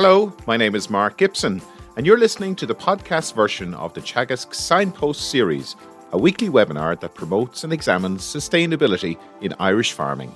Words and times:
Hello, 0.00 0.32
my 0.46 0.56
name 0.56 0.76
is 0.76 0.88
Mark 0.88 1.16
Gibson, 1.16 1.60
and 1.96 2.06
you're 2.06 2.20
listening 2.20 2.54
to 2.54 2.66
the 2.66 2.74
podcast 2.76 3.34
version 3.34 3.74
of 3.74 3.94
the 3.94 4.00
Teagasc 4.00 4.54
Signpost 4.54 5.28
series, 5.28 5.74
a 6.12 6.16
weekly 6.16 6.48
webinar 6.48 7.00
that 7.00 7.16
promotes 7.16 7.64
and 7.64 7.72
examines 7.72 8.22
sustainability 8.22 9.18
in 9.40 9.52
Irish 9.58 9.94
farming. 9.94 10.32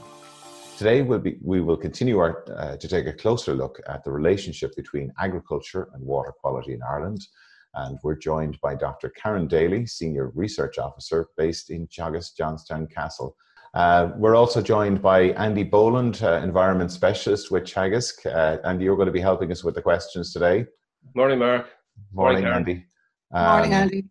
Today, 0.77 1.03
we'll 1.03 1.21
be, 1.21 1.39
we 1.41 1.61
will 1.61 1.77
continue 1.77 2.19
our, 2.19 2.45
uh, 2.57 2.77
to 2.77 2.89
take 2.89 3.07
a 3.07 3.13
closer 3.13 3.55
look 3.55 3.79
at 3.87 4.03
the 4.03 4.11
relationship 4.11 4.75
between 4.75 5.13
agriculture 5.21 5.91
and 5.95 6.05
water 6.05 6.33
quality 6.33 6.73
in 6.73 6.83
Ireland. 6.83 7.25
And 7.75 8.01
we're 8.03 8.17
joined 8.17 8.61
by 8.63 8.75
Dr. 8.75 9.11
Karen 9.11 9.47
Daly, 9.47 9.87
Senior 9.87 10.33
Research 10.35 10.79
Officer 10.79 11.29
based 11.37 11.71
in 11.71 11.87
Teagasc 11.87 12.37
Johnstown 12.37 12.89
Castle. 12.89 13.37
Uh, 13.75 14.11
we're 14.17 14.35
also 14.35 14.61
joined 14.61 15.01
by 15.01 15.31
Andy 15.31 15.63
Boland, 15.63 16.23
uh, 16.23 16.41
Environment 16.43 16.91
Specialist 16.91 17.51
with 17.51 17.65
Teagasc. 17.65 18.27
Uh, 18.27 18.59
Andy, 18.65 18.85
you're 18.85 18.97
going 18.97 19.07
to 19.07 19.13
be 19.13 19.21
helping 19.21 19.51
us 19.51 19.65
with 19.65 19.75
the 19.75 19.81
questions 19.81 20.33
today. 20.33 20.67
Morning, 21.15 21.39
Mark. 21.39 21.69
Morning, 22.13 22.43
Morning 22.43 22.55
Andy. 22.55 22.87
Um, 23.33 23.47
Morning, 23.47 23.73
Andy. 23.73 24.05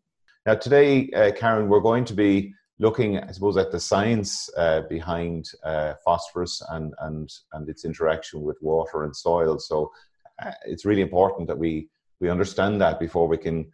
Now, 0.47 0.55
today, 0.55 1.11
uh, 1.11 1.31
Karen, 1.33 1.69
we're 1.69 1.79
going 1.79 2.05
to 2.05 2.15
be 2.15 2.55
looking, 2.79 3.19
I 3.19 3.31
suppose, 3.31 3.55
at 3.55 3.71
the 3.71 3.79
science 3.79 4.49
uh, 4.57 4.81
behind 4.89 5.45
uh, 5.63 5.93
phosphorus 6.03 6.63
and, 6.71 6.95
and, 7.01 7.29
and 7.53 7.69
its 7.69 7.85
interaction 7.85 8.41
with 8.41 8.57
water 8.61 9.03
and 9.03 9.15
soil. 9.15 9.59
So 9.59 9.91
it's 10.65 10.85
really 10.85 11.03
important 11.03 11.47
that 11.49 11.57
we, 11.57 11.89
we 12.19 12.31
understand 12.31 12.81
that 12.81 12.99
before 12.99 13.27
we 13.27 13.37
can 13.37 13.71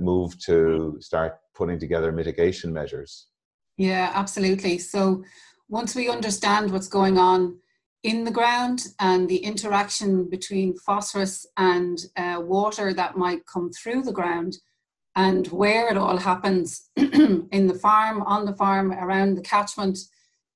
move 0.00 0.36
to 0.46 0.96
start 0.98 1.38
putting 1.54 1.78
together 1.78 2.10
mitigation 2.10 2.72
measures. 2.72 3.28
Yeah, 3.76 4.10
absolutely. 4.14 4.78
So 4.78 5.24
once 5.68 5.94
we 5.94 6.08
understand 6.08 6.70
what's 6.70 6.88
going 6.88 7.18
on 7.18 7.58
in 8.02 8.24
the 8.24 8.30
ground 8.30 8.88
and 8.98 9.28
the 9.28 9.38
interaction 9.38 10.28
between 10.28 10.76
phosphorus 10.76 11.46
and 11.56 11.98
uh, 12.16 12.40
water 12.40 12.92
that 12.92 13.16
might 13.16 13.46
come 13.46 13.70
through 13.70 14.02
the 14.02 14.12
ground 14.12 14.56
and 15.14 15.46
where 15.48 15.88
it 15.88 15.96
all 15.96 16.16
happens 16.16 16.90
in 16.96 17.66
the 17.66 17.78
farm, 17.80 18.22
on 18.22 18.44
the 18.44 18.54
farm, 18.54 18.92
around 18.92 19.34
the 19.36 19.42
catchment, 19.42 19.98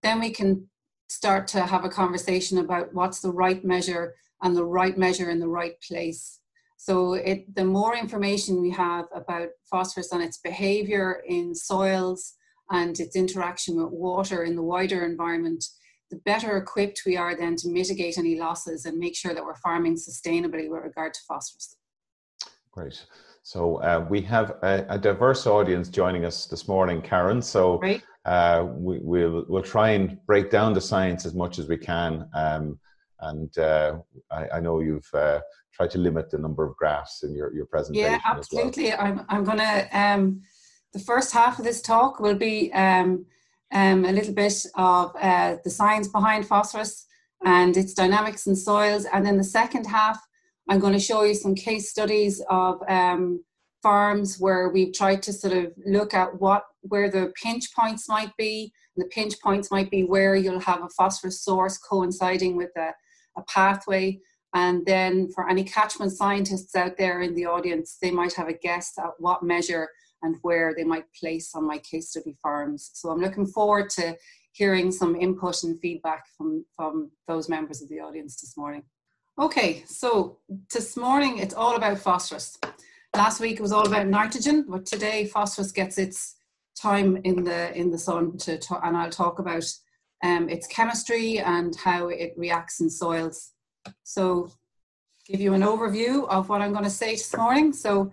then 0.03 0.21
we 0.21 0.31
can 0.31 0.67
start 1.09 1.47
to 1.47 1.63
have 1.63 1.85
a 1.85 1.89
conversation 1.89 2.59
about 2.59 2.93
what's 2.93 3.21
the 3.21 3.31
right 3.31 3.65
measure 3.65 4.15
and 4.43 4.57
the 4.57 4.65
right 4.65 4.99
measure 4.99 5.31
in 5.31 5.39
the 5.39 5.49
right 5.49 5.81
place. 5.81 6.41
So 6.77 7.15
it, 7.15 7.55
the 7.55 7.65
more 7.65 7.97
information 7.97 8.61
we 8.61 8.71
have 8.71 9.07
about 9.15 9.49
phosphorus 9.71 10.13
and 10.13 10.23
its 10.23 10.39
behavior 10.39 11.23
in 11.27 11.55
soils, 11.55 12.35
and 12.71 12.99
its 12.99 13.17
interaction 13.17 13.77
with 13.77 13.93
water 13.93 14.45
in 14.45 14.57
the 14.57 14.63
wider 14.63 15.05
environment, 15.05 15.65
the 16.11 16.17
better 16.25 16.57
equipped 16.57 17.03
we 17.07 17.17
are 17.17 17.37
then 17.37 17.57
to 17.57 17.69
mitigate 17.69 18.19
any 18.19 18.39
losses 18.39 18.85
and 18.85 18.99
make 18.99 19.17
sure 19.17 19.35
that 19.35 19.45
we're 19.45 19.57
farming 19.57 19.97
sustainably 19.97 20.71
with 20.71 20.83
regard 20.83 21.15
to 21.15 21.21
phosphorus. 21.29 21.77
Great. 22.73 23.05
So 23.43 23.77
uh, 23.77 24.05
we 24.09 24.21
have 24.23 24.57
a, 24.63 24.85
a, 24.89 24.99
diverse 24.99 25.47
audience 25.47 25.89
joining 25.89 26.25
us 26.25 26.47
this 26.47 26.67
morning, 26.67 27.01
Karen. 27.01 27.41
So 27.41 27.81
uh, 28.25 28.67
we, 28.69 28.99
will 28.99 29.45
we'll 29.49 29.63
try 29.63 29.91
and 29.91 30.19
break 30.27 30.51
down 30.51 30.75
the 30.75 30.81
science 30.81 31.25
as 31.25 31.33
much 31.33 31.61
as 31.61 31.69
we 31.69 31.77
can. 31.77 32.29
Um, 32.35 32.79
and 33.21 33.57
uh, 33.57 33.99
I, 34.31 34.49
I, 34.55 34.61
know 34.61 34.81
you've 34.81 35.09
uh, 35.15 35.41
tried 35.73 35.91
to 35.93 35.99
limit 35.99 36.31
the 36.31 36.39
number 36.39 36.65
of 36.67 36.77
graphs 36.77 37.23
in 37.23 37.35
your, 37.35 37.55
your 37.55 37.67
presentation. 37.67 38.13
Yeah, 38.13 38.21
absolutely. 38.25 38.89
Well. 38.89 39.01
I'm, 39.01 39.27
I'm 39.29 39.45
going 39.45 39.59
to 39.59 39.99
um, 39.99 40.43
the 40.97 41.05
first 41.05 41.31
half 41.31 41.59
of 41.59 41.65
this 41.67 41.83
talk 41.83 42.21
will 42.21 42.37
be 42.37 42.73
um, 42.73 43.27
um, 43.71 44.07
a 44.07 44.13
little 44.13 44.33
bit 44.33 44.65
of 44.77 45.15
uh, 45.21 45.57
the 45.63 45.69
science 45.69 46.09
behind 46.09 46.47
phosphorus 46.47 47.05
and 47.45 47.77
its 47.77 47.93
dynamics 47.93 48.47
in 48.47 48.57
soils. 48.57 49.05
And 49.13 49.25
then 49.27 49.37
the 49.37 49.45
second 49.45 49.85
half, 49.85 50.19
I'm 50.71 50.79
going 50.79 50.95
to 50.95 50.99
show 50.99 51.23
you 51.23 51.35
some 51.35 51.55
case 51.55 51.91
studies 51.91 52.43
of 52.49 52.81
um, 52.89 53.45
farms 53.83 54.39
where 54.41 54.71
we've 54.71 54.95
tried 54.95 55.23
to 55.25 55.35
sort 55.35 55.53
of 55.53 55.67
look 55.85 56.15
at 56.15 56.41
what 56.41 56.65
where 56.81 57.11
the 57.11 57.31
pinch 57.43 57.75
points 57.75 58.09
might 58.09 58.35
be. 58.39 58.73
And 58.97 59.05
the 59.05 59.11
pinch 59.11 59.35
points 59.43 59.71
might 59.71 59.91
be 59.91 60.05
where 60.05 60.35
you'll 60.35 60.61
have 60.61 60.83
a 60.83 60.89
phosphorus 60.89 61.43
source 61.43 61.77
coinciding 61.77 62.57
with 62.57 62.71
a, 62.79 62.95
a 63.37 63.43
pathway. 63.43 64.19
And 64.55 64.87
then 64.87 65.29
for 65.35 65.47
any 65.47 65.63
catchment 65.63 66.13
scientists 66.13 66.75
out 66.75 66.97
there 66.97 67.21
in 67.21 67.35
the 67.35 67.45
audience, 67.45 67.99
they 68.01 68.11
might 68.11 68.33
have 68.33 68.49
a 68.49 68.55
guess 68.55 68.95
at 68.99 69.11
what 69.19 69.43
measure 69.43 69.91
and 70.23 70.37
where 70.43 70.75
they 70.75 70.85
might 70.85 71.05
place 71.19 71.55
on 71.55 71.67
my 71.67 71.79
case 71.79 72.11
study 72.11 72.37
farms. 72.43 72.91
So 72.95 73.11
I'm 73.11 73.21
looking 73.21 73.47
forward 73.47 73.91
to 73.91 74.17
hearing 74.53 74.91
some 74.91 75.17
input 75.17 75.63
and 75.63 75.79
feedback 75.81 76.25
from, 76.37 76.65
from 76.75 77.11
those 77.29 77.49
members 77.49 77.83
of 77.83 77.89
the 77.89 78.01
audience 78.01 78.41
this 78.41 78.57
morning. 78.57 78.83
Okay, 79.39 79.85
so 79.87 80.39
this 80.73 80.97
morning 80.97 81.39
it's 81.39 81.55
all 81.55 81.77
about 81.77 81.99
phosphorus. 81.99 82.59
Last 83.15 83.41
week 83.41 83.59
it 83.59 83.63
was 83.63 83.73
all 83.73 83.87
about 83.87 84.07
nitrogen, 84.07 84.65
but 84.67 84.87
today 84.87 85.27
phosphorus 85.27 85.73
gets 85.73 85.99
its 85.99 86.37
time 86.77 87.19
in 87.25 87.45
the 87.45 87.75
in 87.77 87.91
the 87.91 87.99
sun 87.99 88.37
to 88.39 88.59
and 88.83 88.97
I'll 88.97 89.11
talk 89.11 89.39
about 89.39 89.65
um, 90.25 90.49
its 90.49 90.67
chemistry 90.67 91.39
and 91.39 91.75
how 91.77 92.09
it 92.09 92.33
reacts 92.37 92.81
in 92.81 92.89
soils. 92.89 93.53
So 94.05 94.51
give 95.27 95.41
you 95.41 95.55
an 95.55 95.63
overview 95.63 96.27
of 96.29 96.49
what 96.49 96.63
I'm 96.63 96.73
going 96.73 96.85
to 96.85 96.91
say 96.91 97.13
this 97.13 97.37
morning. 97.37 97.73
So 97.73 98.13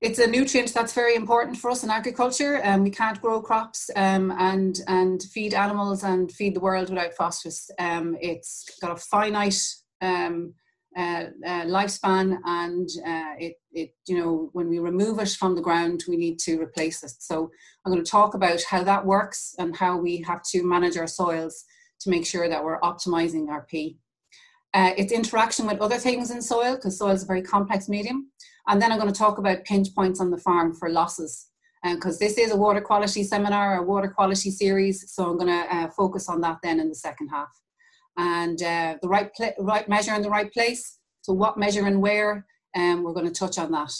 it's 0.00 0.18
a 0.18 0.26
nutrient 0.26 0.72
that's 0.72 0.92
very 0.92 1.16
important 1.16 1.56
for 1.56 1.70
us 1.70 1.82
in 1.82 1.90
agriculture. 1.90 2.56
and 2.56 2.76
um, 2.76 2.84
we 2.84 2.90
can't 2.90 3.20
grow 3.20 3.40
crops 3.40 3.90
um, 3.96 4.30
and 4.38 4.80
and 4.86 5.22
feed 5.22 5.54
animals 5.54 6.04
and 6.04 6.30
feed 6.30 6.54
the 6.54 6.60
world 6.60 6.88
without 6.88 7.14
phosphorus. 7.14 7.70
Um, 7.78 8.16
it's 8.20 8.78
got 8.80 8.92
a 8.92 8.96
finite 8.96 9.60
um, 10.00 10.54
uh, 10.96 11.26
uh, 11.44 11.64
lifespan, 11.64 12.38
and 12.44 12.88
uh, 13.04 13.34
it 13.38 13.54
it 13.72 13.90
you 14.06 14.18
know 14.18 14.50
when 14.52 14.68
we 14.68 14.78
remove 14.78 15.18
it 15.18 15.30
from 15.30 15.56
the 15.56 15.62
ground, 15.62 16.04
we 16.08 16.16
need 16.16 16.38
to 16.40 16.60
replace 16.60 17.02
it. 17.02 17.12
So 17.18 17.50
I'm 17.84 17.92
going 17.92 18.04
to 18.04 18.10
talk 18.10 18.34
about 18.34 18.62
how 18.62 18.84
that 18.84 19.04
works 19.04 19.54
and 19.58 19.76
how 19.76 19.98
we 19.98 20.22
have 20.26 20.42
to 20.52 20.62
manage 20.62 20.96
our 20.96 21.08
soils 21.08 21.64
to 22.00 22.10
make 22.10 22.24
sure 22.24 22.48
that 22.48 22.62
we're 22.62 22.80
optimizing 22.80 23.48
our 23.48 23.66
P. 23.68 23.98
Uh, 24.74 24.92
its 24.96 25.12
interaction 25.12 25.66
with 25.66 25.80
other 25.80 25.96
things 25.96 26.30
in 26.30 26.42
soil, 26.42 26.76
because 26.76 26.98
soil 26.98 27.10
is 27.10 27.22
a 27.22 27.26
very 27.26 27.42
complex 27.42 27.88
medium. 27.88 28.30
And 28.68 28.80
then 28.80 28.92
I'm 28.92 28.98
going 28.98 29.12
to 29.12 29.18
talk 29.18 29.38
about 29.38 29.64
pinch 29.64 29.94
points 29.94 30.20
on 30.20 30.30
the 30.30 30.36
farm 30.36 30.74
for 30.74 30.90
losses. 30.90 31.46
Because 31.82 32.14
um, 32.14 32.18
this 32.20 32.38
is 32.38 32.52
a 32.52 32.56
water 32.56 32.80
quality 32.80 33.22
seminar, 33.22 33.78
a 33.78 33.82
water 33.82 34.08
quality 34.08 34.50
series, 34.50 35.12
so 35.12 35.30
I'm 35.30 35.38
going 35.38 35.48
to 35.48 35.74
uh, 35.74 35.88
focus 35.90 36.28
on 36.28 36.40
that 36.42 36.58
then 36.62 36.80
in 36.80 36.88
the 36.88 36.94
second 36.94 37.28
half. 37.28 37.48
And 38.16 38.60
uh, 38.62 38.96
the 39.00 39.08
right, 39.08 39.30
right 39.58 39.88
measure 39.88 40.14
in 40.14 40.22
the 40.22 40.30
right 40.30 40.52
place. 40.52 40.98
So, 41.22 41.32
what 41.32 41.56
measure 41.56 41.86
and 41.86 42.02
where, 42.02 42.46
um, 42.74 43.04
we're 43.04 43.12
going 43.12 43.26
to 43.26 43.32
touch 43.32 43.58
on 43.58 43.70
that. 43.72 43.92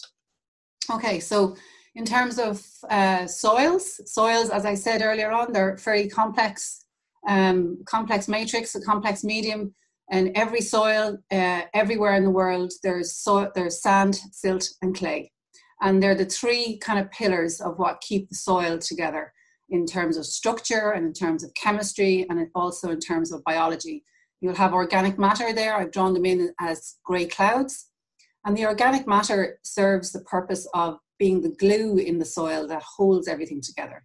Okay, 0.90 1.20
so 1.20 1.56
in 1.94 2.04
terms 2.04 2.38
of 2.38 2.64
uh, 2.90 3.26
soils, 3.26 4.00
soils, 4.12 4.50
as 4.50 4.64
I 4.64 4.74
said 4.74 5.02
earlier 5.02 5.30
on, 5.30 5.52
they're 5.52 5.76
very 5.76 6.08
complex, 6.08 6.84
um, 7.28 7.78
complex 7.86 8.28
matrix, 8.28 8.74
a 8.74 8.80
complex 8.80 9.22
medium 9.22 9.74
and 10.10 10.30
every 10.34 10.60
soil 10.60 11.18
uh, 11.30 11.62
everywhere 11.74 12.14
in 12.14 12.24
the 12.24 12.30
world 12.30 12.72
there's 12.82 13.12
so 13.16 13.50
there's 13.54 13.82
sand 13.82 14.20
silt 14.32 14.68
and 14.82 14.96
clay. 14.96 15.32
And 15.80 16.02
they're 16.02 16.14
the 16.14 16.24
three 16.24 16.78
kind 16.78 16.98
of 16.98 17.10
pillars 17.10 17.60
of 17.60 17.78
what 17.78 18.00
keep 18.00 18.28
the 18.28 18.34
soil 18.34 18.78
together 18.78 19.32
in 19.70 19.86
terms 19.86 20.16
of 20.16 20.26
structure 20.26 20.90
and 20.92 21.06
in 21.06 21.12
terms 21.12 21.44
of 21.44 21.54
chemistry 21.54 22.26
and 22.28 22.48
also 22.54 22.90
in 22.90 22.98
terms 22.98 23.32
of 23.32 23.44
biology. 23.44 24.04
You'll 24.40 24.56
have 24.56 24.72
organic 24.72 25.18
matter 25.18 25.52
there. 25.52 25.76
I've 25.76 25.92
drawn 25.92 26.14
them 26.14 26.24
in 26.24 26.52
as 26.60 26.96
gray 27.04 27.26
clouds. 27.26 27.90
And 28.44 28.56
the 28.56 28.66
organic 28.66 29.06
matter 29.06 29.58
serves 29.62 30.10
the 30.10 30.22
purpose 30.22 30.66
of 30.74 30.98
being 31.18 31.42
the 31.42 31.54
glue 31.58 31.98
in 31.98 32.18
the 32.18 32.24
soil 32.24 32.66
that 32.68 32.82
holds 32.82 33.28
everything 33.28 33.60
together. 33.60 34.04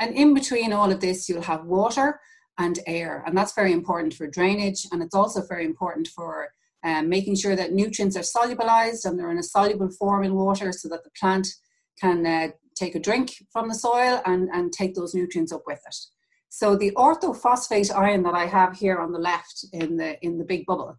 And 0.00 0.14
in 0.14 0.34
between 0.34 0.72
all 0.72 0.90
of 0.90 1.00
this 1.00 1.28
you'll 1.28 1.42
have 1.42 1.66
water 1.66 2.20
and 2.58 2.78
air. 2.86 3.22
And 3.26 3.36
that's 3.36 3.54
very 3.54 3.72
important 3.72 4.14
for 4.14 4.26
drainage, 4.26 4.86
and 4.92 5.02
it's 5.02 5.14
also 5.14 5.42
very 5.46 5.64
important 5.64 6.08
for 6.08 6.50
um, 6.84 7.08
making 7.08 7.36
sure 7.36 7.56
that 7.56 7.72
nutrients 7.72 8.16
are 8.16 8.20
solubilized 8.20 9.04
and 9.04 9.18
they're 9.18 9.30
in 9.30 9.38
a 9.38 9.42
soluble 9.42 9.90
form 9.90 10.22
in 10.22 10.34
water 10.34 10.70
so 10.70 10.88
that 10.88 11.02
the 11.02 11.10
plant 11.18 11.48
can 11.98 12.26
uh, 12.26 12.48
take 12.76 12.94
a 12.94 13.00
drink 13.00 13.34
from 13.50 13.68
the 13.68 13.74
soil 13.74 14.20
and, 14.26 14.50
and 14.52 14.72
take 14.72 14.94
those 14.94 15.14
nutrients 15.14 15.52
up 15.52 15.62
with 15.66 15.80
it. 15.86 15.96
So 16.50 16.76
the 16.76 16.92
orthophosphate 16.92 17.94
ion 17.94 18.22
that 18.24 18.34
I 18.34 18.46
have 18.46 18.76
here 18.76 18.98
on 18.98 19.12
the 19.12 19.18
left 19.18 19.64
in 19.72 19.96
the 19.96 20.22
in 20.24 20.38
the 20.38 20.44
big 20.44 20.66
bubble, 20.66 20.96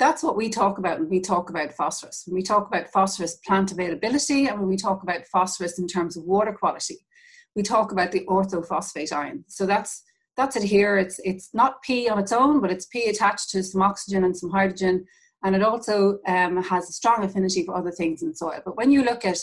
that's 0.00 0.22
what 0.22 0.36
we 0.36 0.48
talk 0.48 0.78
about 0.78 0.98
when 0.98 1.08
we 1.08 1.20
talk 1.20 1.50
about 1.50 1.72
phosphorus. 1.74 2.24
When 2.26 2.34
we 2.34 2.42
talk 2.42 2.66
about 2.66 2.90
phosphorus 2.90 3.36
plant 3.46 3.70
availability 3.70 4.46
and 4.46 4.58
when 4.58 4.68
we 4.68 4.76
talk 4.76 5.02
about 5.02 5.26
phosphorus 5.26 5.78
in 5.78 5.86
terms 5.86 6.16
of 6.16 6.24
water 6.24 6.52
quality, 6.52 6.98
we 7.54 7.62
talk 7.62 7.92
about 7.92 8.10
the 8.10 8.24
orthophosphate 8.26 9.12
ion. 9.12 9.44
So 9.46 9.66
that's 9.66 10.02
that's 10.40 10.56
it 10.56 10.62
here. 10.62 10.96
It's 10.96 11.20
it's 11.22 11.50
not 11.52 11.82
P 11.82 12.08
on 12.08 12.18
its 12.18 12.32
own, 12.32 12.60
but 12.60 12.72
it's 12.72 12.86
P 12.86 13.08
attached 13.08 13.50
to 13.50 13.62
some 13.62 13.82
oxygen 13.82 14.24
and 14.24 14.36
some 14.36 14.50
hydrogen, 14.50 15.04
and 15.44 15.54
it 15.54 15.62
also 15.62 16.18
um, 16.26 16.62
has 16.62 16.88
a 16.88 16.92
strong 16.92 17.22
affinity 17.24 17.64
for 17.64 17.76
other 17.76 17.90
things 17.90 18.22
in 18.22 18.34
soil. 18.34 18.60
But 18.64 18.76
when 18.76 18.90
you 18.90 19.02
look 19.02 19.24
at 19.24 19.38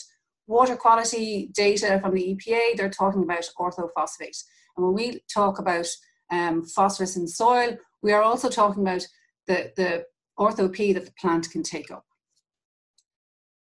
water 0.47 0.75
quality 0.75 1.49
data 1.53 1.99
from 2.01 2.15
the 2.15 2.35
EPA, 2.35 2.75
they're 2.75 2.89
talking 2.89 3.23
about 3.23 3.49
orthophosphate. 3.59 4.43
And 4.75 4.85
when 4.85 4.93
we 4.93 5.21
talk 5.31 5.59
about 5.59 5.87
um, 6.31 6.63
phosphorus 6.63 7.17
in 7.17 7.27
soil, 7.27 7.77
we 8.01 8.11
are 8.13 8.21
also 8.21 8.49
talking 8.49 8.81
about 8.83 9.05
the, 9.47 9.71
the 9.75 10.05
ortho-P 10.39 10.93
that 10.93 11.05
the 11.05 11.13
plant 11.19 11.49
can 11.51 11.63
take 11.63 11.91
up. 11.91 12.05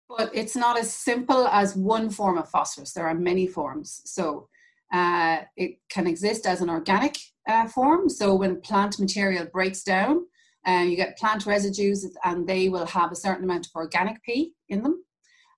But 0.08 0.32
it's 0.34 0.56
not 0.56 0.80
as 0.80 0.92
simple 0.92 1.48
as 1.48 1.76
one 1.76 2.10
form 2.10 2.38
of 2.38 2.50
phosphorus. 2.50 2.94
There 2.94 3.08
are 3.08 3.14
many 3.14 3.46
forms. 3.46 4.02
So 4.06 4.48
uh, 4.92 5.40
it 5.56 5.78
can 5.90 6.08
exist 6.08 6.46
as 6.46 6.62
an 6.62 6.70
organic 6.70 7.18
uh, 7.48 7.68
form. 7.68 8.10
So 8.10 8.36
when 8.36 8.62
plant 8.62 9.00
material 9.00 9.48
breaks 9.52 9.84
down, 9.84 10.26
uh, 10.68 10.84
you 10.88 10.96
get 10.96 11.18
plant 11.18 11.46
residues 11.46 12.06
and 12.24 12.48
they 12.48 12.70
will 12.70 12.86
have 12.86 13.12
a 13.12 13.16
certain 13.16 13.44
amount 13.44 13.68
of 13.68 13.72
organic 13.76 14.22
P 14.24 14.54
in 14.68 14.84
them. 14.84 15.04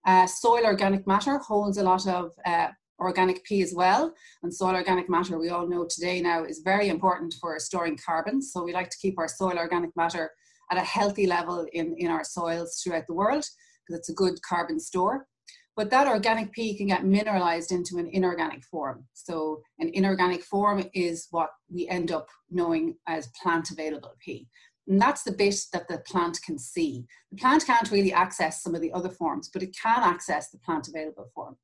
Uh, 0.06 0.26
soil 0.26 0.66
organic 0.66 1.06
matter 1.06 1.38
holds 1.38 1.78
a 1.78 1.84
lot 1.84 2.08
of 2.08 2.32
uh, 2.46 2.68
organic 3.00 3.44
P 3.44 3.62
as 3.62 3.74
well. 3.74 4.14
And 4.44 4.54
soil 4.54 4.76
organic 4.76 5.10
matter, 5.10 5.38
we 5.38 5.50
all 5.50 5.68
know 5.68 5.86
today 5.90 6.22
now, 6.22 6.44
is 6.44 6.62
very 6.64 6.90
important 6.90 7.34
for 7.40 7.58
storing 7.60 7.98
carbon. 7.98 8.42
So 8.42 8.64
we 8.64 8.74
like 8.74 8.90
to 8.90 8.98
keep 9.02 9.18
our 9.18 9.28
soil 9.28 9.58
organic 9.58 9.96
matter 9.96 10.32
at 10.72 10.78
a 10.78 10.82
healthy 10.82 11.28
level 11.28 11.66
in, 11.74 11.96
in 11.98 12.10
our 12.10 12.24
soils 12.24 12.82
throughout 12.82 13.08
the 13.08 13.14
world 13.14 13.44
because 13.86 14.00
it's 14.00 14.10
a 14.10 14.14
good 14.14 14.42
carbon 14.48 14.80
store. 14.80 15.28
But 15.76 15.90
that 15.92 16.08
organic 16.08 16.52
P 16.52 16.78
can 16.78 16.88
get 16.88 17.06
mineralized 17.06 17.72
into 17.72 17.98
an 17.98 18.08
inorganic 18.12 18.64
form. 18.64 19.06
So 19.14 19.62
an 19.80 19.90
inorganic 19.94 20.44
form 20.44 20.84
is 20.94 21.28
what 21.32 21.50
we 21.70 21.88
end 21.88 22.12
up 22.12 22.28
knowing 22.50 22.96
as 23.08 23.32
plant 23.42 23.72
available 23.72 24.16
P. 24.20 24.48
And 24.88 25.02
that's 25.02 25.24
the 25.24 25.32
bit 25.32 25.56
that 25.72 25.88
the 25.88 26.00
plant 26.00 26.40
can 26.46 26.60
see. 26.60 27.06
The 27.32 27.38
plant 27.38 27.66
can't 27.66 27.90
really 27.92 28.12
access 28.12 28.62
some 28.62 28.76
of 28.76 28.82
the 28.82 28.92
other 28.92 29.10
forms, 29.10 29.50
but 29.52 29.64
it 29.64 29.76
can 29.82 30.04
access 30.04 30.50
the 30.50 30.58
plant 30.60 30.90
available 30.90 31.30
form. 31.34 31.56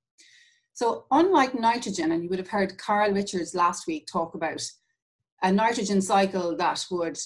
So 0.73 1.05
unlike 1.11 1.59
nitrogen, 1.59 2.11
and 2.11 2.23
you 2.23 2.29
would 2.29 2.39
have 2.39 2.47
heard 2.47 2.77
Karl 2.77 3.11
Richards 3.11 3.55
last 3.55 3.87
week 3.87 4.07
talk 4.07 4.35
about 4.35 4.63
a 5.41 5.51
nitrogen 5.51 6.01
cycle 6.01 6.55
that 6.55 6.85
would 6.91 7.17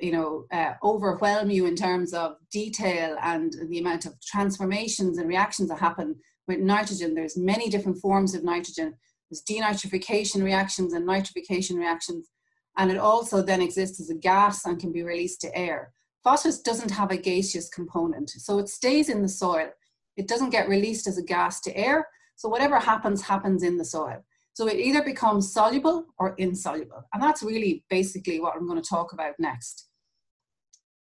you 0.00 0.12
know 0.12 0.46
uh, 0.52 0.74
overwhelm 0.82 1.50
you 1.50 1.66
in 1.66 1.76
terms 1.76 2.12
of 2.12 2.36
detail 2.50 3.16
and 3.22 3.54
the 3.68 3.78
amount 3.78 4.06
of 4.06 4.14
transformations 4.20 5.18
and 5.18 5.28
reactions 5.28 5.68
that 5.68 5.78
happen 5.78 6.16
with 6.48 6.58
nitrogen. 6.58 7.14
There's 7.14 7.36
many 7.36 7.68
different 7.68 7.98
forms 7.98 8.34
of 8.34 8.44
nitrogen. 8.44 8.94
There's 9.30 9.42
denitrification 9.42 10.42
reactions 10.42 10.92
and 10.92 11.06
nitrification 11.06 11.78
reactions. 11.78 12.28
And 12.76 12.90
it 12.90 12.98
also 12.98 13.42
then 13.42 13.60
exists 13.60 14.00
as 14.00 14.10
a 14.10 14.14
gas 14.14 14.64
and 14.64 14.80
can 14.80 14.92
be 14.92 15.02
released 15.02 15.40
to 15.42 15.56
air. 15.56 15.92
Phosphorus 16.24 16.60
doesn't 16.60 16.90
have 16.90 17.10
a 17.10 17.16
gaseous 17.16 17.68
component 17.68 18.30
so 18.30 18.58
it 18.58 18.68
stays 18.68 19.08
in 19.08 19.22
the 19.22 19.28
soil. 19.28 19.68
It 20.16 20.28
doesn't 20.28 20.50
get 20.50 20.68
released 20.68 21.06
as 21.06 21.18
a 21.18 21.22
gas 21.22 21.60
to 21.62 21.76
air. 21.76 22.06
So 22.36 22.48
whatever 22.48 22.78
happens 22.78 23.22
happens 23.22 23.62
in 23.62 23.76
the 23.76 23.84
soil 23.84 24.24
so 24.54 24.68
it 24.68 24.78
either 24.78 25.02
becomes 25.02 25.52
soluble 25.52 26.06
or 26.18 26.34
insoluble. 26.36 27.04
And 27.12 27.22
that's 27.22 27.42
really 27.42 27.84
basically 27.88 28.40
what 28.40 28.54
I'm 28.54 28.66
going 28.66 28.80
to 28.80 28.88
talk 28.88 29.12
about 29.12 29.34
next. 29.38 29.88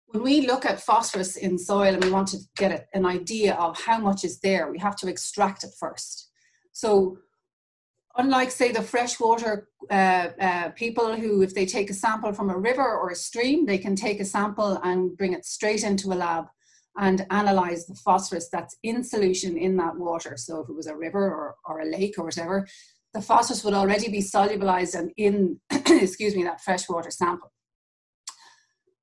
When 0.07 0.23
we 0.23 0.47
look 0.47 0.65
at 0.65 0.81
phosphorus 0.81 1.37
in 1.37 1.59
soil 1.59 1.95
and 1.95 2.05
we 2.05 2.11
want 2.11 2.29
to 2.29 2.39
get 2.57 2.89
an 2.95 3.07
idea 3.07 3.55
of 3.55 3.81
how 3.81 3.99
much 3.99 4.25
is 4.25 4.39
there, 4.41 4.71
we 4.71 4.79
have 4.79 4.97
to 4.97 5.09
extract 5.09 5.65
it 5.65 5.71
first. 5.79 6.31
So 6.73 7.19
unlike 8.17 8.51
say 8.51 8.73
the 8.73 8.83
freshwater 8.83 9.69
uh, 9.91 10.29
uh, 10.41 10.69
people 10.71 11.17
who 11.17 11.43
if 11.43 11.55
they 11.55 11.67
take 11.67 11.91
a 11.91 11.95
sample 11.95 12.33
from 12.33 12.51
a 12.51 12.57
river 12.57 12.85
or 12.85 13.11
a 13.11 13.15
stream 13.15 13.65
they 13.65 13.79
can 13.79 13.97
take 13.97 14.21
a 14.21 14.25
sample 14.25 14.79
and 14.85 15.17
bring 15.17 15.33
it 15.33 15.45
straight 15.45 15.83
into 15.83 16.13
a 16.13 16.15
lab 16.15 16.47
and 16.99 17.27
analyze 17.31 17.87
the 17.87 17.95
phosphorus 17.95 18.51
that's 18.51 18.77
in 18.83 19.03
solution 19.03 19.57
in 19.57 19.77
that 19.77 19.97
water 19.97 20.37
so 20.37 20.61
if 20.61 20.69
it 20.69 20.77
was 20.77 20.87
a 20.87 20.97
river 20.97 21.25
or, 21.25 21.55
or 21.67 21.81
a 21.81 21.87
lake 21.87 22.15
or 22.19 22.25
whatever 22.25 22.67
the 23.15 23.23
phosphorus 23.23 23.65
would 23.65 23.75
already 23.75 24.11
be 24.11 24.21
solubilized 24.21 24.99
and 24.99 25.13
in, 25.17 25.61
excuse 25.71 26.35
me, 26.35 26.45
that 26.45 26.61
freshwater 26.61 27.11
sample. 27.11 27.53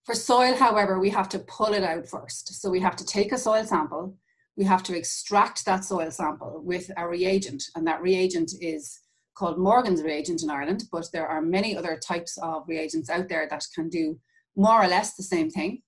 For 0.05 0.15
soil, 0.15 0.55
however, 0.55 0.99
we 0.99 1.11
have 1.11 1.29
to 1.29 1.39
pull 1.39 1.73
it 1.73 1.83
out 1.83 2.07
first. 2.07 2.59
So 2.61 2.69
we 2.69 2.79
have 2.79 2.95
to 2.95 3.05
take 3.05 3.31
a 3.31 3.37
soil 3.37 3.63
sample, 3.63 4.17
we 4.57 4.65
have 4.65 4.83
to 4.83 4.97
extract 4.97 5.65
that 5.65 5.85
soil 5.85 6.11
sample 6.11 6.61
with 6.63 6.89
a 6.97 7.07
reagent, 7.07 7.63
and 7.75 7.85
that 7.87 8.01
reagent 8.01 8.51
is 8.59 8.99
called 9.35 9.57
Morgan's 9.57 10.01
reagent 10.01 10.43
in 10.43 10.49
Ireland, 10.49 10.83
but 10.91 11.07
there 11.13 11.27
are 11.27 11.41
many 11.41 11.77
other 11.77 11.97
types 11.97 12.37
of 12.41 12.63
reagents 12.67 13.09
out 13.09 13.29
there 13.29 13.47
that 13.49 13.65
can 13.73 13.87
do 13.87 14.19
more 14.55 14.83
or 14.83 14.87
less 14.87 15.15
the 15.15 15.23
same 15.23 15.49
thing. 15.49 15.81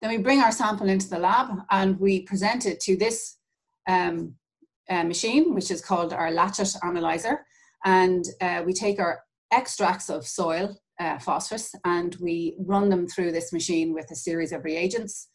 Then 0.00 0.10
we 0.10 0.16
bring 0.18 0.40
our 0.40 0.52
sample 0.52 0.88
into 0.88 1.10
the 1.10 1.18
lab 1.18 1.48
and 1.70 1.98
we 2.00 2.22
present 2.22 2.64
it 2.64 2.80
to 2.80 2.96
this 2.96 3.36
um, 3.86 4.36
uh, 4.90 5.04
machine, 5.04 5.54
which 5.54 5.70
is 5.70 5.80
called 5.80 6.12
our 6.12 6.30
Lachat 6.30 6.76
analyzer. 6.84 7.44
And 7.84 8.24
uh, 8.40 8.62
we 8.64 8.72
take 8.72 8.98
our 8.98 9.20
extracts 9.52 10.08
of 10.08 10.26
soil 10.26 10.76
uh, 10.98 11.18
phosphorus 11.18 11.74
and 11.84 12.16
we 12.20 12.56
run 12.58 12.88
them 12.88 13.06
through 13.06 13.32
this 13.32 13.52
machine 13.52 13.92
with 13.92 14.10
a 14.10 14.16
series 14.16 14.52
of 14.52 14.64
reagents. 14.64 15.28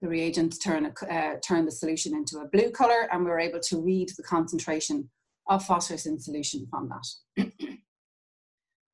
The 0.00 0.08
reagents 0.08 0.58
turn, 0.58 0.92
uh, 1.10 1.32
turn 1.46 1.64
the 1.64 1.72
solution 1.72 2.14
into 2.14 2.38
a 2.38 2.48
blue 2.48 2.70
color 2.70 3.08
and 3.10 3.24
we're 3.24 3.40
able 3.40 3.60
to 3.60 3.82
read 3.82 4.10
the 4.16 4.22
concentration 4.22 5.10
of 5.48 5.64
phosphorus 5.64 6.06
in 6.06 6.20
solution 6.20 6.66
from 6.70 6.88
that. 6.88 7.52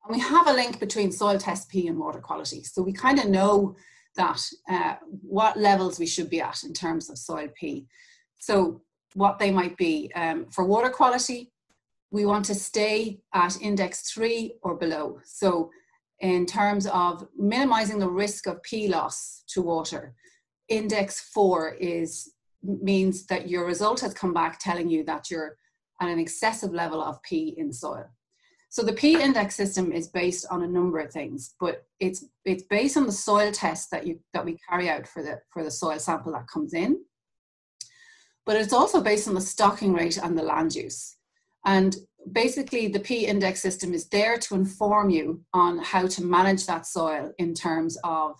and 0.05 0.09
we 0.09 0.19
have 0.19 0.47
a 0.47 0.53
link 0.53 0.79
between 0.79 1.11
soil 1.11 1.37
test 1.37 1.69
P 1.69 1.87
and 1.87 1.99
water 1.99 2.19
quality. 2.19 2.63
So 2.63 2.81
we 2.81 2.93
kind 2.93 3.19
of 3.19 3.27
know 3.27 3.75
that 4.15 4.41
uh, 4.69 4.95
what 5.21 5.57
levels 5.57 5.99
we 5.99 6.07
should 6.07 6.29
be 6.29 6.41
at 6.41 6.63
in 6.63 6.73
terms 6.73 7.09
of 7.09 7.17
soil 7.17 7.49
P. 7.59 7.85
So 8.39 8.81
what 9.15 9.39
they 9.39 9.49
might 9.49 9.75
be. 9.77 10.11
Um, 10.13 10.45
for 10.51 10.65
water 10.65 10.89
quality, 10.89 11.51
we 12.11 12.25
want 12.25 12.45
to 12.45 12.55
stay 12.55 13.19
at 13.33 13.59
index 13.61 14.11
three 14.11 14.55
or 14.61 14.75
below. 14.75 15.19
So 15.25 15.71
in 16.19 16.45
terms 16.45 16.85
of 16.87 17.27
minimizing 17.37 17.97
the 17.99 18.09
risk 18.09 18.45
of 18.47 18.61
P 18.63 18.87
loss 18.87 19.43
to 19.47 19.61
water, 19.61 20.13
index 20.69 21.19
four 21.33 21.73
is 21.75 22.33
means 22.63 23.25
that 23.27 23.49
your 23.49 23.65
result 23.65 23.99
has 24.01 24.13
come 24.13 24.33
back 24.33 24.59
telling 24.59 24.89
you 24.89 25.03
that 25.05 25.29
you're 25.29 25.57
at 26.01 26.09
an 26.09 26.19
excessive 26.19 26.73
level 26.73 27.01
of 27.01 27.21
P 27.23 27.53
in 27.57 27.71
soil. 27.71 28.05
So 28.69 28.83
the 28.83 28.93
P 28.93 29.21
index 29.21 29.55
system 29.55 29.91
is 29.93 30.09
based 30.09 30.45
on 30.51 30.63
a 30.63 30.67
number 30.67 30.99
of 30.99 31.11
things, 31.11 31.55
but 31.61 31.85
it's 32.01 32.25
it's 32.43 32.63
based 32.63 32.97
on 32.97 33.05
the 33.05 33.11
soil 33.11 33.51
test 33.51 33.91
that 33.91 34.05
you 34.05 34.19
that 34.33 34.43
we 34.43 34.57
carry 34.69 34.89
out 34.89 35.07
for 35.07 35.23
the 35.23 35.39
for 35.53 35.63
the 35.63 35.71
soil 35.71 35.99
sample 35.99 36.33
that 36.33 36.47
comes 36.47 36.73
in 36.73 36.99
but 38.45 38.55
it's 38.55 38.73
also 38.73 39.01
based 39.01 39.27
on 39.27 39.33
the 39.33 39.41
stocking 39.41 39.93
rate 39.93 40.17
and 40.17 40.37
the 40.37 40.43
land 40.43 40.75
use. 40.75 41.17
And 41.65 41.95
basically, 42.31 42.87
the 42.87 42.99
P 42.99 43.25
index 43.25 43.61
system 43.61 43.93
is 43.93 44.07
there 44.09 44.37
to 44.37 44.55
inform 44.55 45.09
you 45.09 45.43
on 45.53 45.79
how 45.79 46.07
to 46.07 46.23
manage 46.23 46.65
that 46.65 46.85
soil 46.85 47.31
in 47.37 47.53
terms 47.53 47.97
of 48.03 48.39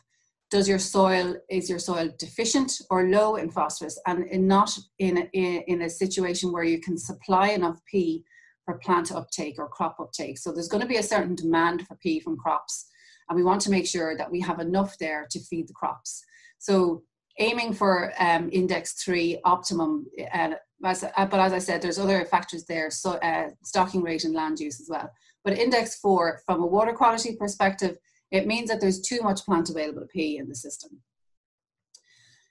does 0.51 0.69
your 0.69 0.79
soil 0.79 1.35
is 1.49 1.69
your 1.69 1.79
soil 1.79 2.09
deficient 2.19 2.71
or 2.91 3.09
low 3.09 3.35
in 3.35 3.49
phosphorus? 3.49 3.99
And 4.05 4.27
in 4.27 4.47
not 4.47 4.77
in 4.99 5.27
a, 5.33 5.63
in 5.67 5.81
a 5.81 5.89
situation 5.89 6.51
where 6.51 6.63
you 6.63 6.79
can 6.79 6.97
supply 6.97 7.49
enough 7.49 7.79
p 7.89 8.23
for 8.63 8.77
plant 8.77 9.11
uptake 9.11 9.55
or 9.57 9.67
crop 9.67 9.99
uptake. 9.99 10.37
So 10.37 10.51
there's 10.51 10.67
going 10.67 10.81
to 10.81 10.87
be 10.87 10.97
a 10.97 11.03
certain 11.03 11.35
demand 11.35 11.87
for 11.87 11.95
p 11.95 12.19
from 12.19 12.37
crops 12.37 12.87
and 13.29 13.35
we 13.35 13.43
want 13.43 13.61
to 13.61 13.71
make 13.71 13.87
sure 13.87 14.15
that 14.17 14.31
we 14.31 14.39
have 14.41 14.59
enough 14.59 14.97
there 14.97 15.27
to 15.31 15.39
feed 15.39 15.67
the 15.67 15.73
crops. 15.73 16.23
So 16.59 17.03
aiming 17.39 17.73
for 17.73 18.13
um, 18.19 18.49
index 18.51 18.93
three 18.93 19.39
optimum. 19.43 20.05
Uh, 20.33 20.51
as, 20.83 21.03
uh, 21.03 21.25
but 21.25 21.39
as 21.39 21.53
I 21.53 21.59
said, 21.59 21.81
there's 21.81 21.99
other 21.99 22.25
factors 22.25 22.65
there, 22.65 22.91
so 22.91 23.11
uh, 23.13 23.49
stocking 23.63 24.01
rate 24.01 24.23
and 24.23 24.33
land 24.33 24.59
use 24.59 24.79
as 24.79 24.87
well. 24.89 25.09
But 25.43 25.57
index 25.57 25.99
four, 25.99 26.41
from 26.45 26.61
a 26.61 26.65
water 26.65 26.93
quality 26.93 27.35
perspective, 27.35 27.97
it 28.31 28.47
means 28.47 28.69
that 28.69 28.81
there's 28.81 29.01
too 29.01 29.21
much 29.21 29.45
plant 29.45 29.69
available 29.69 30.07
P 30.11 30.37
in 30.37 30.47
the 30.49 30.55
system. 30.55 31.01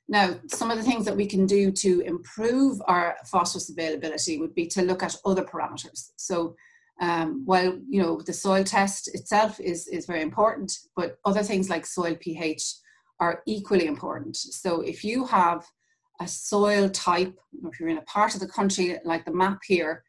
Now, 0.09 0.39
some 0.49 0.71
of 0.71 0.77
the 0.77 0.85
things 0.85 1.05
that 1.07 1.17
we 1.17 1.27
can 1.27 1.47
do 1.47 1.71
to 1.73 2.01
improve 2.01 2.81
our 2.87 3.17
phosphorus 3.27 3.71
availability 3.71 4.39
would 4.39 4.55
be 4.55 4.67
to 4.69 4.83
look 4.83 5.03
at 5.03 5.17
other 5.25 5.43
parameters. 5.43 6.11
So 6.17 6.55
um, 7.01 7.43
while 7.45 7.79
you 7.89 8.03
know 8.03 8.21
the 8.21 8.33
soil 8.33 8.65
test 8.65 9.15
itself 9.15 9.59
is, 9.61 9.89
is 9.89 10.07
very 10.07 10.23
important, 10.23 10.73
but 10.95 11.19
other 11.25 11.43
things 11.43 11.71
like 11.71 11.87
soil 11.87 12.17
pH 12.21 12.75
are 13.21 13.43
equally 13.47 13.87
important. 13.87 14.37
So 14.37 14.81
if 14.81 15.05
you 15.05 15.27
have 15.27 15.65
a 16.21 16.29
soil 16.29 16.89
type, 16.91 17.37
if 17.65 17.81
you're 17.81 17.89
in 17.89 17.99
a 17.99 18.03
part 18.03 18.35
of 18.35 18.41
the 18.41 18.49
country 18.49 18.97
like 19.05 19.25
the 19.25 19.33
map 19.33 19.61
here, 19.67 20.05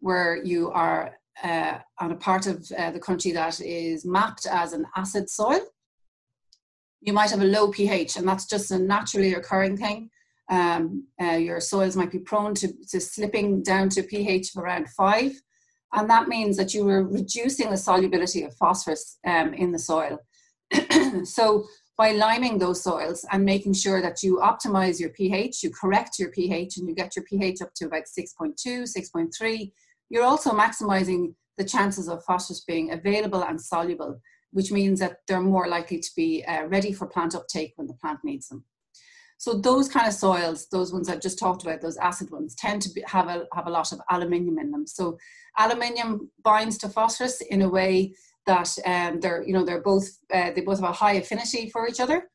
where 0.00 0.42
you 0.42 0.70
are 0.70 1.18
uh, 1.42 1.78
on 1.98 2.12
a 2.12 2.16
part 2.16 2.46
of 2.46 2.70
uh, 2.76 2.90
the 2.90 3.00
country 3.00 3.32
that 3.32 3.60
is 3.60 4.04
mapped 4.04 4.46
as 4.46 4.72
an 4.72 4.86
acid 4.96 5.28
soil, 5.28 5.60
you 7.00 7.12
might 7.12 7.30
have 7.30 7.40
a 7.40 7.46
low 7.46 7.68
pH, 7.68 8.16
and 8.16 8.28
that's 8.28 8.46
just 8.46 8.70
a 8.70 8.78
naturally 8.78 9.34
occurring 9.34 9.76
thing. 9.76 10.10
Um, 10.50 11.06
uh, 11.22 11.36
your 11.36 11.60
soils 11.60 11.96
might 11.96 12.10
be 12.10 12.18
prone 12.18 12.54
to, 12.56 12.68
to 12.90 13.00
slipping 13.00 13.62
down 13.62 13.88
to 13.90 14.02
pH 14.02 14.54
of 14.54 14.62
around 14.62 14.88
five, 14.90 15.32
and 15.92 16.10
that 16.10 16.28
means 16.28 16.56
that 16.56 16.74
you 16.74 16.86
are 16.88 17.04
reducing 17.04 17.70
the 17.70 17.76
solubility 17.76 18.42
of 18.42 18.54
phosphorus 18.56 19.18
um, 19.26 19.54
in 19.54 19.72
the 19.72 19.78
soil. 19.78 20.18
so 21.24 21.64
by 22.00 22.12
liming 22.12 22.56
those 22.56 22.82
soils 22.82 23.26
and 23.30 23.44
making 23.44 23.74
sure 23.74 24.00
that 24.00 24.22
you 24.22 24.40
optimize 24.42 24.98
your 24.98 25.10
pH, 25.10 25.62
you 25.62 25.70
correct 25.70 26.18
your 26.18 26.30
pH, 26.30 26.78
and 26.78 26.88
you 26.88 26.94
get 26.94 27.14
your 27.14 27.26
pH 27.26 27.60
up 27.60 27.74
to 27.74 27.84
about 27.84 28.04
6.2, 28.04 28.54
6.3, 28.64 29.72
you're 30.08 30.24
also 30.24 30.50
maximizing 30.52 31.34
the 31.58 31.64
chances 31.64 32.08
of 32.08 32.24
phosphorus 32.24 32.64
being 32.66 32.92
available 32.92 33.42
and 33.44 33.60
soluble 33.60 34.18
which 34.52 34.72
means 34.72 35.00
that 35.00 35.18
they're 35.26 35.40
more 35.40 35.68
likely 35.68 35.98
to 35.98 36.10
be 36.16 36.44
uh, 36.44 36.64
ready 36.66 36.92
for 36.92 37.06
plant 37.06 37.34
uptake 37.34 37.72
when 37.76 37.86
the 37.86 37.94
plant 37.94 38.18
needs 38.24 38.48
them. 38.48 38.64
So 39.38 39.54
those 39.54 39.88
kind 39.88 40.06
of 40.06 40.12
soils, 40.12 40.66
those 40.70 40.92
ones 40.92 41.08
I've 41.08 41.20
just 41.20 41.38
talked 41.38 41.62
about, 41.62 41.80
those 41.80 41.96
acid 41.96 42.30
ones, 42.30 42.54
tend 42.54 42.82
to 42.82 42.90
be, 42.90 43.02
have 43.06 43.28
a 43.28 43.46
have 43.54 43.66
a 43.66 43.70
lot 43.70 43.90
of 43.92 44.00
aluminium 44.10 44.58
in 44.58 44.70
them. 44.70 44.86
So 44.86 45.16
aluminium 45.56 46.30
binds 46.44 46.76
to 46.78 46.90
phosphorus 46.90 47.40
in 47.40 47.62
a 47.62 47.68
way 47.68 48.14
that 48.46 48.74
um, 48.86 49.20
they're 49.20 49.42
you 49.42 49.52
know 49.52 49.64
they're 49.64 49.82
both 49.82 50.08
uh, 50.32 50.50
they 50.54 50.60
both 50.60 50.80
have 50.80 50.90
a 50.90 50.92
high 50.92 51.14
affinity 51.14 51.70
for 51.70 51.88
each 51.88 52.00
other. 52.00 52.28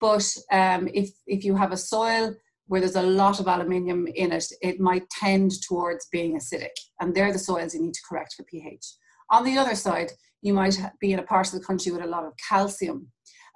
But 0.00 0.26
um, 0.50 0.88
if 0.92 1.10
if 1.26 1.44
you 1.44 1.56
have 1.56 1.72
a 1.72 1.76
soil 1.76 2.34
where 2.66 2.80
there's 2.80 2.96
a 2.96 3.02
lot 3.02 3.40
of 3.40 3.46
aluminium 3.46 4.06
in 4.06 4.32
it, 4.32 4.46
it 4.62 4.80
might 4.80 5.08
tend 5.10 5.52
towards 5.66 6.06
being 6.06 6.38
acidic, 6.38 6.76
and 7.00 7.14
they're 7.14 7.32
the 7.32 7.38
soils 7.38 7.74
you 7.74 7.82
need 7.82 7.94
to 7.94 8.00
correct 8.08 8.34
for 8.34 8.44
pH. 8.44 8.86
On 9.30 9.44
the 9.44 9.58
other 9.58 9.74
side, 9.74 10.12
you 10.40 10.54
might 10.54 10.78
be 11.00 11.12
in 11.12 11.18
a 11.18 11.22
part 11.22 11.46
of 11.46 11.54
the 11.58 11.66
country 11.66 11.90
with 11.92 12.02
a 12.02 12.06
lot 12.06 12.24
of 12.24 12.32
calcium 12.48 13.08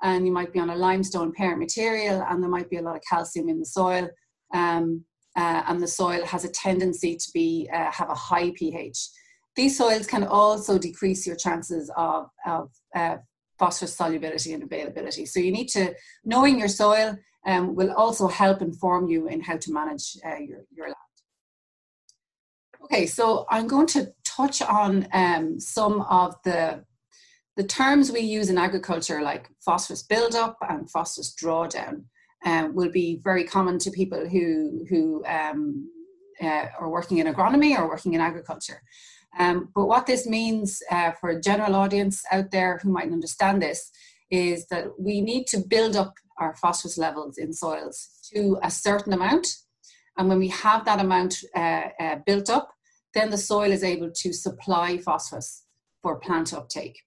and 0.03 0.27
you 0.27 0.33
might 0.33 0.53
be 0.53 0.59
on 0.59 0.71
a 0.71 0.77
limestone 0.77 1.33
parent 1.33 1.59
material 1.59 2.25
and 2.29 2.43
there 2.43 2.51
might 2.51 2.71
be 2.71 2.77
a 2.77 2.83
lot 2.83 2.97
of 2.97 3.03
calcium 3.09 3.49
in 3.49 3.59
the 3.59 3.67
soil 3.67 4.09
um, 4.55 5.05
uh, 5.37 5.63
and 5.67 5.83
the 5.83 5.89
soil 5.89 6.25
has 6.25 6.45
a 6.45 6.51
tendency 6.51 7.15
to 7.17 7.31
be 7.33 7.69
uh, 7.73 7.91
have 7.93 8.11
a 8.11 8.15
high 8.15 8.51
pH. 8.57 9.09
These 9.59 9.77
soils 9.77 10.07
can 10.07 10.23
also 10.23 10.79
decrease 10.79 11.27
your 11.27 11.35
chances 11.35 11.91
of, 11.97 12.29
of 12.47 12.71
uh, 12.95 13.17
phosphorus 13.59 13.97
solubility 13.97 14.53
and 14.55 14.63
availability. 14.63 15.27
So 15.27 15.41
you 15.41 15.51
need 15.51 15.67
to, 15.71 15.95
knowing 16.25 16.61
your 16.61 16.69
soil 16.69 17.17
um, 17.45 17.75
will 17.75 17.93
also 17.93 18.29
help 18.29 18.63
inform 18.63 19.09
you 19.09 19.27
in 19.27 19.41
how 19.41 19.57
to 19.57 19.73
manage 19.73 20.17
uh, 20.25 20.39
your, 20.49 20.61
your 20.77 20.87
land. 20.87 21.17
Okay, 22.85 23.05
so 23.07 23.47
I'm 23.51 23.67
going 23.67 23.89
to 23.89 24.13
touch 24.25 24.63
on 24.63 25.09
um, 25.13 25.59
some 25.59 26.03
of 26.03 26.37
the 26.45 26.85
the 27.57 27.65
terms 27.65 28.13
we 28.13 28.21
use 28.21 28.51
in 28.51 28.59
agriculture, 28.59 29.21
like 29.23 29.51
phosphorus 29.65 30.05
buildup 30.05 30.57
and 30.71 30.89
phosphorus 30.89 31.35
drawdown, 31.35 32.05
um, 32.47 32.77
will 32.77 32.93
be 32.93 33.21
very 33.25 33.43
common 33.43 33.81
to 33.81 33.91
people 33.91 34.29
who, 34.29 34.87
who 34.89 35.25
um, 35.27 35.91
uh, 36.41 36.67
are 36.79 36.89
working 36.89 37.19
in 37.19 37.27
agronomy 37.27 37.77
or 37.77 37.89
working 37.89 38.15
in 38.15 38.21
agriculture. 38.21 38.81
Um, 39.39 39.69
but 39.75 39.87
what 39.87 40.07
this 40.07 40.27
means 40.27 40.83
uh, 40.91 41.13
for 41.13 41.31
a 41.31 41.41
general 41.41 41.77
audience 41.77 42.23
out 42.33 42.51
there 42.51 42.79
who 42.83 42.91
might 42.91 43.13
understand 43.13 43.63
this 43.63 43.91
is 44.31 44.67
that 44.67 44.89
we 44.99 45.21
need 45.21 45.47
to 45.49 45.59
build 45.59 45.97
up 45.97 46.15
our 46.39 46.55
phosphorus 46.55 46.99
levels 46.99 47.39
in 47.39 47.53
soils 47.53 48.09
to 48.33 48.59
a 48.63 48.71
certain 48.71 49.13
amount. 49.13 49.47
And 50.17 50.29
when 50.29 50.39
we 50.39 50.49
have 50.49 50.85
that 50.85 51.01
amount 51.01 51.37
uh, 51.57 51.89
uh 52.01 52.17
built 52.27 52.51
up, 52.51 52.73
then 53.15 53.31
the 53.31 53.39
soil 53.39 53.71
is 53.71 53.85
able 53.85 54.11
to 54.11 54.33
supply 54.33 54.99
phosphorus 54.99 55.65
for 56.03 56.17
plant 56.17 56.53
uptake. 56.53 57.01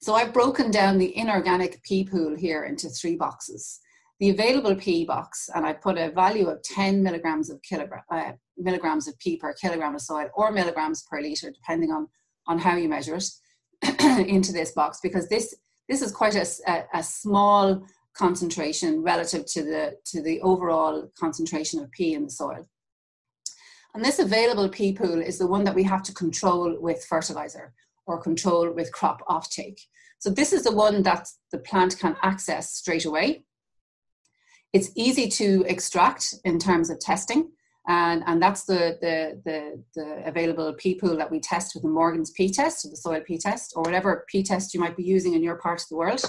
So 0.00 0.14
I've 0.14 0.32
broken 0.32 0.70
down 0.70 0.98
the 0.98 1.16
inorganic 1.16 1.82
P 1.82 2.04
pool 2.04 2.36
here 2.36 2.64
into 2.64 2.88
three 2.88 3.16
boxes. 3.16 3.80
The 4.18 4.30
available 4.30 4.74
P 4.74 5.04
box, 5.04 5.50
and 5.54 5.66
I 5.66 5.74
put 5.74 5.98
a 5.98 6.10
value 6.10 6.48
of 6.48 6.62
10 6.62 7.02
milligrams 7.02 7.50
of 7.50 7.60
kilogram, 7.62 8.02
uh, 8.10 8.32
milligrams 8.56 9.08
of 9.08 9.18
P 9.18 9.36
per 9.36 9.52
kilogram 9.54 9.94
of 9.94 10.00
soil 10.00 10.30
or 10.34 10.50
milligrams 10.50 11.02
per 11.02 11.20
liter, 11.20 11.50
depending 11.50 11.90
on, 11.90 12.08
on 12.46 12.58
how 12.58 12.76
you 12.76 12.88
measure 12.88 13.16
it, 13.16 13.28
into 14.28 14.52
this 14.52 14.72
box 14.72 15.00
because 15.02 15.28
this, 15.28 15.54
this 15.88 16.00
is 16.00 16.12
quite 16.12 16.34
a, 16.34 16.46
a, 16.66 16.98
a 16.98 17.02
small 17.02 17.86
concentration 18.14 19.02
relative 19.02 19.44
to 19.46 19.62
the, 19.62 19.96
to 20.06 20.22
the 20.22 20.40
overall 20.40 21.10
concentration 21.20 21.80
of 21.80 21.90
P 21.90 22.14
in 22.14 22.24
the 22.24 22.30
soil. 22.30 22.66
And 23.94 24.04
this 24.04 24.18
available 24.18 24.68
P 24.68 24.92
pool 24.92 25.20
is 25.20 25.38
the 25.38 25.46
one 25.46 25.64
that 25.64 25.74
we 25.74 25.82
have 25.84 26.02
to 26.04 26.14
control 26.14 26.76
with 26.80 27.04
fertilizer 27.04 27.72
or 28.06 28.20
control 28.20 28.70
with 28.70 28.92
crop 28.92 29.26
offtake. 29.26 29.80
So 30.18 30.30
this 30.30 30.52
is 30.52 30.64
the 30.64 30.72
one 30.72 31.02
that 31.02 31.28
the 31.52 31.58
plant 31.58 31.98
can 31.98 32.16
access 32.22 32.72
straight 32.72 33.04
away. 33.04 33.44
It's 34.72 34.90
easy 34.94 35.28
to 35.28 35.64
extract 35.68 36.34
in 36.44 36.58
terms 36.58 36.90
of 36.90 36.98
testing, 37.00 37.50
and, 37.88 38.22
and 38.26 38.42
that's 38.42 38.64
the, 38.64 38.98
the, 39.00 39.40
the, 39.44 39.82
the 39.94 40.26
available 40.26 40.74
P 40.74 40.96
pool 40.96 41.16
that 41.16 41.30
we 41.30 41.40
test 41.40 41.74
with 41.74 41.82
the 41.82 41.88
Morgan's 41.88 42.30
P 42.32 42.50
test, 42.50 42.84
or 42.84 42.90
the 42.90 42.96
soil 42.96 43.20
P 43.24 43.38
test, 43.38 43.72
or 43.76 43.82
whatever 43.82 44.26
P 44.28 44.42
test 44.42 44.74
you 44.74 44.80
might 44.80 44.96
be 44.96 45.04
using 45.04 45.34
in 45.34 45.42
your 45.42 45.56
part 45.56 45.80
of 45.80 45.88
the 45.88 45.96
world. 45.96 46.22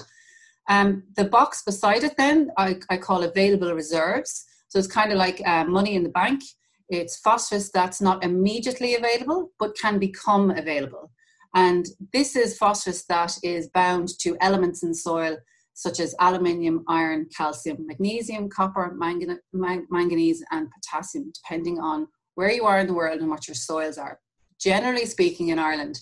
Um, 0.70 1.04
the 1.16 1.26
box 1.26 1.64
beside 1.64 2.04
it 2.04 2.16
then, 2.18 2.52
I, 2.58 2.78
I 2.90 2.98
call 2.98 3.24
available 3.24 3.74
reserves. 3.74 4.46
So 4.68 4.78
it's 4.78 4.88
kind 4.88 5.12
of 5.12 5.18
like 5.18 5.42
uh, 5.46 5.64
money 5.64 5.96
in 5.96 6.04
the 6.04 6.10
bank. 6.10 6.44
It's 6.90 7.20
phosphorus 7.20 7.72
that's 7.72 8.02
not 8.02 8.24
immediately 8.24 8.96
available, 8.96 9.52
but 9.60 9.78
can 9.78 9.98
become 9.98 10.52
available. 10.52 11.12
And 11.56 11.88
this 12.14 12.36
is 12.36 12.58
phosphorus 12.58 13.06
that 13.06 13.38
is 13.44 13.70
bound 13.70 14.10
to 14.20 14.38
elements 14.42 14.84
in 14.84 14.94
soil 14.94 15.38
such 15.78 16.00
as 16.00 16.16
aluminium, 16.20 16.84
iron, 16.88 17.30
calcium, 17.38 17.86
magnesium, 17.86 18.50
copper, 18.50 18.98
manganese, 18.98 20.44
and 20.50 20.68
potassium, 20.72 21.32
depending 21.32 21.78
on 21.80 22.08
where 22.34 22.52
you 22.52 22.66
are 22.66 22.80
in 22.80 22.88
the 22.88 22.96
world 22.96 23.22
and 23.22 23.30
what 23.30 23.48
your 23.48 23.54
soils 23.54 24.00
are. 24.00 24.20
Generally 24.60 25.06
speaking, 25.06 25.50
in 25.50 25.60
Ireland, 25.60 26.02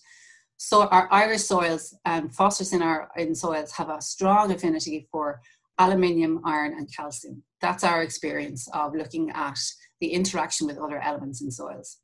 so 0.56 0.88
our 0.88 1.10
Irish 1.12 1.44
soils 1.44 1.94
and 2.06 2.34
phosphorus 2.34 2.72
in 2.72 2.82
our 2.82 3.10
in 3.18 3.36
soils 3.36 3.74
have 3.74 3.90
a 3.90 4.02
strong 4.02 4.50
affinity 4.54 5.10
for 5.12 5.42
aluminium, 5.78 6.40
iron, 6.46 6.72
and 6.78 6.90
calcium. 6.96 7.44
That's 7.60 7.84
our 7.84 8.02
experience 8.02 8.70
of 8.74 8.96
looking 8.96 9.30
at 9.32 9.60
the 10.00 10.08
interaction 10.08 10.68
with 10.68 10.78
other 10.78 11.02
elements 11.02 11.42
in 11.42 11.52
soils. 11.52 11.98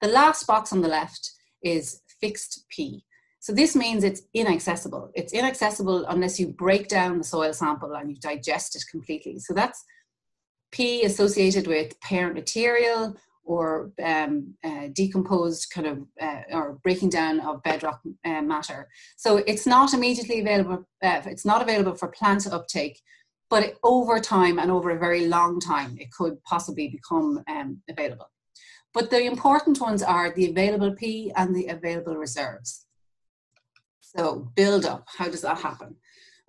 The 0.00 0.06
last 0.06 0.46
box 0.46 0.72
on 0.72 0.80
the 0.80 0.88
left 0.88 1.32
is 1.60 2.02
fixed 2.20 2.66
P. 2.70 3.04
So 3.40 3.52
this 3.52 3.76
means 3.76 4.02
it's 4.02 4.22
inaccessible. 4.34 5.10
It's 5.14 5.32
inaccessible 5.32 6.06
unless 6.06 6.40
you 6.40 6.48
break 6.48 6.88
down 6.88 7.18
the 7.18 7.24
soil 7.24 7.52
sample 7.52 7.94
and 7.94 8.10
you 8.10 8.16
digest 8.16 8.74
it 8.74 8.84
completely. 8.90 9.38
So 9.38 9.54
that's 9.54 9.84
P 10.72 11.04
associated 11.04 11.66
with 11.66 11.98
parent 12.00 12.34
material 12.34 13.16
or 13.44 13.92
um, 14.02 14.54
uh, 14.64 14.88
decomposed 14.92 15.70
kind 15.72 15.86
of 15.86 16.04
uh, 16.20 16.42
or 16.50 16.78
breaking 16.82 17.10
down 17.10 17.40
of 17.40 17.62
bedrock 17.62 18.00
uh, 18.24 18.42
matter. 18.42 18.88
So 19.16 19.38
it's 19.46 19.66
not 19.66 19.94
immediately 19.94 20.40
available. 20.40 20.84
Uh, 21.02 21.22
it's 21.26 21.44
not 21.44 21.62
available 21.62 21.94
for 21.94 22.08
plant 22.08 22.46
uptake, 22.46 23.00
but 23.48 23.62
it, 23.62 23.78
over 23.84 24.18
time 24.18 24.58
and 24.58 24.70
over 24.70 24.90
a 24.90 24.98
very 24.98 25.28
long 25.28 25.60
time, 25.60 25.96
it 26.00 26.10
could 26.10 26.42
possibly 26.42 26.88
become 26.88 27.42
um, 27.48 27.80
available. 27.88 28.30
But 28.92 29.10
the 29.10 29.22
important 29.22 29.80
ones 29.80 30.02
are 30.02 30.34
the 30.34 30.50
available 30.50 30.92
P 30.94 31.30
and 31.36 31.54
the 31.54 31.68
available 31.68 32.16
reserves. 32.16 32.85
So 34.16 34.50
build 34.54 34.86
up, 34.86 35.06
how 35.06 35.28
does 35.28 35.42
that 35.42 35.58
happen? 35.58 35.96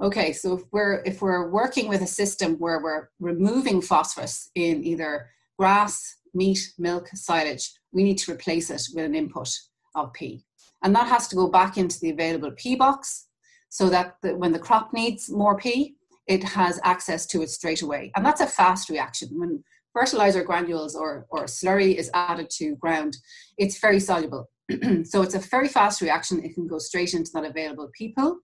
Okay, 0.01 0.31
so 0.31 0.53
if 0.57 0.63
we're 0.71 1.01
if 1.05 1.21
we're 1.21 1.49
working 1.49 1.87
with 1.87 2.01
a 2.01 2.07
system 2.07 2.53
where 2.55 2.81
we're 2.81 3.09
removing 3.19 3.81
phosphorus 3.81 4.51
in 4.55 4.83
either 4.83 5.29
grass, 5.57 6.17
meat, 6.33 6.59
milk, 6.77 7.09
silage, 7.13 7.71
we 7.91 8.03
need 8.03 8.17
to 8.19 8.31
replace 8.31 8.69
it 8.69 8.83
with 8.93 9.05
an 9.05 9.15
input 9.15 9.49
of 9.95 10.13
P. 10.13 10.45
And 10.83 10.95
that 10.95 11.07
has 11.07 11.27
to 11.29 11.35
go 11.35 11.47
back 11.47 11.77
into 11.77 11.99
the 11.99 12.11
available 12.11 12.51
P 12.51 12.75
box 12.75 13.27
so 13.69 13.89
that 13.89 14.17
the, 14.21 14.35
when 14.35 14.51
the 14.51 14.59
crop 14.59 14.93
needs 14.93 15.29
more 15.29 15.57
P, 15.57 15.95
it 16.27 16.43
has 16.43 16.79
access 16.83 17.25
to 17.27 17.41
it 17.41 17.49
straight 17.49 17.81
away. 17.81 18.11
And 18.15 18.23
that's 18.23 18.41
a 18.41 18.47
fast 18.47 18.89
reaction. 18.89 19.29
When 19.33 19.63
fertilizer 19.93 20.43
granules 20.43 20.95
or, 20.95 21.25
or 21.29 21.45
slurry 21.45 21.95
is 21.95 22.11
added 22.13 22.51
to 22.51 22.75
ground, 22.75 23.17
it's 23.57 23.79
very 23.79 23.99
soluble. 23.99 24.49
so 25.05 25.21
it's 25.21 25.35
a 25.35 25.39
very 25.39 25.67
fast 25.67 26.01
reaction. 26.01 26.43
It 26.43 26.53
can 26.53 26.67
go 26.67 26.77
straight 26.77 27.13
into 27.13 27.31
that 27.33 27.45
available 27.45 27.89
P 27.93 28.13
pool. 28.17 28.39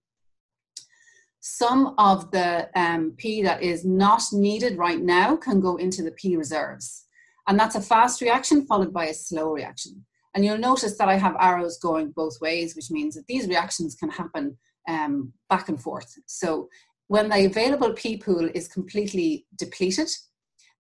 Some 1.40 1.96
of 1.98 2.32
the 2.32 2.70
um, 2.76 3.14
P 3.18 3.44
that 3.44 3.62
is 3.62 3.84
not 3.84 4.24
needed 4.32 4.78
right 4.78 5.02
now 5.02 5.36
can 5.36 5.60
go 5.60 5.76
into 5.76 6.02
the 6.02 6.12
P 6.12 6.38
reserves. 6.38 7.06
And 7.48 7.60
that's 7.60 7.76
a 7.76 7.82
fast 7.82 8.22
reaction 8.22 8.66
followed 8.66 8.94
by 8.94 9.08
a 9.08 9.14
slow 9.14 9.52
reaction. 9.52 10.06
And 10.34 10.46
you'll 10.46 10.58
notice 10.58 10.98
that 10.98 11.10
I 11.10 11.16
have 11.16 11.36
arrows 11.40 11.78
going 11.78 12.12
both 12.12 12.40
ways, 12.42 12.76
which 12.76 12.90
means 12.90 13.16
that 13.16 13.28
these 13.28 13.48
reactions 13.48 13.96
can 13.96 14.10
happen 14.10 14.58
um, 14.88 15.34
back 15.50 15.70
and 15.70 15.82
forth. 15.82 16.18
So 16.26 16.70
when 17.08 17.30
the 17.30 17.46
available 17.46 17.94
P 17.94 18.18
pool 18.18 18.50
is 18.56 18.68
completely 18.68 19.46
depleted, 19.58 20.10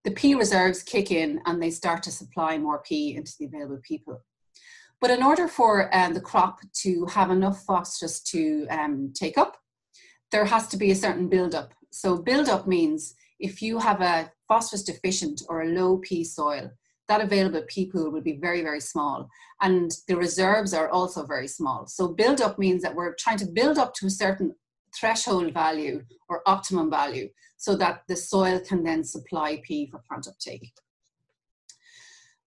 the 0.04 0.12
P 0.12 0.36
reserves 0.36 0.82
kick 0.82 1.12
in 1.12 1.42
and 1.46 1.62
they 1.62 1.70
start 1.70 2.04
to 2.04 2.12
supply 2.12 2.58
more 2.58 2.82
P 2.84 3.16
into 3.16 3.34
the 3.40 3.46
available 3.46 3.80
P 3.84 4.00
pool. 4.00 4.22
But 5.04 5.12
in 5.12 5.22
order 5.22 5.50
for 5.50 5.94
um, 5.94 6.14
the 6.14 6.22
crop 6.22 6.62
to 6.84 7.06
have 7.08 7.30
enough 7.30 7.66
phosphorus 7.66 8.22
to 8.22 8.66
um, 8.70 9.12
take 9.14 9.38
up, 9.38 9.58
there 10.32 10.46
has 10.46 10.70
to 10.70 10.78
be 10.78 10.92
a 10.92 10.96
certain 10.96 11.28
build-up. 11.28 11.74
So 11.92 12.16
build-up 12.16 12.68
means 12.68 13.14
if 13.38 13.62
you 13.62 13.80
have 13.80 14.00
a 14.00 14.32
phosphorus 14.48 14.84
deficient 14.84 15.42
or 15.50 15.64
a 15.64 15.68
low 15.68 15.98
P 15.98 16.24
soil, 16.24 16.72
that 17.10 17.20
available 17.20 17.64
P 17.68 17.92
pool 17.92 18.12
will 18.12 18.22
be 18.22 18.38
very, 18.38 18.62
very 18.62 18.80
small. 18.80 19.28
And 19.62 19.92
the 20.08 20.16
reserves 20.16 20.74
are 20.74 20.88
also 20.88 21.26
very 21.26 21.50
small. 21.50 21.86
So 21.86 22.08
build 22.08 22.40
up 22.40 22.58
means 22.58 22.82
that 22.84 22.96
we're 22.96 23.14
trying 23.16 23.40
to 23.40 23.46
build 23.46 23.78
up 23.78 23.94
to 23.96 24.06
a 24.06 24.10
certain 24.10 24.56
threshold 24.98 25.54
value 25.54 26.06
or 26.30 26.44
optimum 26.46 26.90
value 26.90 27.28
so 27.58 27.76
that 27.76 28.04
the 28.08 28.16
soil 28.16 28.62
can 28.62 28.84
then 28.84 29.04
supply 29.04 29.62
P 29.66 29.86
for 29.92 30.02
plant 30.08 30.30
uptake. 30.30 30.72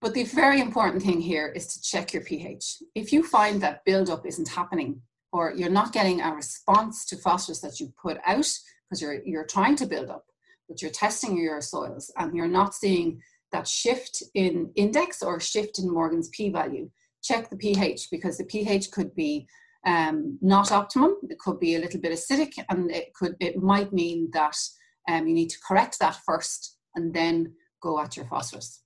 But 0.00 0.14
the 0.14 0.24
very 0.24 0.60
important 0.60 1.02
thing 1.02 1.20
here 1.20 1.48
is 1.48 1.66
to 1.68 1.82
check 1.82 2.12
your 2.12 2.22
pH. 2.22 2.82
If 2.94 3.12
you 3.12 3.22
find 3.22 3.60
that 3.62 3.84
buildup 3.84 4.26
isn't 4.26 4.48
happening 4.48 5.00
or 5.32 5.52
you're 5.56 5.70
not 5.70 5.92
getting 5.92 6.20
a 6.20 6.34
response 6.34 7.06
to 7.06 7.16
phosphorus 7.16 7.60
that 7.60 7.80
you 7.80 7.92
put 8.00 8.18
out 8.26 8.48
because 8.88 9.00
you're 9.00 9.22
you're 9.24 9.46
trying 9.46 9.76
to 9.76 9.86
build 9.86 10.10
up, 10.10 10.26
but 10.68 10.82
you're 10.82 10.90
testing 10.90 11.36
your 11.38 11.60
soils 11.60 12.12
and 12.18 12.34
you're 12.34 12.46
not 12.46 12.74
seeing 12.74 13.20
that 13.52 13.66
shift 13.66 14.22
in 14.34 14.70
index 14.76 15.22
or 15.22 15.40
shift 15.40 15.78
in 15.78 15.90
Morgan's 15.90 16.28
p-value, 16.30 16.90
check 17.22 17.48
the 17.48 17.56
pH 17.56 18.08
because 18.10 18.36
the 18.38 18.44
pH 18.44 18.90
could 18.90 19.14
be 19.14 19.46
um, 19.86 20.38
not 20.42 20.72
optimum. 20.72 21.16
It 21.30 21.38
could 21.38 21.60
be 21.60 21.76
a 21.76 21.78
little 21.78 22.00
bit 22.00 22.12
acidic, 22.12 22.52
and 22.68 22.90
it 22.90 23.14
could 23.14 23.36
it 23.40 23.56
might 23.56 23.92
mean 23.92 24.30
that 24.32 24.56
um, 25.08 25.26
you 25.26 25.34
need 25.34 25.50
to 25.50 25.58
correct 25.66 25.98
that 26.00 26.18
first 26.26 26.76
and 26.94 27.14
then 27.14 27.54
go 27.82 28.00
at 28.00 28.16
your 28.16 28.26
phosphorus. 28.26 28.82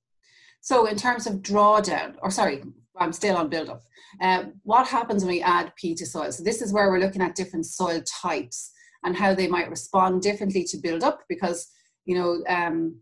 So 0.61 0.87
in 0.87 0.97
terms 0.97 1.27
of 1.27 1.37
drawdown, 1.37 2.17
or 2.23 2.31
sorry, 2.31 2.63
I'm 2.97 3.13
still 3.13 3.37
on 3.37 3.49
build 3.49 3.71
up. 3.71 3.83
Uh, 4.21 4.45
what 4.63 4.87
happens 4.87 5.25
when 5.25 5.35
we 5.35 5.43
add 5.43 5.73
P 5.77 5.95
to 5.95 6.07
soil? 6.07 6.33
So 6.33 6.43
this 6.43 6.61
is 6.61 6.73
where 6.73 6.91
we're 6.91 7.01
looking 7.01 7.23
at 7.23 7.35
different 7.35 7.67
soil 7.67 8.03
types 8.03 8.73
and 9.05 9.17
how 9.17 9.35
they 9.35 9.47
might 9.47 9.71
respond 9.71 10.23
differently 10.23 10.65
to 10.65 10.77
build 10.77 11.03
up 11.03 11.21
because 11.29 11.69
you 12.05 12.17
know 12.17 12.43
um, 12.49 13.01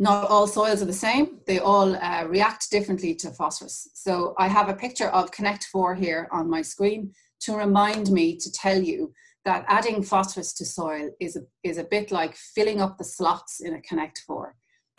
not 0.00 0.30
all 0.30 0.46
soils 0.46 0.82
are 0.82 0.86
the 0.86 0.92
same. 0.92 1.40
They 1.46 1.58
all 1.58 1.94
uh, 1.94 2.24
react 2.26 2.70
differently 2.70 3.14
to 3.16 3.30
phosphorus. 3.30 3.88
So 3.94 4.34
I 4.38 4.48
have 4.48 4.70
a 4.70 4.74
picture 4.74 5.08
of 5.08 5.30
Connect 5.30 5.64
4 5.64 5.94
here 5.94 6.26
on 6.32 6.48
my 6.48 6.62
screen 6.62 7.12
to 7.42 7.54
remind 7.54 8.10
me 8.10 8.36
to 8.36 8.50
tell 8.50 8.80
you 8.80 9.12
that 9.44 9.66
adding 9.68 10.02
phosphorus 10.02 10.54
to 10.54 10.64
soil 10.64 11.10
is 11.20 11.36
a, 11.36 11.40
is 11.62 11.76
a 11.76 11.84
bit 11.84 12.10
like 12.10 12.34
filling 12.34 12.80
up 12.80 12.96
the 12.96 13.04
slots 13.04 13.60
in 13.60 13.74
a 13.74 13.82
Connect 13.82 14.22
4. 14.26 14.54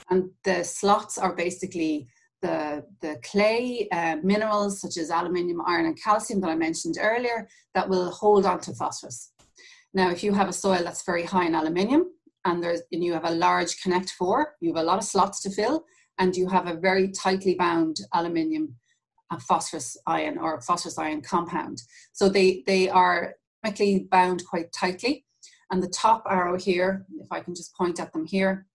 And 0.10 0.30
the 0.44 0.64
slots 0.64 1.18
are 1.18 1.36
basically 1.36 2.08
the, 2.42 2.84
the 3.02 3.20
clay 3.24 3.88
uh, 3.92 4.18
minerals 4.24 4.82
such 4.82 4.98
as 4.98 5.12
aluminium, 5.12 5.62
iron, 5.66 5.86
and 5.86 6.02
calcium 6.02 6.42
that 6.42 6.50
I 6.50 6.56
mentioned 6.56 6.98
earlier 7.00 7.48
that 7.76 7.88
will 7.88 8.10
hold 8.10 8.46
on 8.46 8.60
to 8.62 8.74
phosphorus. 8.74 9.32
Now, 9.94 10.10
if 10.10 10.24
you 10.24 10.34
have 10.34 10.50
a 10.50 10.54
soil 10.54 10.82
that's 10.84 11.06
very 11.06 11.24
high 11.24 11.46
in 11.46 11.56
aluminium, 11.56 12.06
and 12.46 12.64
there's 12.64 12.82
and 12.92 13.04
you 13.04 13.14
have 13.14 13.26
a 13.26 13.32
large 13.32 13.82
connect 13.82 14.12
four 14.12 14.56
you 14.62 14.74
have 14.74 14.82
a 14.82 14.86
lot 14.86 14.98
of 14.98 15.04
slots 15.04 15.42
to 15.42 15.50
fill 15.50 15.84
and 16.18 16.36
you 16.36 16.48
have 16.48 16.68
a 16.68 16.76
very 16.76 17.10
tightly 17.12 17.56
bound 17.56 17.98
aluminium 18.14 18.76
phosphorus 19.48 19.98
ion 20.08 20.38
or 20.38 20.62
phosphorus 20.62 20.98
ion 20.98 21.22
compound 21.22 21.82
so 22.12 22.28
they 22.28 22.64
they 22.68 22.90
are 22.90 23.36
chemically 23.64 24.08
bound 24.12 24.44
quite 24.50 24.72
tightly 24.74 25.26
and 25.72 25.82
the 25.82 25.90
top 25.90 26.24
arrow 26.30 26.58
here 26.58 27.06
if 27.20 27.28
i 27.32 27.40
can 27.40 27.56
just 27.56 27.76
point 27.76 28.00
at 28.00 28.12
them 28.14 28.26
here 28.26 28.66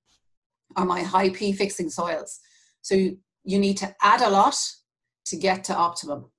are 0.77 0.85
my 0.85 1.03
high 1.03 1.31
p 1.31 1.53
fixing 1.53 1.91
soils 1.91 2.41
so 2.83 2.95
you, 2.95 3.59
need 3.59 3.77
to 3.77 3.95
add 4.03 4.23
a 4.23 4.29
lot 4.29 4.57
to 5.25 5.37
get 5.37 5.65
to 5.65 5.75
optimum 5.75 6.31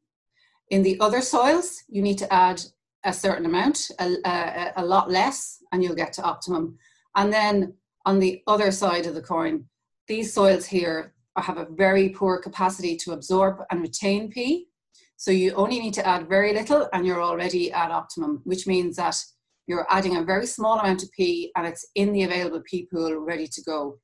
in 0.70 0.84
the 0.84 1.00
other 1.00 1.22
soils 1.22 1.84
you 1.88 2.02
need 2.02 2.18
to 2.18 2.32
add 2.34 2.62
a 3.06 3.14
certain 3.14 3.46
amount 3.46 3.90
a, 4.00 4.16
a, 4.26 4.74
a 4.78 4.86
lot 4.86 5.10
less 5.10 5.58
and 5.72 5.84
you'll 5.84 5.96
get 5.96 6.14
to 6.14 6.22
optimum 6.24 6.78
and 7.18 7.34
then 7.34 7.74
on 8.08 8.20
the 8.20 8.42
other 8.48 8.72
side 8.72 9.06
of 9.06 9.16
the 9.16 9.22
coin, 9.22 9.66
these 10.08 10.34
soils 10.34 10.66
here 10.66 11.14
have 11.36 11.58
a 11.58 11.68
very 11.72 12.10
poor 12.10 12.40
capacity 12.40 12.96
to 12.96 13.12
absorb 13.12 13.58
and 13.70 13.82
retain 13.82 14.32
P. 14.32 14.68
So 15.18 15.32
you 15.32 15.52
only 15.56 15.80
need 15.80 15.94
to 15.96 16.08
add 16.08 16.30
very 16.30 16.54
little 16.54 16.88
and 16.94 17.06
you're 17.06 17.22
already 17.22 17.72
at 17.72 17.92
optimum, 17.92 18.42
which 18.46 18.66
means 18.66 18.96
that 18.96 19.18
you're 19.68 19.86
adding 19.90 20.16
a 20.16 20.24
very 20.24 20.46
small 20.46 20.80
amount 20.80 21.04
of 21.04 21.12
P 21.12 21.52
and 21.58 21.68
it's 21.68 21.86
in 21.96 22.14
the 22.14 22.24
available 22.24 22.62
P 22.66 22.88
pool 22.92 23.20
ready 23.20 23.46
to 23.48 23.62
go. 23.64 24.00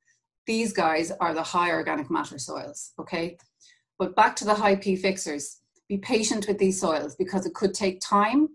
These 0.46 0.72
guys 0.72 1.10
are 1.20 1.34
the 1.34 1.42
high 1.42 1.70
organic 1.70 2.10
matter 2.10 2.38
soils, 2.38 2.92
okay? 2.98 3.38
But 3.98 4.16
back 4.16 4.36
to 4.36 4.44
the 4.44 4.54
high 4.54 4.76
P 4.76 4.96
fixers, 4.96 5.60
be 5.88 5.98
patient 5.98 6.46
with 6.48 6.58
these 6.58 6.80
soils 6.80 7.14
because 7.16 7.46
it 7.46 7.54
could 7.54 7.74
take 7.74 8.00
time 8.00 8.48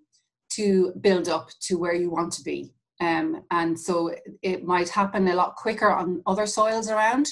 to 0.51 0.93
build 1.01 1.29
up 1.29 1.49
to 1.61 1.77
where 1.77 1.93
you 1.93 2.09
want 2.09 2.33
to 2.33 2.43
be. 2.43 2.73
Um, 3.01 3.43
and 3.51 3.79
so 3.79 4.13
it 4.41 4.65
might 4.65 4.89
happen 4.89 5.27
a 5.27 5.35
lot 5.35 5.55
quicker 5.55 5.89
on 5.89 6.21
other 6.25 6.45
soils 6.45 6.89
around 6.89 7.27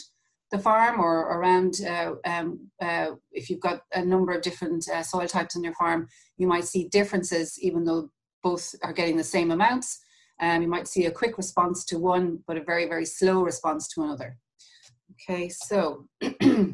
the 0.51 0.59
farm 0.59 0.99
or 0.99 1.37
around 1.37 1.81
uh, 1.85 2.13
um, 2.25 2.69
uh, 2.81 3.07
if 3.31 3.49
you've 3.49 3.59
got 3.59 3.81
a 3.93 4.03
number 4.03 4.31
of 4.31 4.41
different 4.41 4.87
uh, 4.87 5.03
soil 5.03 5.27
types 5.27 5.55
on 5.55 5.63
your 5.63 5.73
farm 5.73 6.07
you 6.37 6.47
might 6.47 6.63
see 6.63 6.87
differences 6.87 7.59
even 7.59 7.83
though 7.83 8.09
both 8.43 8.73
are 8.83 8.93
getting 8.93 9.17
the 9.17 9.23
same 9.23 9.51
amounts 9.51 9.99
um, 10.39 10.61
you 10.61 10.67
might 10.67 10.87
see 10.87 11.05
a 11.05 11.11
quick 11.11 11.37
response 11.37 11.83
to 11.83 11.99
one 11.99 12.39
but 12.47 12.57
a 12.57 12.63
very 12.63 12.87
very 12.87 13.05
slow 13.05 13.41
response 13.41 13.87
to 13.89 14.03
another 14.03 14.37
okay 15.11 15.49
so 15.49 16.05
the 16.21 16.73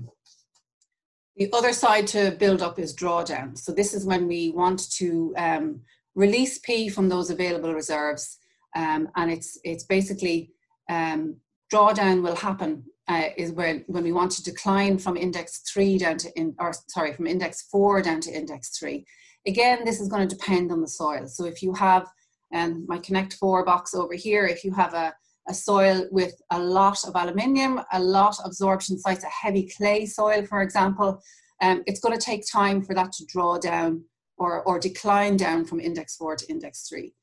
other 1.53 1.73
side 1.73 2.07
to 2.07 2.31
build 2.39 2.61
up 2.61 2.79
is 2.79 2.95
drawdown 2.95 3.57
so 3.57 3.71
this 3.71 3.93
is 3.93 4.05
when 4.05 4.27
we 4.27 4.51
want 4.51 4.91
to 4.91 5.33
um, 5.37 5.81
release 6.15 6.59
p 6.59 6.89
from 6.89 7.09
those 7.09 7.29
available 7.29 7.73
reserves 7.73 8.39
um, 8.75 9.07
and 9.15 9.31
it's 9.31 9.59
it's 9.63 9.83
basically 9.83 10.51
um, 10.89 11.35
drawdown 11.71 12.21
will 12.21 12.35
happen 12.35 12.83
uh, 13.07 13.29
is 13.37 13.51
when 13.51 13.83
when 13.87 14.03
we 14.03 14.11
want 14.11 14.31
to 14.31 14.43
decline 14.43 14.97
from 14.97 15.17
index 15.17 15.59
three 15.71 15.97
down 15.97 16.17
to 16.17 16.31
in 16.39 16.55
or 16.59 16.73
sorry 16.87 17.13
from 17.13 17.27
index 17.27 17.63
four 17.63 18.01
down 18.01 18.21
to 18.21 18.31
index 18.31 18.77
three. 18.77 19.05
Again, 19.45 19.83
this 19.83 19.99
is 19.99 20.07
going 20.07 20.27
to 20.27 20.35
depend 20.35 20.71
on 20.71 20.81
the 20.81 20.87
soil. 20.87 21.27
So 21.27 21.45
if 21.45 21.61
you 21.61 21.73
have 21.73 22.07
um, 22.53 22.85
my 22.87 22.97
Connect 22.99 23.33
Four 23.33 23.65
box 23.65 23.93
over 23.93 24.13
here, 24.13 24.45
if 24.45 24.63
you 24.63 24.71
have 24.71 24.93
a 24.93 25.13
a 25.47 25.53
soil 25.53 26.07
with 26.11 26.33
a 26.51 26.59
lot 26.59 27.03
of 27.05 27.15
aluminium, 27.15 27.81
a 27.91 27.99
lot 27.99 28.39
of 28.39 28.45
absorption 28.45 28.97
sites, 28.97 29.23
a 29.23 29.27
heavy 29.27 29.69
clay 29.77 30.05
soil, 30.05 30.45
for 30.45 30.61
example, 30.61 31.21
um, 31.61 31.83
it's 31.85 31.99
going 31.99 32.17
to 32.17 32.25
take 32.25 32.43
time 32.51 32.81
for 32.81 32.93
that 32.93 33.11
to 33.13 33.25
draw 33.25 33.57
down 33.57 34.03
or, 34.37 34.63
or 34.63 34.79
decline 34.79 35.37
down 35.37 35.65
from 35.65 35.79
index 35.79 36.15
four 36.15 36.35
to 36.35 36.45
index 36.49 36.87
three. 36.87 37.13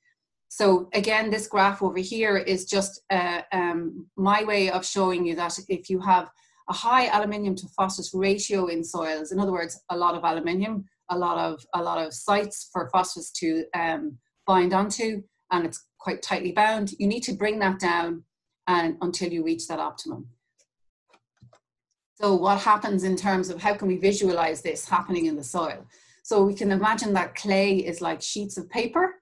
So 0.49 0.89
again, 0.95 1.31
this 1.31 1.47
graph 1.47 1.83
over 1.83 1.99
here 1.99 2.37
is 2.37 2.65
just 2.65 3.03
uh, 3.11 3.43
um, 3.53 4.07
my 4.17 4.43
way 4.45 4.71
of 4.71 4.85
showing 4.85 5.25
you 5.25 5.37
that 5.37 5.57
if 5.69 5.89
you 5.89 6.01
have 6.01 6.29
a 6.69 6.73
high 6.73 7.07
aluminium 7.07 7.55
to 7.57 7.69
phosphorus 7.77 8.13
ratio 8.15 8.67
in 8.67 8.83
soils, 8.83 9.33
in 9.33 9.39
other 9.39 9.53
words, 9.53 9.81
a 9.91 9.97
lot 9.97 10.15
of 10.15 10.25
aluminium, 10.25 10.85
a 11.09 11.19
lot 11.19 11.39
of 11.39 11.65
a 11.75 11.83
lot 11.83 12.05
of 12.05 12.13
sites 12.13 12.69
for 12.73 12.89
phosphorus 12.91 13.31
to 13.33 13.65
um, 13.75 14.19
bind 14.47 14.73
onto, 14.73 15.23
and 15.51 15.65
it's 15.65 15.87
quite 15.99 16.23
tightly 16.23 16.53
bound. 16.53 16.95
You 16.99 17.07
need 17.07 17.23
to 17.25 17.35
bring 17.35 17.59
that 17.61 17.79
down 17.79 18.25
and 18.67 18.97
until 19.01 19.33
you 19.33 19.45
reach 19.45 19.67
that 19.69 19.81
optimum. 19.81 20.29
So 22.15 22.35
what 22.35 22.61
happens 22.61 23.05
in 23.05 23.17
terms 23.17 23.49
of 23.49 23.63
how 23.63 23.75
can 23.75 23.89
we 23.89 23.97
visualize 23.97 24.61
this 24.61 24.89
happening 24.89 25.27
in 25.27 25.37
the 25.37 25.45
soil? 25.45 25.87
So 26.23 26.45
we 26.45 26.55
can 26.55 26.71
imagine 26.71 27.15
that 27.15 27.35
clay 27.35 27.79
is 27.79 28.03
like 28.03 28.21
sheets 28.21 28.59
of 28.59 28.69
paper 28.69 29.15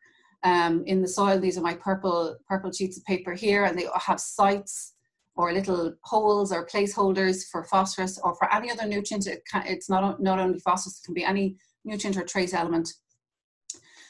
um, 0.42 0.82
in 0.86 1.00
the 1.00 1.08
soil. 1.08 1.38
These 1.38 1.56
are 1.58 1.62
my 1.62 1.74
purple, 1.74 2.36
purple 2.48 2.72
sheets 2.72 2.98
of 2.98 3.04
paper 3.04 3.34
here, 3.34 3.64
and 3.64 3.78
they 3.78 3.86
have 3.94 4.20
sites 4.20 4.94
or 5.36 5.52
little 5.52 5.94
holes 6.02 6.52
or 6.52 6.66
placeholders 6.66 7.48
for 7.48 7.62
phosphorus 7.62 8.18
or 8.24 8.34
for 8.34 8.52
any 8.52 8.70
other 8.70 8.86
nutrient. 8.86 9.28
It 9.28 9.42
can, 9.50 9.64
it's 9.66 9.88
not, 9.88 10.20
not 10.20 10.40
only 10.40 10.58
phosphorus, 10.58 11.00
it 11.00 11.06
can 11.06 11.14
be 11.14 11.24
any 11.24 11.56
nutrient 11.84 12.16
or 12.16 12.24
trace 12.24 12.52
element. 12.52 12.92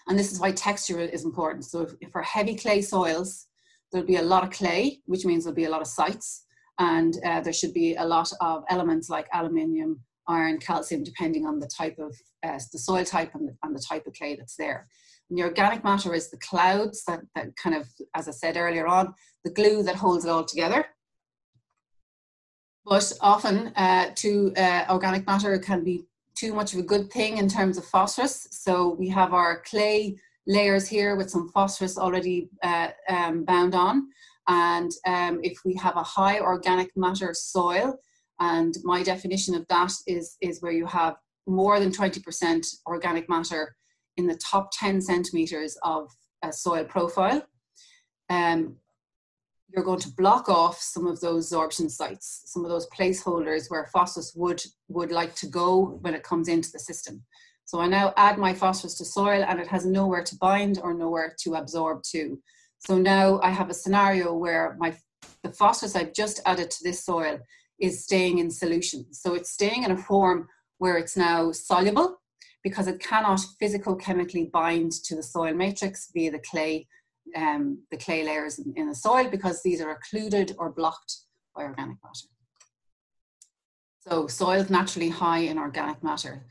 And 0.09 0.19
this 0.19 0.33
is 0.33 0.41
why 0.41 0.53
texture 0.53 1.01
is 1.01 1.25
important. 1.25 1.65
So 1.67 1.87
if, 2.01 2.11
for 2.11 2.23
heavy 2.23 2.57
clay 2.57 2.81
soils, 2.81 3.47
there'll 3.93 4.07
be 4.07 4.17
a 4.17 4.23
lot 4.23 4.45
of 4.45 4.51
clay, 4.51 5.01
which 5.07 5.25
means 5.25 5.45
there'll 5.45 5.55
be 5.55 5.65
a 5.65 5.71
lot 5.71 5.83
of 5.83 5.87
sites, 5.87 6.45
and 6.79 7.17
uh, 7.25 7.41
there 7.41 7.53
should 7.53 7.75
be 7.75 7.95
a 7.97 8.05
lot 8.05 8.31
of 8.41 8.65
elements 8.71 9.11
like 9.11 9.27
aluminium, 9.33 10.01
iron, 10.27 10.59
calcium, 10.59 11.03
depending 11.03 11.47
on 11.47 11.59
the 11.59 11.67
type 11.67 11.99
of 11.99 12.17
uh, 12.43 12.59
the 12.73 12.79
soil 12.79 13.05
type 13.05 13.35
and 13.35 13.49
the, 13.49 13.57
and 13.63 13.75
the 13.75 13.85
type 13.87 14.07
of 14.07 14.15
clay 14.15 14.37
that's 14.37 14.57
there. 14.57 14.87
And 15.29 15.39
the 15.39 15.43
organic 15.43 15.85
matter 15.85 16.15
is 16.15 16.31
the 16.31 16.39
clouds 16.39 17.05
that, 17.07 17.21
that 17.35 17.55
kind 17.57 17.77
of, 17.77 17.87
as 18.15 18.29
I 18.29 18.31
said 18.33 18.57
earlier 18.57 18.87
on, 18.87 19.15
the 19.45 19.51
glue 19.51 19.83
that 19.83 19.97
holds 19.97 20.25
it 20.25 20.31
all 20.31 20.45
together. 20.45 20.87
But 22.87 23.13
often, 23.21 23.73
uh, 23.77 24.13
to 24.17 24.55
uh, 24.57 24.87
organic 24.89 25.27
matter 25.27 25.59
can 25.59 25.85
be 25.85 26.07
too 26.39 26.55
much 26.55 26.73
of 26.73 26.79
a 26.79 26.83
good 26.83 27.11
thing 27.11 27.39
in 27.39 27.49
terms 27.49 27.79
of 27.79 27.85
phosphorus. 27.85 28.47
So 28.51 28.95
we 28.95 29.09
have 29.09 29.33
our 29.33 29.63
clay 29.63 30.17
layers 30.47 30.87
here 30.87 31.17
with 31.17 31.31
some 31.31 31.49
phosphorus 31.49 31.99
already 31.99 32.49
uh, 32.63 32.89
um, 33.09 33.45
bound 33.45 33.75
on. 33.75 34.09
And 34.47 34.91
um, 35.07 35.41
if 35.43 35.59
we 35.65 35.75
have 35.75 35.97
a 35.97 36.03
high 36.03 36.41
organic 36.41 36.91
matter 36.97 37.35
soil, 37.35 37.99
and 38.41 38.75
my 38.85 39.03
definition 39.03 39.55
of 39.55 39.67
that 39.69 39.93
is, 40.07 40.37
is 40.41 40.63
where 40.63 40.73
you 40.73 40.87
have 40.87 41.17
more 41.47 41.81
than 41.81 41.91
20% 41.91 42.67
organic 42.87 43.29
matter 43.29 43.77
in 44.17 44.27
the 44.27 44.37
top 44.37 44.71
10 44.73 45.01
centimeters 45.01 45.77
of 45.83 46.09
a 46.43 46.53
soil 46.53 46.85
profile, 46.85 47.43
um, 48.31 48.77
you're 49.69 49.85
going 49.85 50.01
to 50.01 50.13
block 50.13 50.49
off 50.49 50.81
some 50.81 51.07
of 51.07 51.21
those 51.21 51.51
sorption 51.51 51.91
sites, 51.91 52.43
some 52.47 52.65
of 52.65 52.71
those 52.71 52.89
placeholders 52.89 53.71
where 53.71 53.87
phosphorus 53.93 54.33
would, 54.35 54.63
would 54.89 55.13
like 55.13 55.35
to 55.37 55.47
go 55.47 55.99
when 56.01 56.15
it 56.15 56.23
comes 56.23 56.49
into 56.49 56.71
the 56.73 56.79
system. 56.79 57.23
So 57.65 57.81
I 57.81 57.87
now 57.87 58.15
add 58.17 58.39
my 58.39 58.55
phosphorus 58.55 58.97
to 58.97 59.05
soil 59.05 59.45
and 59.47 59.61
it 59.61 59.67
has 59.67 59.85
nowhere 59.85 60.25
to 60.25 60.37
bind 60.37 60.81
or 60.83 60.95
nowhere 60.95 61.35
to 61.41 61.55
absorb 61.55 62.03
to. 62.13 62.41
So 62.79 62.97
now 62.97 63.41
I 63.43 63.51
have 63.51 63.69
a 63.69 63.75
scenario 63.75 64.33
where 64.33 64.77
my 64.79 64.97
the 65.43 65.53
phosphorus 65.53 65.97
I've 65.97 66.15
just 66.15 66.41
added 66.47 66.71
to 66.71 66.85
this 66.85 67.05
soil 67.05 67.39
is 67.79 68.05
staying 68.05 68.39
in 68.39 68.51
solution. 68.51 69.13
So 69.13 69.35
it's 69.35 69.51
staying 69.51 69.83
in 69.85 69.91
a 69.91 69.97
form 69.97 70.49
where 70.79 70.97
it's 70.97 71.17
now 71.17 71.53
soluble 71.53 72.21
because 72.65 72.89
it 72.89 73.01
cannot 73.01 73.41
physico-chemically 73.59 74.51
bind 74.53 74.93
to 75.05 75.15
the 75.15 75.23
soil 75.23 75.55
matrix 75.55 76.11
via 76.13 76.31
the 76.31 76.39
clay, 76.39 76.87
um, 77.37 77.83
the 77.91 77.97
clay 77.97 78.25
layers 78.25 78.59
in, 78.59 78.73
in 78.77 78.89
the 78.89 78.95
soil 78.95 79.29
because 79.29 79.63
these 79.63 79.81
are 79.81 79.91
occluded 79.91 80.55
or 80.59 80.73
blocked 80.73 81.17
by 81.55 81.63
organic 81.63 81.97
matter. 82.05 82.29
So 84.01 84.27
soils 84.27 84.71
naturally 84.71 85.09
high 85.09 85.41
in 85.41 85.59
organic 85.59 86.03
matter. 86.03 86.47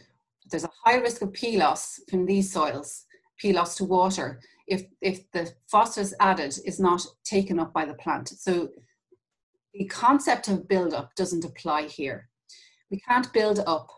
There's 0.50 0.64
a 0.64 0.70
high 0.84 0.98
risk 0.98 1.22
of 1.22 1.34
P 1.34 1.58
loss 1.58 2.00
from 2.10 2.26
these 2.26 2.52
soils, 2.52 3.06
P 3.40 3.54
loss 3.54 3.76
to 3.78 3.84
water, 3.84 4.40
if, 4.68 4.84
if 5.02 5.30
the 5.32 5.52
phosphorus 5.68 6.14
added 6.20 6.58
is 6.66 6.80
not 6.80 7.06
taken 7.24 7.60
up 7.60 7.74
by 7.74 7.86
the 7.86 7.94
plant. 7.96 8.30
So 8.30 8.70
the 9.74 9.86
concept 9.86 10.48
of 10.48 10.68
build 10.68 10.94
up 10.94 11.16
doesn't 11.16 11.46
apply 11.46 11.84
here. 11.84 12.30
We 12.92 13.00
can't 13.00 13.32
build 13.34 13.60
up 13.66 13.90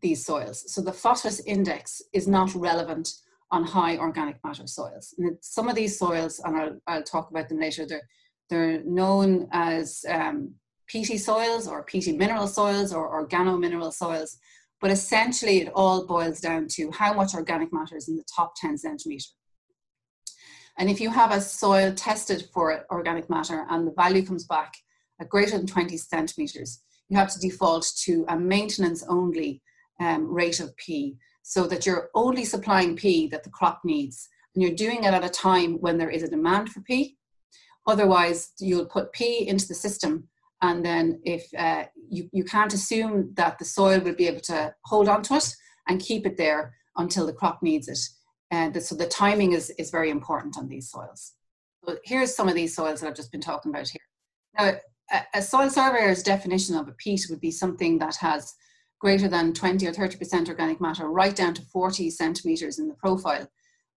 these 0.00 0.24
soils. 0.24 0.72
So 0.72 0.80
the 0.80 0.92
phosphorus 0.92 1.40
index 1.40 2.02
is 2.12 2.26
not 2.26 2.54
relevant 2.54 3.14
on 3.52 3.64
high 3.64 3.98
organic 3.98 4.42
matter 4.42 4.66
soils. 4.66 5.14
And 5.18 5.36
some 5.42 5.68
of 5.68 5.76
these 5.76 5.98
soils, 5.98 6.40
and 6.44 6.56
I'll, 6.56 6.80
I'll 6.86 7.02
talk 7.02 7.30
about 7.30 7.48
them 7.48 7.60
later, 7.60 7.86
they're, 7.86 8.08
they're 8.48 8.82
known 8.82 9.46
as 9.52 10.04
um, 10.08 10.54
peaty 10.88 11.18
soils 11.18 11.68
or 11.68 11.84
peaty 11.84 12.16
mineral 12.16 12.48
soils 12.48 12.92
or 12.92 13.22
organo-mineral 13.22 13.92
soils. 13.92 14.38
But 14.80 14.90
essentially 14.90 15.60
it 15.60 15.72
all 15.74 16.06
boils 16.06 16.40
down 16.40 16.66
to 16.72 16.90
how 16.90 17.12
much 17.12 17.34
organic 17.34 17.72
matter 17.72 17.96
is 17.96 18.08
in 18.08 18.16
the 18.16 18.24
top 18.34 18.54
10 18.56 18.78
centimetre. 18.78 19.28
And 20.78 20.88
if 20.88 21.00
you 21.00 21.10
have 21.10 21.30
a 21.30 21.40
soil 21.40 21.92
tested 21.94 22.48
for 22.52 22.86
organic 22.90 23.28
matter 23.28 23.66
and 23.70 23.86
the 23.86 23.92
value 23.92 24.24
comes 24.24 24.44
back 24.44 24.72
at 25.20 25.28
greater 25.28 25.58
than 25.58 25.66
20 25.66 25.96
centimetres, 25.98 26.82
you 27.10 27.18
have 27.18 27.30
to 27.32 27.38
default 27.38 27.86
to 28.04 28.24
a 28.28 28.38
maintenance 28.38 29.04
only 29.06 29.60
um, 30.00 30.32
rate 30.32 30.58
of 30.58 30.74
P 30.78 31.16
so 31.42 31.66
that 31.66 31.86
you're 31.86 32.10
only 32.14 32.44
supplying 32.44 32.96
P 32.96 33.26
that 33.28 33.44
the 33.44 33.50
crop 33.50 33.80
needs. 33.84 34.28
And 34.54 34.62
you're 34.62 34.74
doing 34.74 35.04
it 35.04 35.14
at 35.14 35.24
a 35.24 35.28
time 35.28 35.74
when 35.80 35.98
there 35.98 36.10
is 36.10 36.22
a 36.22 36.28
demand 36.28 36.70
for 36.70 36.80
P. 36.80 37.16
Otherwise, 37.86 38.52
you'll 38.60 38.86
put 38.86 39.12
P 39.12 39.48
into 39.48 39.66
the 39.66 39.74
system 39.74 40.28
and 40.62 40.84
then 40.84 41.20
if 41.24 41.52
uh, 41.58 41.84
you, 42.08 42.30
you 42.32 42.44
can't 42.44 42.72
assume 42.72 43.32
that 43.34 43.58
the 43.58 43.64
soil 43.64 44.00
will 44.00 44.14
be 44.14 44.28
able 44.28 44.40
to 44.42 44.72
hold 44.84 45.08
on 45.08 45.22
to 45.24 45.34
it 45.34 45.54
and 45.88 46.00
keep 46.00 46.24
it 46.24 46.36
there 46.36 46.74
until 46.96 47.26
the 47.26 47.32
crop 47.32 47.62
needs 47.62 47.88
it. 47.88 47.98
And 48.52 48.80
so 48.80 48.94
the 48.94 49.08
timing 49.08 49.52
is, 49.52 49.70
is 49.70 49.90
very 49.90 50.10
important 50.10 50.56
on 50.56 50.68
these 50.68 50.88
soils. 50.90 51.32
So 51.84 51.96
here's 52.04 52.34
some 52.34 52.48
of 52.48 52.54
these 52.54 52.76
soils 52.76 53.00
that 53.00 53.08
I've 53.08 53.16
just 53.16 53.32
been 53.32 53.40
talking 53.40 53.70
about 53.70 53.88
here. 53.88 54.00
Now, 54.56 54.78
a, 55.12 55.38
a 55.38 55.42
soil 55.42 55.68
surveyor's 55.68 56.22
definition 56.22 56.76
of 56.76 56.86
a 56.86 56.92
peat 56.92 57.26
would 57.28 57.40
be 57.40 57.50
something 57.50 57.98
that 57.98 58.14
has 58.16 58.54
greater 59.02 59.26
than 59.26 59.52
20 59.52 59.84
or 59.88 59.92
30% 59.92 60.48
organic 60.48 60.80
matter, 60.80 61.10
right 61.10 61.34
down 61.34 61.52
to 61.52 61.62
40 61.62 62.08
centimeters 62.08 62.78
in 62.78 62.86
the 62.86 62.94
profile. 62.94 63.48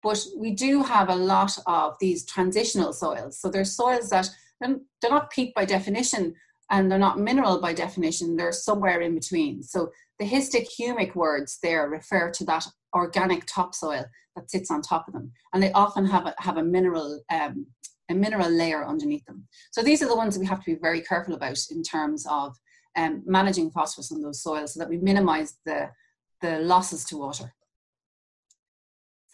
But 0.02 0.26
we 0.38 0.52
do 0.52 0.82
have 0.82 1.10
a 1.10 1.16
lot 1.16 1.52
of 1.68 1.96
these 2.00 2.26
transitional 2.26 2.94
soils. 2.94 3.38
So 3.38 3.50
they're 3.50 3.66
soils 3.66 4.10
that 4.10 4.30
they're 4.62 4.80
not 5.12 5.30
peat 5.30 5.54
by 5.56 5.66
definition 5.66 6.34
and 6.72 6.89
they're 6.89 6.98
not 6.98 7.20
mineral 7.20 7.60
by 7.60 7.74
definition, 7.74 8.38
they're 8.38 8.54
somewhere 8.54 9.02
in 9.02 9.13
between. 9.13 9.62
So 9.62 9.92
the 10.20 10.26
histic 10.26 10.68
humic 10.80 11.16
words 11.16 11.60
there 11.62 11.89
refer 11.89 12.32
to 12.32 12.46
that 12.46 12.66
organic 12.96 13.46
topsoil 13.46 14.06
that 14.38 14.50
sits 14.50 14.72
on 14.72 14.82
top 14.82 15.08
of 15.08 15.13
them. 15.13 15.34
And 15.54 15.62
they 15.62 15.74
often 15.74 16.06
have 16.06 16.28
a, 16.28 16.34
have 16.39 16.56
a 16.56 16.63
mineral 16.63 17.22
um, 17.30 17.68
a 18.10 18.13
mineral 18.13 18.50
layer 18.50 18.86
underneath 18.86 19.26
them. 19.26 19.48
So 19.72 19.82
these 19.82 20.02
are 20.02 20.08
the 20.08 20.16
ones 20.16 20.36
that 20.36 20.42
we 20.42 20.46
have 20.48 20.60
to 20.63 20.76
be 20.76 20.80
very 20.82 21.02
careful 21.02 21.36
about 21.36 21.58
in 21.72 21.84
terms 21.84 22.26
of 22.30 22.56
um, 22.95 23.23
managing 23.25 23.71
phosphorus 23.71 24.12
in 24.12 24.21
those 24.21 24.41
soils 24.41 24.73
so 24.73 24.79
that 24.79 24.89
we 24.89 24.97
minimize 24.97 25.58
the, 25.65 25.89
the 26.41 26.60
losses 26.60 27.03
to 27.06 27.17
water. 27.17 27.53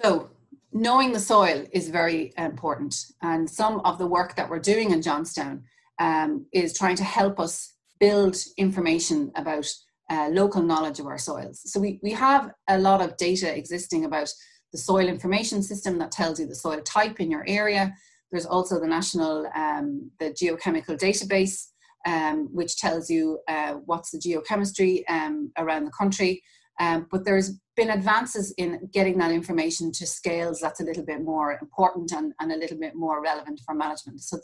So 0.01 0.29
knowing 0.71 1.11
the 1.11 1.19
soil 1.19 1.65
is 1.73 1.89
very 1.89 2.33
important. 2.37 2.95
And 3.21 3.49
some 3.49 3.81
of 3.81 3.97
the 3.97 4.07
work 4.07 4.35
that 4.35 4.49
we're 4.49 4.59
doing 4.59 4.91
in 4.91 5.01
Johnstown 5.01 5.63
um, 5.99 6.45
is 6.53 6.77
trying 6.77 6.95
to 6.97 7.03
help 7.03 7.39
us 7.39 7.73
build 7.99 8.37
information 8.57 9.31
about 9.35 9.67
uh, 10.09 10.29
local 10.31 10.61
knowledge 10.61 10.99
of 10.99 11.05
our 11.05 11.17
soils. 11.17 11.61
So 11.65 11.79
we, 11.79 11.99
we 12.01 12.11
have 12.11 12.51
a 12.67 12.77
lot 12.77 13.01
of 13.01 13.17
data 13.17 13.55
existing 13.55 14.05
about 14.05 14.29
the 14.71 14.77
soil 14.77 15.07
information 15.07 15.61
system 15.61 15.97
that 15.99 16.11
tells 16.11 16.39
you 16.39 16.45
the 16.45 16.55
soil 16.55 16.81
type 16.81 17.19
in 17.19 17.29
your 17.29 17.43
area. 17.47 17.93
There's 18.31 18.45
also 18.45 18.79
the 18.79 18.87
national, 18.87 19.47
um, 19.55 20.11
the 20.19 20.31
geochemical 20.31 20.97
database, 20.97 21.67
um, 22.05 22.47
which 22.53 22.77
tells 22.77 23.09
you 23.09 23.39
uh, 23.47 23.73
what's 23.85 24.11
the 24.11 24.19
geochemistry 24.19 25.03
um, 25.09 25.51
around 25.57 25.85
the 25.85 25.91
country. 25.91 26.41
Um, 26.79 27.07
but 27.11 27.25
there's 27.25 27.59
been 27.75 27.89
advances 27.89 28.53
in 28.57 28.89
getting 28.93 29.17
that 29.17 29.31
information 29.31 29.91
to 29.91 30.07
scales 30.07 30.61
that's 30.61 30.79
a 30.79 30.85
little 30.85 31.05
bit 31.05 31.21
more 31.21 31.57
important 31.61 32.13
and, 32.13 32.33
and 32.39 32.51
a 32.51 32.57
little 32.57 32.77
bit 32.77 32.95
more 32.95 33.21
relevant 33.21 33.59
for 33.65 33.75
management. 33.75 34.21
So 34.21 34.39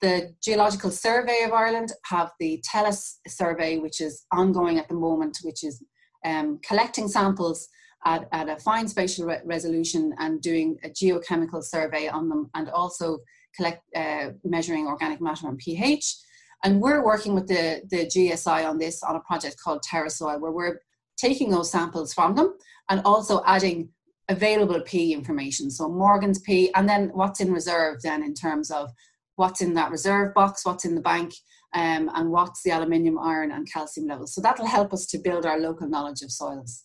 the 0.00 0.34
Geological 0.42 0.90
Survey 0.90 1.42
of 1.44 1.52
Ireland 1.52 1.92
have 2.04 2.30
the 2.38 2.62
Tellus 2.68 3.18
survey, 3.26 3.78
which 3.78 4.00
is 4.00 4.24
ongoing 4.32 4.78
at 4.78 4.88
the 4.88 4.94
moment, 4.94 5.38
which 5.42 5.64
is 5.64 5.82
um, 6.24 6.58
collecting 6.66 7.08
samples 7.08 7.68
at, 8.04 8.28
at, 8.32 8.48
a 8.48 8.56
fine 8.56 8.86
spatial 8.86 9.26
re 9.26 9.38
resolution 9.44 10.14
and 10.18 10.40
doing 10.40 10.78
a 10.84 10.88
geochemical 10.88 11.62
survey 11.62 12.08
on 12.08 12.28
them 12.28 12.48
and 12.54 12.70
also 12.70 13.18
collect, 13.56 13.82
uh, 13.96 14.30
measuring 14.44 14.86
organic 14.86 15.20
matter 15.20 15.48
and 15.48 15.58
pH. 15.58 16.16
And 16.64 16.80
we're 16.80 17.04
working 17.04 17.34
with 17.34 17.46
the, 17.46 17.82
the 17.88 18.06
GSI 18.06 18.68
on 18.68 18.78
this 18.78 19.02
on 19.02 19.16
a 19.16 19.20
project 19.20 19.56
called 19.62 19.82
TerraSoil, 19.82 20.40
where 20.40 20.52
we're 20.52 20.80
taking 21.16 21.50
those 21.50 21.70
samples 21.70 22.12
from 22.12 22.34
them 22.34 22.54
and 22.88 23.00
also 23.04 23.42
adding 23.46 23.90
available 24.28 24.80
P 24.80 25.12
information. 25.12 25.70
So 25.70 25.88
Morgan's 25.88 26.40
P, 26.40 26.72
and 26.74 26.88
then 26.88 27.10
what's 27.14 27.40
in 27.40 27.52
reserve 27.52 28.02
then 28.02 28.22
in 28.22 28.34
terms 28.34 28.70
of 28.70 28.90
what's 29.36 29.60
in 29.60 29.74
that 29.74 29.90
reserve 29.90 30.34
box, 30.34 30.64
what's 30.64 30.84
in 30.84 30.94
the 30.94 31.00
bank, 31.00 31.32
um, 31.74 32.10
and 32.14 32.30
what's 32.30 32.62
the 32.62 32.70
aluminium, 32.70 33.18
iron, 33.18 33.52
and 33.52 33.70
calcium 33.70 34.06
levels. 34.06 34.34
So 34.34 34.40
that'll 34.40 34.66
help 34.66 34.92
us 34.92 35.06
to 35.06 35.18
build 35.18 35.46
our 35.46 35.58
local 35.58 35.88
knowledge 35.88 36.22
of 36.22 36.30
soils. 36.30 36.84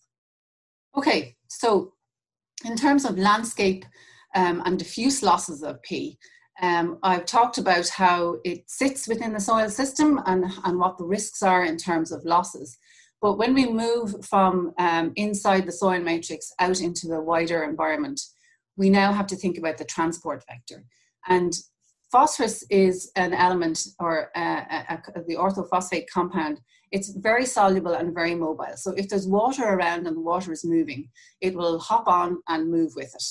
Okay, 0.96 1.36
so 1.48 1.94
in 2.66 2.76
terms 2.76 3.06
of 3.06 3.18
landscape 3.18 3.86
um, 4.36 4.62
and 4.66 4.78
diffuse 4.78 5.24
losses 5.24 5.64
of 5.64 5.82
P, 5.84 6.18
um, 6.62 7.00
I've 7.04 7.26
talked 7.26 7.58
about 7.58 7.88
how 7.90 8.38
it 8.44 8.70
sits 8.70 9.08
within 9.08 9.34
the 9.34 9.40
soil 9.40 9.70
system 9.70 10.22
and, 10.26 10.46
and 10.64 10.80
what 10.80 10.98
the 10.98 11.06
risks 11.06 11.42
are 11.42 11.66
in 11.66 11.78
terms 11.78 12.12
of 12.12 12.26
losses. 12.26 12.78
But 13.22 13.38
when 13.38 13.54
we 13.54 13.66
move 13.72 14.26
from 14.26 14.74
um, 14.78 15.14
inside 15.16 15.66
the 15.66 15.72
soil 15.72 16.02
matrix 16.02 16.52
out 16.60 16.82
into 16.82 17.08
the 17.08 17.22
wider 17.22 17.64
environment, 17.64 18.22
we 18.76 18.90
now 18.90 19.14
have 19.14 19.28
to 19.28 19.36
think 19.36 19.58
about 19.58 19.78
the 19.78 19.86
transport 19.86 20.44
vector. 20.48 20.84
And 21.28 21.54
phosphorus 22.12 22.64
is 22.70 23.12
an 23.16 23.34
element 23.34 23.84
or 24.00 24.30
uh, 24.36 24.84
a, 24.90 25.02
a, 25.16 25.24
the 25.28 25.36
orthophosphate 25.36 26.06
compound. 26.14 26.60
It's 26.92 27.10
very 27.10 27.46
soluble 27.46 27.94
and 27.94 28.14
very 28.14 28.36
mobile. 28.36 28.76
So 28.76 28.92
if 28.92 29.10
there's 29.10 29.28
water 29.28 29.64
around 29.64 30.06
and 30.06 30.16
the 30.18 30.22
water 30.22 30.52
is 30.52 30.64
moving, 30.64 31.10
it 31.42 31.56
will 31.56 31.80
hop 31.80 32.08
on 32.08 32.38
and 32.48 32.70
move 32.70 32.92
with 32.96 33.16
it. 33.16 33.24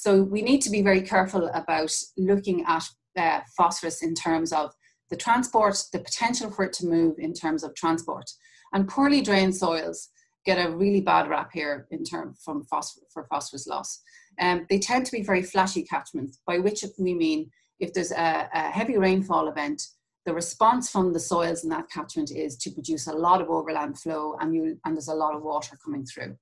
So 0.00 0.22
we 0.22 0.40
need 0.40 0.62
to 0.62 0.70
be 0.70 0.80
very 0.80 1.02
careful 1.02 1.50
about 1.52 1.94
looking 2.16 2.64
at 2.64 2.84
uh, 3.18 3.40
phosphorus 3.54 4.02
in 4.02 4.14
terms 4.14 4.50
of 4.50 4.72
the 5.10 5.16
transport, 5.16 5.76
the 5.92 5.98
potential 5.98 6.50
for 6.50 6.64
it 6.64 6.72
to 6.74 6.86
move 6.86 7.16
in 7.18 7.34
terms 7.34 7.62
of 7.62 7.74
transport. 7.74 8.24
And 8.72 8.88
poorly 8.88 9.20
drained 9.20 9.54
soils 9.54 10.08
get 10.46 10.56
a 10.56 10.74
really 10.74 11.02
bad 11.02 11.28
rap 11.28 11.50
here 11.52 11.86
in 11.90 12.02
term 12.02 12.34
from 12.42 12.64
phosphor- 12.64 13.02
for 13.12 13.24
phosphorus 13.24 13.66
loss. 13.66 14.00
Um, 14.40 14.64
they 14.70 14.78
tend 14.78 15.04
to 15.04 15.12
be 15.12 15.22
very 15.22 15.42
flashy 15.42 15.82
catchments, 15.82 16.40
by 16.46 16.56
which 16.56 16.82
we 16.98 17.12
mean 17.12 17.50
if 17.78 17.92
there's 17.92 18.12
a, 18.12 18.48
a 18.54 18.70
heavy 18.70 18.96
rainfall 18.96 19.48
event, 19.48 19.82
the 20.24 20.32
response 20.32 20.90
from 20.90 21.12
the 21.12 21.20
soils 21.20 21.62
in 21.62 21.68
that 21.68 21.90
catchment 21.90 22.30
is 22.30 22.56
to 22.56 22.70
produce 22.70 23.06
a 23.06 23.12
lot 23.12 23.42
of 23.42 23.50
overland 23.50 23.98
flow 23.98 24.38
and, 24.40 24.54
you, 24.54 24.78
and 24.86 24.96
there's 24.96 25.08
a 25.08 25.14
lot 25.14 25.36
of 25.36 25.42
water 25.42 25.76
coming 25.84 26.06
through. 26.06 26.38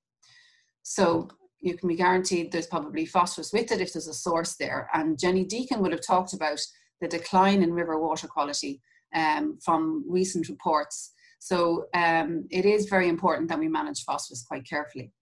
So 0.84 1.28
you 1.60 1.76
can 1.76 1.88
be 1.88 1.96
guaranteed 1.96 2.52
there's 2.52 2.66
probably 2.66 3.04
phosphorus 3.04 3.52
with 3.52 3.72
it 3.72 3.80
if 3.80 3.92
there's 3.92 4.08
a 4.08 4.14
source 4.14 4.56
there. 4.56 4.88
And 4.94 5.18
Jenny 5.18 5.44
Deakin 5.44 5.80
would 5.80 5.92
have 5.92 6.06
talked 6.06 6.32
about 6.32 6.60
the 7.00 7.08
decline 7.08 7.62
in 7.62 7.72
river 7.72 7.98
water 7.98 8.28
quality 8.28 8.80
um, 9.14 9.58
from 9.64 10.04
recent 10.08 10.48
reports. 10.48 11.12
So 11.40 11.86
um, 11.94 12.46
it 12.50 12.64
is 12.64 12.88
very 12.88 13.08
important 13.08 13.48
that 13.48 13.58
we 13.58 13.68
manage 13.68 14.04
phosphorus 14.04 14.44
quite 14.46 14.68
carefully. 14.68 15.12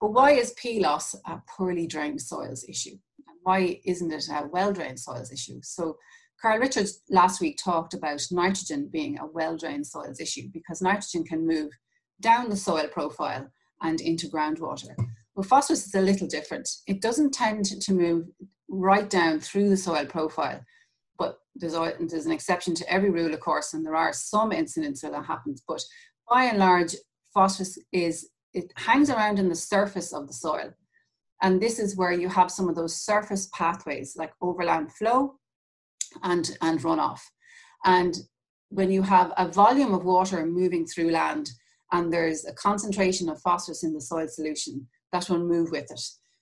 But 0.00 0.12
why 0.12 0.32
is 0.32 0.52
P 0.52 0.80
loss 0.80 1.14
a 1.26 1.40
poorly 1.56 1.86
drained 1.86 2.20
soils 2.20 2.64
issue? 2.68 2.96
And 3.28 3.38
why 3.42 3.80
isn't 3.84 4.12
it 4.12 4.28
a 4.30 4.46
well-drained 4.52 5.00
soils 5.00 5.32
issue? 5.32 5.60
So 5.62 5.96
Karl 6.40 6.58
Richards 6.58 7.00
last 7.08 7.40
week 7.40 7.58
talked 7.62 7.94
about 7.94 8.22
nitrogen 8.30 8.90
being 8.92 9.18
a 9.18 9.26
well-drained 9.26 9.86
soils 9.86 10.20
issue 10.20 10.48
because 10.52 10.82
nitrogen 10.82 11.24
can 11.24 11.46
move 11.46 11.70
down 12.20 12.50
the 12.50 12.56
soil 12.56 12.88
profile 12.88 13.48
and 13.82 14.00
into 14.00 14.28
groundwater. 14.28 14.94
Well, 15.34 15.44
phosphorus 15.44 15.86
is 15.86 15.94
a 15.94 16.00
little 16.00 16.28
different. 16.28 16.68
It 16.86 17.00
doesn't 17.00 17.34
tend 17.34 17.64
to 17.66 17.92
move 17.92 18.26
right 18.68 19.08
down 19.08 19.40
through 19.40 19.68
the 19.68 19.76
soil 19.76 20.06
profile, 20.06 20.60
but 21.18 21.38
there's, 21.54 21.74
a, 21.74 21.94
there's 22.00 22.26
an 22.26 22.32
exception 22.32 22.74
to 22.76 22.92
every 22.92 23.10
rule, 23.10 23.34
of 23.34 23.40
course, 23.40 23.74
and 23.74 23.84
there 23.84 23.96
are 23.96 24.12
some 24.12 24.52
incidents 24.52 25.02
where 25.02 25.12
that 25.12 25.26
happens. 25.26 25.62
But 25.66 25.82
by 26.28 26.44
and 26.44 26.58
large, 26.58 26.94
phosphorus 27.32 27.78
is 27.92 28.28
it 28.54 28.72
hangs 28.76 29.10
around 29.10 29.38
in 29.38 29.48
the 29.48 29.54
surface 29.54 30.12
of 30.12 30.28
the 30.28 30.32
soil. 30.32 30.72
And 31.42 31.60
this 31.60 31.78
is 31.78 31.96
where 31.96 32.12
you 32.12 32.28
have 32.28 32.50
some 32.50 32.68
of 32.68 32.76
those 32.76 32.96
surface 32.96 33.50
pathways 33.52 34.14
like 34.16 34.32
overland 34.40 34.92
flow 34.92 35.34
and, 36.22 36.56
and 36.62 36.80
runoff. 36.80 37.20
And 37.84 38.16
when 38.68 38.90
you 38.90 39.02
have 39.02 39.32
a 39.36 39.48
volume 39.48 39.92
of 39.92 40.04
water 40.04 40.46
moving 40.46 40.86
through 40.86 41.10
land 41.10 41.50
and 41.92 42.12
there's 42.12 42.44
a 42.46 42.52
concentration 42.52 43.28
of 43.28 43.40
phosphorus 43.40 43.82
in 43.82 43.92
the 43.92 44.00
soil 44.00 44.28
solution, 44.28 44.86
that 45.14 45.30
will 45.30 45.38
move 45.38 45.70
with 45.70 45.90
it. 45.90 46.00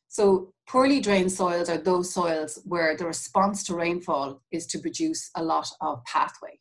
So 0.08 0.52
poorly 0.66 1.00
drained 1.00 1.30
soils 1.30 1.68
are 1.68 1.78
those 1.78 2.12
soils 2.12 2.58
where 2.64 2.96
the 2.96 3.06
response 3.06 3.62
to 3.64 3.74
rainfall 3.74 4.42
is 4.50 4.66
to 4.68 4.78
produce 4.78 5.30
a 5.36 5.44
lot 5.44 5.68
of 5.80 6.02
pathway. 6.04 6.58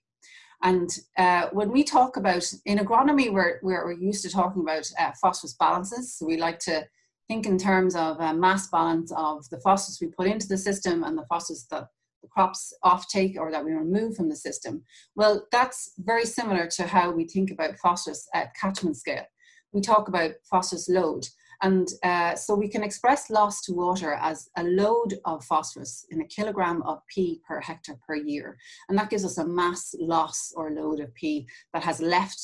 And 0.61 0.89
uh, 1.17 1.47
when 1.51 1.71
we 1.71 1.83
talk 1.83 2.17
about, 2.17 2.45
in 2.65 2.77
agronomy, 2.77 3.33
we're, 3.33 3.59
we're, 3.63 3.91
used 3.93 4.23
to 4.23 4.29
talking 4.29 4.61
about 4.61 4.91
uh, 4.99 5.11
phosphorus 5.19 5.55
balances. 5.59 6.13
So 6.13 6.25
we 6.27 6.37
like 6.37 6.59
to 6.59 6.85
think 7.27 7.45
in 7.45 7.57
terms 7.57 7.95
of 7.95 8.19
a 8.19 8.33
mass 8.33 8.67
balance 8.67 9.11
of 9.15 9.49
the 9.49 9.59
phosphorus 9.61 9.99
we 10.01 10.07
put 10.07 10.27
into 10.27 10.47
the 10.47 10.57
system 10.57 11.03
and 11.03 11.17
the 11.17 11.25
phosphorus 11.29 11.65
that 11.71 11.87
the 12.21 12.27
crops 12.27 12.73
offtake 12.83 13.37
or 13.37 13.51
that 13.51 13.65
we 13.65 13.71
remove 13.71 14.15
from 14.15 14.29
the 14.29 14.35
system. 14.35 14.83
Well, 15.15 15.47
that's 15.51 15.93
very 15.97 16.25
similar 16.25 16.67
to 16.75 16.83
how 16.83 17.09
we 17.09 17.25
think 17.25 17.51
about 17.51 17.79
phosphorus 17.79 18.27
at 18.35 18.53
catchment 18.55 18.97
scale. 18.97 19.25
We 19.73 19.81
talk 19.81 20.07
about 20.07 20.31
phosphorus 20.49 20.89
load. 20.89 21.25
And 21.61 21.87
uh, 22.03 22.35
so 22.35 22.55
we 22.55 22.67
can 22.67 22.83
express 22.83 23.29
loss 23.29 23.61
to 23.63 23.73
water 23.73 24.13
as 24.13 24.49
a 24.57 24.63
load 24.63 25.19
of 25.25 25.45
phosphorus 25.45 26.05
in 26.09 26.21
a 26.21 26.27
kilogram 26.27 26.81
of 26.83 26.99
P 27.07 27.41
per 27.47 27.59
hectare 27.61 27.99
per 28.07 28.15
year. 28.15 28.57
And 28.89 28.97
that 28.97 29.09
gives 29.09 29.23
us 29.23 29.37
a 29.37 29.45
mass 29.45 29.93
loss 29.99 30.53
or 30.55 30.71
load 30.71 30.99
of 30.99 31.13
P 31.13 31.47
that 31.73 31.83
has 31.83 32.01
left 32.01 32.41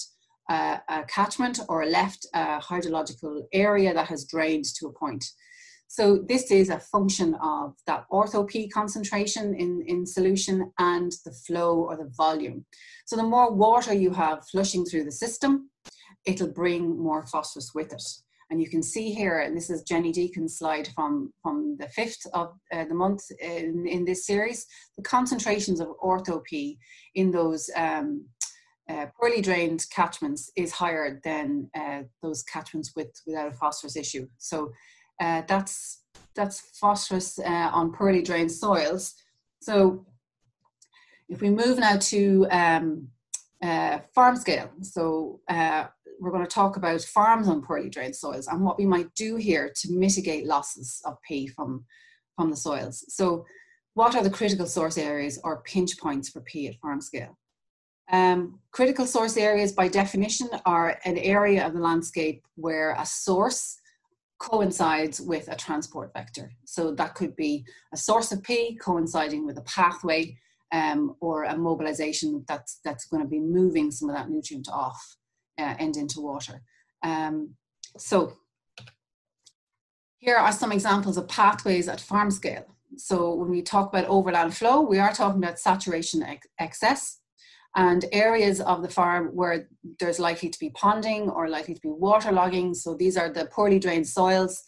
uh, 0.49 0.77
a 0.87 1.03
catchment 1.03 1.59
or 1.67 1.85
left 1.85 2.25
a 2.33 2.59
hydrological 2.59 3.43
area 3.53 3.93
that 3.93 4.07
has 4.07 4.25
drained 4.25 4.65
to 4.75 4.87
a 4.87 4.93
point. 4.93 5.25
So 5.89 6.23
this 6.27 6.51
is 6.51 6.69
a 6.69 6.79
function 6.79 7.35
of 7.35 7.73
that 7.85 8.05
ortho 8.11 8.47
P 8.47 8.67
concentration 8.69 9.55
in, 9.55 9.83
in 9.87 10.05
solution 10.05 10.71
and 10.77 11.11
the 11.25 11.31
flow 11.31 11.79
or 11.79 11.95
the 11.95 12.11
volume. 12.15 12.65
So 13.05 13.15
the 13.15 13.23
more 13.23 13.53
water 13.53 13.93
you 13.93 14.11
have 14.11 14.47
flushing 14.49 14.85
through 14.85 15.05
the 15.05 15.11
system, 15.11 15.69
it'll 16.25 16.51
bring 16.51 17.01
more 17.01 17.25
phosphorus 17.25 17.71
with 17.73 17.93
it. 17.93 18.03
And 18.49 18.61
you 18.61 18.69
can 18.69 18.81
see 18.81 19.11
here, 19.11 19.39
and 19.39 19.55
this 19.55 19.69
is 19.69 19.83
Jenny 19.83 20.11
Deakin's 20.11 20.57
slide 20.57 20.89
from, 20.95 21.33
from 21.43 21.75
the 21.77 21.87
5th 21.87 22.27
of 22.33 22.53
uh, 22.71 22.85
the 22.85 22.93
month 22.93 23.23
in, 23.41 23.85
in 23.87 24.05
this 24.05 24.25
series, 24.25 24.65
the 24.95 25.03
concentrations 25.03 25.81
of 25.81 25.89
ortho-P 26.01 26.77
in 27.15 27.31
those 27.31 27.69
um, 27.75 28.25
uh, 28.89 29.07
poorly 29.19 29.41
drained 29.41 29.85
catchments 29.93 30.49
is 30.55 30.71
higher 30.71 31.19
than 31.25 31.69
uh, 31.75 32.03
those 32.23 32.41
catchments 32.43 32.93
with, 32.95 33.09
without 33.25 33.49
a 33.49 33.51
phosphorus 33.51 33.97
issue. 33.97 34.25
So 34.37 34.71
uh, 35.19 35.41
that's, 35.45 36.03
that's 36.33 36.61
phosphorus 36.79 37.39
uh, 37.39 37.69
on 37.73 37.91
poorly 37.91 38.21
drained 38.21 38.51
soils. 38.51 39.13
So 39.61 40.05
if 41.27 41.41
we 41.41 41.49
move 41.49 41.79
now 41.79 41.97
to 41.97 42.47
um, 42.49 43.09
uh, 43.61 43.99
farm 44.15 44.37
scale, 44.37 44.69
so 44.81 45.41
we're 46.19 46.31
going 46.31 46.45
to 46.45 46.49
talk 46.49 46.77
about 46.77 47.01
farms 47.01 47.47
on 47.47 47.61
poorly 47.61 47.89
drained 47.89 48.15
soils 48.15 48.47
and 48.47 48.63
what 48.63 48.77
we 48.77 48.85
might 48.85 49.13
do 49.15 49.35
here 49.35 49.71
to 49.75 49.93
mitigate 49.93 50.45
losses 50.45 51.01
of 51.05 51.21
P 51.27 51.47
from, 51.47 51.85
from 52.35 52.49
the 52.49 52.55
soils. 52.55 53.05
So 53.09 53.45
what 53.93 54.15
are 54.15 54.23
the 54.23 54.29
critical 54.29 54.67
source 54.67 54.97
areas 54.97 55.39
or 55.43 55.63
pinch 55.63 55.97
points 55.97 56.29
for 56.29 56.41
P 56.41 56.67
at 56.67 56.75
farm 56.75 57.01
scale? 57.01 57.37
Um, 58.11 58.59
critical 58.71 59.05
source 59.05 59.37
areas 59.37 59.73
by 59.73 59.87
definition 59.87 60.49
are 60.65 60.99
an 61.03 61.17
area 61.17 61.65
of 61.65 61.73
the 61.73 61.79
landscape 61.79 62.45
where 62.55 62.95
a 62.97 63.05
source 63.05 63.79
coincides 64.39 65.19
with 65.19 65.47
a 65.49 65.55
transport 65.55 66.13
vector. 66.13 66.51
So 66.63 66.93
that 66.93 67.15
could 67.15 67.35
be 67.35 67.65
a 67.93 67.97
source 67.97 68.31
of 68.31 68.43
P 68.43 68.75
coinciding 68.75 69.45
with 69.45 69.57
a 69.57 69.63
pathway 69.63 70.37
um, 70.71 71.15
or 71.19 71.45
a 71.45 71.57
mobilization 71.57 72.45
that's, 72.47 72.79
that's 72.85 73.05
going 73.05 73.23
to 73.23 73.29
be 73.29 73.39
moving 73.39 73.89
some 73.89 74.09
of 74.09 74.15
that 74.15 74.29
nutrient 74.29 74.69
off 74.69 75.16
uh, 75.57 75.75
and 75.79 75.97
into 75.97 76.21
water. 76.21 76.61
Um, 77.03 77.55
so 77.97 78.33
here 80.17 80.35
are 80.35 80.51
some 80.51 80.71
examples 80.71 81.17
of 81.17 81.27
pathways 81.27 81.87
at 81.87 82.01
farm 82.01 82.31
scale. 82.31 82.65
So 82.95 83.33
when 83.33 83.49
we 83.49 83.61
talk 83.61 83.89
about 83.89 84.05
overland 84.05 84.55
flow, 84.55 84.81
we 84.81 84.99
are 84.99 85.13
talking 85.13 85.43
about 85.43 85.59
saturation 85.59 86.23
ex 86.23 86.47
excess 86.59 87.19
and 87.75 88.05
areas 88.11 88.59
of 88.61 88.81
the 88.81 88.89
farm 88.89 89.27
where 89.27 89.67
there's 89.99 90.19
likely 90.19 90.49
to 90.49 90.59
be 90.59 90.71
ponding 90.71 91.33
or 91.33 91.47
likely 91.47 91.75
to 91.75 91.81
be 91.81 91.89
waterlogging. 91.89 92.75
So 92.75 92.95
these 92.95 93.17
are 93.17 93.29
the 93.29 93.45
poorly 93.45 93.77
drained 93.77 94.07
soils. 94.07 94.63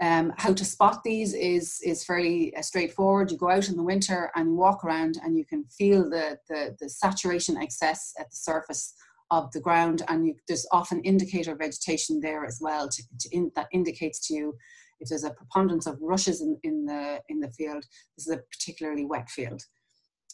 Um, 0.00 0.32
how 0.36 0.52
to 0.52 0.64
spot 0.64 1.02
these 1.04 1.32
is, 1.34 1.80
is 1.84 2.04
fairly 2.04 2.54
uh, 2.56 2.62
straightforward. 2.62 3.30
You 3.30 3.36
go 3.36 3.50
out 3.50 3.68
in 3.68 3.76
the 3.76 3.82
winter 3.82 4.30
and 4.34 4.56
walk 4.56 4.84
around 4.84 5.18
and 5.24 5.36
you 5.36 5.44
can 5.44 5.64
feel 5.64 6.08
the, 6.08 6.38
the, 6.48 6.76
the 6.80 6.88
saturation 6.88 7.56
excess 7.56 8.12
at 8.18 8.30
the 8.30 8.36
surface 8.36 8.94
of 9.32 9.50
the 9.52 9.60
ground 9.60 10.02
and 10.08 10.26
you, 10.26 10.34
there's 10.46 10.66
often 10.72 11.02
indicator 11.02 11.56
vegetation 11.56 12.20
there 12.20 12.44
as 12.44 12.58
well 12.60 12.88
to, 12.88 13.02
to 13.18 13.28
in, 13.32 13.50
that 13.56 13.66
indicates 13.72 14.26
to 14.28 14.34
you 14.34 14.54
if 15.00 15.08
there's 15.08 15.24
a 15.24 15.30
preponderance 15.30 15.86
of 15.86 15.98
rushes 16.00 16.42
in, 16.42 16.56
in, 16.62 16.86
the, 16.86 17.20
in 17.28 17.40
the 17.40 17.50
field, 17.50 17.84
this 18.16 18.28
is 18.28 18.34
a 18.34 18.42
particularly 18.52 19.04
wet 19.04 19.28
field. 19.28 19.62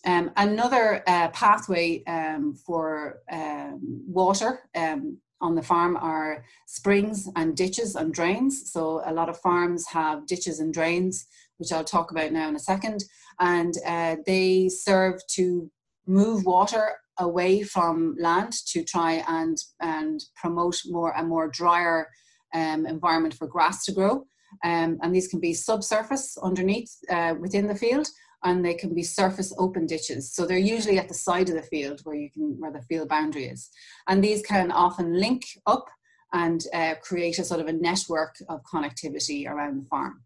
Um, 0.04 0.30
another 0.36 1.02
uh, 1.06 1.28
pathway 1.28 2.04
um, 2.04 2.54
for 2.66 3.20
um, 3.32 4.02
water 4.06 4.60
um, 4.76 5.18
on 5.40 5.54
the 5.54 5.62
farm 5.62 5.96
are 5.96 6.44
springs 6.66 7.28
and 7.36 7.56
ditches 7.56 7.96
and 7.96 8.12
drains. 8.12 8.70
So 8.70 9.00
a 9.06 9.12
lot 9.12 9.28
of 9.28 9.40
farms 9.40 9.86
have 9.88 10.26
ditches 10.26 10.60
and 10.60 10.74
drains, 10.74 11.26
which 11.56 11.72
I'll 11.72 11.84
talk 11.84 12.10
about 12.10 12.32
now 12.32 12.48
in 12.48 12.56
a 12.56 12.60
second, 12.60 13.04
and 13.40 13.74
uh, 13.86 14.16
they 14.26 14.68
serve 14.68 15.20
to 15.34 15.70
move 16.06 16.44
water 16.44 16.96
away 17.18 17.62
from 17.62 18.14
land 18.18 18.52
to 18.66 18.84
try 18.84 19.24
and, 19.28 19.56
and 19.80 20.20
promote 20.36 20.76
more 20.86 21.12
a 21.12 21.22
more 21.22 21.48
drier 21.48 22.08
um, 22.54 22.86
environment 22.86 23.34
for 23.34 23.46
grass 23.46 23.84
to 23.84 23.92
grow. 23.92 24.24
Um, 24.64 24.98
and 25.02 25.14
these 25.14 25.28
can 25.28 25.40
be 25.40 25.52
subsurface 25.52 26.38
underneath 26.42 26.90
uh, 27.10 27.34
within 27.38 27.66
the 27.66 27.74
field, 27.74 28.08
and 28.44 28.64
they 28.64 28.74
can 28.74 28.94
be 28.94 29.02
surface 29.02 29.52
open 29.58 29.86
ditches. 29.86 30.32
So 30.32 30.46
they're 30.46 30.58
usually 30.58 30.98
at 30.98 31.08
the 31.08 31.14
side 31.14 31.48
of 31.50 31.54
the 31.56 31.62
field 31.62 32.00
where 32.04 32.16
you 32.16 32.30
can 32.30 32.56
where 32.58 32.72
the 32.72 32.82
field 32.82 33.08
boundary 33.08 33.46
is, 33.46 33.68
and 34.08 34.24
these 34.24 34.42
can 34.42 34.70
often 34.70 35.12
link 35.12 35.42
up 35.66 35.86
and 36.32 36.64
uh, 36.74 36.94
create 37.02 37.38
a 37.38 37.44
sort 37.44 37.60
of 37.60 37.66
a 37.66 37.72
network 37.72 38.36
of 38.48 38.60
connectivity 38.62 39.46
around 39.46 39.82
the 39.82 39.88
farm. 39.88 40.22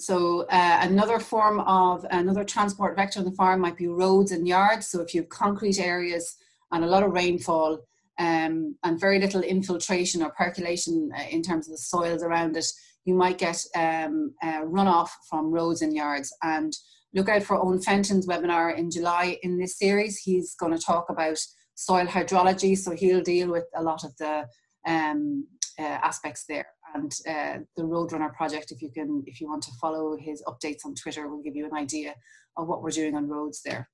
So 0.00 0.46
uh, 0.48 0.78
another 0.80 1.18
form 1.20 1.60
of 1.60 2.06
another 2.10 2.42
transport 2.42 2.96
vector 2.96 3.18
on 3.18 3.26
the 3.26 3.32
farm 3.32 3.60
might 3.60 3.76
be 3.76 3.86
roads 3.86 4.32
and 4.32 4.48
yards. 4.48 4.88
So 4.88 5.02
if 5.02 5.14
you 5.14 5.20
have 5.20 5.28
concrete 5.28 5.78
areas 5.78 6.36
and 6.72 6.82
a 6.82 6.86
lot 6.86 7.02
of 7.02 7.12
rainfall 7.12 7.80
um, 8.18 8.76
and 8.82 8.98
very 8.98 9.20
little 9.20 9.42
infiltration 9.42 10.22
or 10.22 10.30
percolation 10.30 11.10
uh, 11.14 11.24
in 11.30 11.42
terms 11.42 11.68
of 11.68 11.72
the 11.72 11.78
soils 11.78 12.22
around 12.22 12.56
it, 12.56 12.64
you 13.04 13.14
might 13.14 13.36
get 13.36 13.62
um, 13.76 14.32
uh, 14.42 14.62
runoff 14.62 15.10
from 15.28 15.50
roads 15.50 15.82
and 15.82 15.94
yards. 15.94 16.34
And 16.42 16.72
look 17.12 17.28
out 17.28 17.42
for 17.42 17.62
Owen 17.62 17.82
Fenton's 17.82 18.26
webinar 18.26 18.76
in 18.76 18.90
July 18.90 19.36
in 19.42 19.58
this 19.58 19.78
series. 19.78 20.16
He's 20.16 20.54
going 20.54 20.72
to 20.72 20.82
talk 20.82 21.10
about 21.10 21.38
soil 21.74 22.06
hydrology, 22.06 22.76
so 22.76 22.92
he'll 22.92 23.22
deal 23.22 23.50
with 23.50 23.64
a 23.74 23.82
lot 23.82 24.04
of 24.04 24.16
the 24.16 24.46
um, 24.86 25.46
uh, 25.78 25.82
aspects 25.82 26.44
there 26.48 26.68
and 26.94 27.12
uh, 27.28 27.58
the 27.76 27.82
Roadrunner 27.82 28.32
project. 28.34 28.72
If 28.72 28.82
you 28.82 28.90
can, 28.90 29.22
if 29.26 29.40
you 29.40 29.48
want 29.48 29.62
to 29.64 29.72
follow 29.80 30.16
his 30.16 30.42
updates 30.46 30.84
on 30.84 30.94
Twitter, 30.94 31.28
will 31.28 31.42
give 31.42 31.56
you 31.56 31.66
an 31.66 31.74
idea 31.74 32.14
of 32.56 32.68
what 32.68 32.82
we're 32.82 32.90
doing 32.90 33.14
on 33.14 33.28
roads 33.28 33.62
there. 33.64 33.88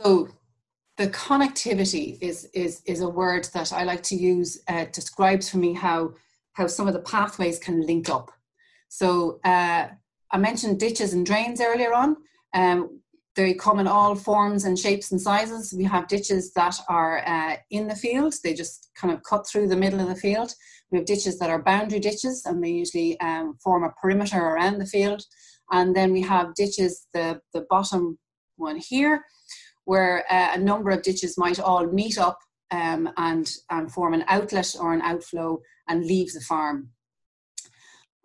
So 0.00 0.28
the 0.96 1.08
connectivity 1.08 2.18
is 2.20 2.48
is 2.54 2.82
is 2.86 3.00
a 3.00 3.08
word 3.08 3.48
that 3.54 3.72
I 3.72 3.84
like 3.84 4.02
to 4.04 4.16
use. 4.16 4.60
Uh, 4.68 4.86
describes 4.92 5.48
for 5.48 5.58
me 5.58 5.72
how 5.72 6.14
how 6.52 6.66
some 6.66 6.88
of 6.88 6.94
the 6.94 7.00
pathways 7.00 7.58
can 7.58 7.86
link 7.86 8.08
up. 8.08 8.30
So 8.88 9.40
uh, 9.44 9.88
I 10.30 10.38
mentioned 10.38 10.80
ditches 10.80 11.12
and 11.12 11.24
drains 11.24 11.60
earlier 11.60 11.94
on. 11.94 12.16
Um, 12.54 13.00
they 13.38 13.54
come 13.54 13.78
in 13.78 13.86
all 13.86 14.16
forms 14.16 14.64
and 14.64 14.76
shapes 14.76 15.12
and 15.12 15.20
sizes. 15.20 15.72
We 15.72 15.84
have 15.84 16.08
ditches 16.08 16.52
that 16.54 16.76
are 16.88 17.22
uh, 17.24 17.56
in 17.70 17.86
the 17.86 17.94
field, 17.94 18.34
they 18.42 18.52
just 18.52 18.90
kind 18.96 19.14
of 19.14 19.22
cut 19.22 19.46
through 19.46 19.68
the 19.68 19.76
middle 19.76 20.00
of 20.00 20.08
the 20.08 20.16
field. 20.16 20.52
We 20.90 20.98
have 20.98 21.06
ditches 21.06 21.38
that 21.38 21.50
are 21.50 21.62
boundary 21.62 22.00
ditches 22.00 22.44
and 22.46 22.62
they 22.62 22.70
usually 22.70 23.18
um, 23.20 23.58
form 23.62 23.84
a 23.84 23.90
perimeter 24.00 24.38
around 24.38 24.78
the 24.78 24.86
field. 24.86 25.22
And 25.70 25.94
then 25.94 26.12
we 26.12 26.22
have 26.22 26.54
ditches, 26.54 27.06
the, 27.12 27.40
the 27.52 27.66
bottom 27.68 28.18
one 28.56 28.76
here, 28.76 29.24
where 29.84 30.24
uh, 30.30 30.52
a 30.54 30.58
number 30.58 30.90
of 30.90 31.02
ditches 31.02 31.36
might 31.36 31.60
all 31.60 31.86
meet 31.86 32.18
up 32.18 32.38
um, 32.70 33.10
and, 33.16 33.50
and 33.70 33.92
form 33.92 34.14
an 34.14 34.24
outlet 34.28 34.74
or 34.80 34.92
an 34.94 35.02
outflow 35.02 35.60
and 35.88 36.04
leave 36.04 36.32
the 36.32 36.40
farm. 36.40 36.90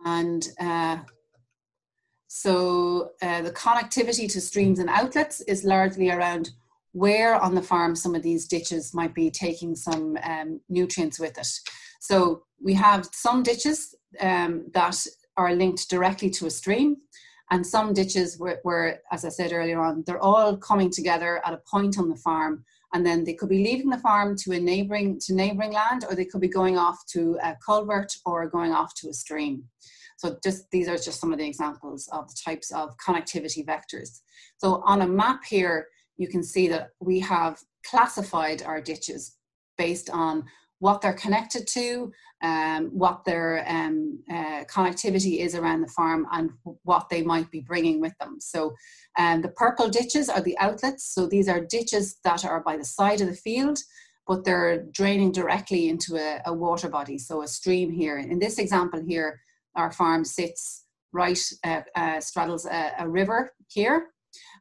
And 0.05 0.45
uh, 0.59 0.97
so 2.27 3.11
uh, 3.21 3.41
the 3.41 3.51
connectivity 3.51 4.31
to 4.31 4.41
streams 4.41 4.79
and 4.79 4.89
outlets 4.89 5.41
is 5.41 5.63
largely 5.63 6.09
around 6.09 6.51
where 6.93 7.35
on 7.35 7.55
the 7.55 7.61
farm 7.61 7.95
some 7.95 8.15
of 8.15 8.23
these 8.23 8.47
ditches 8.47 8.93
might 8.93 9.13
be 9.13 9.29
taking 9.29 9.75
some 9.75 10.17
um, 10.23 10.59
nutrients 10.69 11.19
with 11.19 11.37
it. 11.37 11.47
So 12.03 12.43
we 12.61 12.73
have 12.73 13.07
some 13.13 13.43
ditches 13.43 13.95
um, 14.19 14.65
that 14.73 14.97
are 15.37 15.55
linked 15.55 15.89
directly 15.89 16.29
to 16.31 16.47
a 16.47 16.49
stream, 16.49 16.97
and 17.49 17.65
some 17.65 17.93
ditches 17.93 18.37
were, 18.37 18.59
where, 18.63 18.99
as 19.13 19.23
I 19.23 19.29
said 19.29 19.53
earlier 19.53 19.81
on, 19.81 20.03
they're 20.05 20.21
all 20.21 20.57
coming 20.57 20.89
together 20.89 21.41
at 21.45 21.53
a 21.53 21.61
point 21.71 21.97
on 21.97 22.09
the 22.09 22.17
farm, 22.17 22.65
and 22.93 23.05
then 23.05 23.23
they 23.23 23.35
could 23.35 23.47
be 23.47 23.63
leaving 23.63 23.89
the 23.89 23.99
farm 23.99 24.35
to 24.39 24.51
a 24.51 24.59
neighboring 24.59 25.17
to 25.21 25.33
neighboring 25.33 25.71
land, 25.71 26.03
or 26.09 26.13
they 26.13 26.25
could 26.25 26.41
be 26.41 26.49
going 26.49 26.77
off 26.77 26.99
to 27.13 27.39
a 27.41 27.55
culvert 27.65 28.13
or 28.25 28.49
going 28.49 28.73
off 28.73 28.93
to 28.95 29.07
a 29.07 29.13
stream. 29.13 29.63
So 30.17 30.37
just 30.43 30.69
these 30.71 30.89
are 30.89 30.97
just 30.97 31.21
some 31.21 31.31
of 31.31 31.39
the 31.39 31.47
examples 31.47 32.09
of 32.11 32.27
the 32.27 32.37
types 32.45 32.69
of 32.71 32.97
connectivity 32.97 33.65
vectors. 33.65 34.19
So 34.57 34.83
on 34.85 35.03
a 35.03 35.07
map 35.07 35.45
here, 35.45 35.87
you 36.17 36.27
can 36.27 36.43
see 36.43 36.67
that 36.67 36.89
we 36.99 37.21
have 37.21 37.59
classified 37.89 38.61
our 38.61 38.81
ditches 38.81 39.37
based 39.77 40.09
on 40.09 40.43
what 40.83 40.99
they're 40.99 41.13
connected 41.25 41.65
to, 41.65 42.11
um, 42.41 42.87
what 42.87 43.23
their 43.23 43.63
um, 43.69 44.19
uh, 44.29 44.65
connectivity 44.65 45.39
is 45.39 45.55
around 45.55 45.79
the 45.79 45.87
farm, 45.87 46.27
and 46.33 46.49
what 46.83 47.07
they 47.07 47.21
might 47.21 47.49
be 47.51 47.61
bringing 47.61 48.01
with 48.01 48.15
them. 48.19 48.35
So, 48.41 48.73
um, 49.17 49.41
the 49.41 49.53
purple 49.63 49.87
ditches 49.87 50.27
are 50.27 50.41
the 50.41 50.57
outlets. 50.57 51.05
So, 51.15 51.25
these 51.25 51.47
are 51.47 51.61
ditches 51.61 52.17
that 52.25 52.43
are 52.43 52.59
by 52.59 52.75
the 52.75 52.83
side 52.83 53.21
of 53.21 53.29
the 53.29 53.43
field, 53.47 53.79
but 54.27 54.43
they're 54.43 54.83
draining 54.91 55.31
directly 55.31 55.87
into 55.87 56.17
a, 56.17 56.41
a 56.45 56.53
water 56.53 56.89
body, 56.89 57.17
so 57.17 57.43
a 57.43 57.47
stream 57.47 57.89
here. 57.89 58.17
In 58.17 58.37
this 58.37 58.59
example 58.59 59.01
here, 59.07 59.39
our 59.75 59.91
farm 59.93 60.25
sits 60.25 60.83
right, 61.13 61.39
uh, 61.63 61.81
uh, 61.95 62.19
straddles 62.19 62.65
a, 62.65 62.91
a 62.99 63.07
river 63.07 63.53
here, 63.69 64.07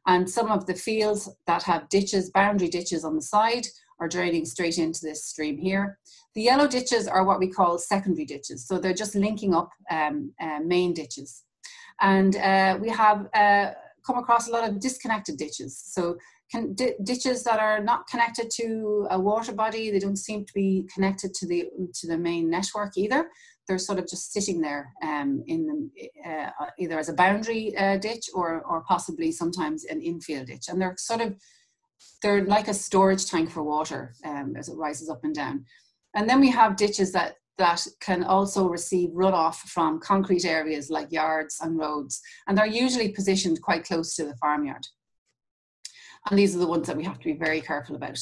and 0.07 0.29
some 0.29 0.49
of 0.49 0.67
the 0.67 0.75
fields 0.87 1.29
that 1.47 1.63
have 1.63 1.89
ditches, 1.89 2.31
boundary 2.31 2.69
ditches 2.69 3.03
on 3.03 3.15
the 3.15 3.21
side, 3.35 3.67
are 4.03 4.09
draining 4.09 4.45
straight 4.45 4.77
into 4.77 4.99
this 5.01 5.23
stream 5.25 5.57
here. 5.57 5.97
The 6.35 6.41
yellow 6.41 6.67
ditches 6.67 7.07
are 7.07 7.23
what 7.25 7.39
we 7.39 7.47
call 7.47 7.77
secondary 7.77 8.25
ditches, 8.25 8.67
so 8.67 8.77
they're 8.77 8.93
just 8.93 9.15
linking 9.15 9.53
up 9.55 9.69
um, 9.89 10.33
uh, 10.41 10.59
main 10.59 10.93
ditches. 10.93 11.43
And 12.01 12.35
uh, 12.35 12.77
we 12.81 12.89
have 12.89 13.27
uh, 13.33 13.71
come 14.05 14.17
across 14.17 14.49
a 14.49 14.51
lot 14.51 14.67
of 14.67 14.79
disconnected 14.79 15.37
ditches. 15.37 15.81
So 15.95 16.17
ditches 17.03 17.43
that 17.45 17.59
are 17.59 17.81
not 17.81 18.07
connected 18.07 18.51
to 18.57 19.07
a 19.09 19.19
water 19.19 19.53
body, 19.53 19.89
they 19.89 19.99
don't 19.99 20.17
seem 20.17 20.45
to 20.45 20.53
be 20.53 20.87
connected 20.93 21.33
to 21.35 21.47
the 21.47 21.69
to 21.99 22.07
the 22.07 22.17
main 22.17 22.49
network 22.49 22.97
either. 22.97 23.29
They're 23.65 23.79
sort 23.79 23.99
of 23.99 24.07
just 24.07 24.33
sitting 24.33 24.59
there 24.59 24.91
um, 25.01 25.41
in 25.47 25.65
the, 25.65 26.29
uh, 26.29 26.49
either 26.77 26.99
as 26.99 27.07
a 27.07 27.13
boundary 27.13 27.75
uh, 27.77 27.97
ditch 27.97 28.25
or 28.33 28.61
or 28.63 28.83
possibly 28.93 29.31
sometimes 29.31 29.85
an 29.85 30.01
infield 30.01 30.47
ditch, 30.47 30.65
and 30.67 30.79
they're 30.79 30.95
sort 30.97 31.21
of 31.21 31.35
they're 32.21 32.45
like 32.45 32.67
a 32.67 32.73
storage 32.73 33.25
tank 33.25 33.51
for 33.51 33.63
water 33.63 34.13
um, 34.23 34.55
as 34.57 34.69
it 34.69 34.75
rises 34.75 35.09
up 35.09 35.23
and 35.23 35.35
down. 35.35 35.65
And 36.15 36.29
then 36.29 36.39
we 36.39 36.49
have 36.51 36.75
ditches 36.75 37.11
that 37.13 37.35
that 37.59 37.85
can 37.99 38.23
also 38.23 38.67
receive 38.67 39.09
runoff 39.11 39.55
from 39.55 39.99
concrete 39.99 40.43
areas 40.43 40.89
like 40.89 41.11
yards 41.11 41.59
and 41.61 41.77
roads, 41.77 42.19
and 42.47 42.57
they're 42.57 42.65
usually 42.65 43.09
positioned 43.09 43.61
quite 43.61 43.85
close 43.85 44.15
to 44.15 44.25
the 44.25 44.35
farmyard. 44.37 44.85
And 46.29 46.39
these 46.39 46.55
are 46.55 46.59
the 46.59 46.67
ones 46.67 46.87
that 46.87 46.97
we 46.97 47.03
have 47.03 47.19
to 47.19 47.25
be 47.25 47.37
very 47.37 47.61
careful 47.61 47.95
about 47.95 48.19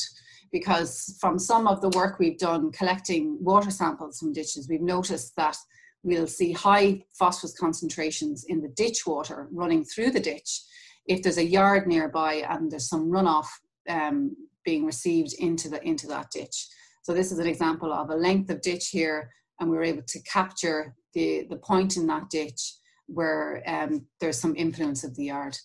because 0.51 1.15
from 1.19 1.39
some 1.39 1.67
of 1.67 1.81
the 1.81 1.89
work 1.89 2.19
we've 2.19 2.37
done 2.37 2.71
collecting 2.71 3.37
water 3.41 3.71
samples 3.71 4.19
from 4.19 4.33
ditches, 4.33 4.67
we've 4.69 4.81
noticed 4.81 5.33
that 5.37 5.57
we'll 6.03 6.27
see 6.27 6.51
high 6.51 7.03
phosphorus 7.13 7.57
concentrations 7.57 8.45
in 8.47 8.61
the 8.61 8.67
ditch 8.69 9.05
water 9.05 9.47
running 9.51 9.85
through 9.85 10.11
the 10.11 10.19
ditch 10.19 10.61
if 11.07 11.21
there's 11.21 11.37
a 11.37 11.45
yard 11.45 11.87
nearby 11.87 12.43
and 12.49 12.71
there's 12.71 12.89
some 12.89 13.09
runoff 13.09 13.47
um, 13.89 14.35
being 14.63 14.85
received 14.85 15.33
into 15.39 15.69
the 15.69 15.81
into 15.87 16.07
that 16.07 16.31
ditch. 16.31 16.67
So 17.03 17.13
this 17.13 17.31
is 17.31 17.39
an 17.39 17.47
example 17.47 17.91
of 17.91 18.09
a 18.09 18.15
length 18.15 18.49
of 18.49 18.61
ditch 18.61 18.89
here, 18.89 19.31
and 19.59 19.69
we 19.69 19.75
were 19.75 19.83
able 19.83 20.03
to 20.03 20.21
capture 20.23 20.95
the, 21.13 21.47
the 21.49 21.57
point 21.57 21.97
in 21.97 22.07
that 22.07 22.29
ditch 22.29 22.75
where 23.07 23.63
um, 23.67 24.05
there's 24.19 24.39
some 24.39 24.55
influence 24.55 25.03
of 25.03 25.15
the 25.15 25.25
yard. 25.25 25.57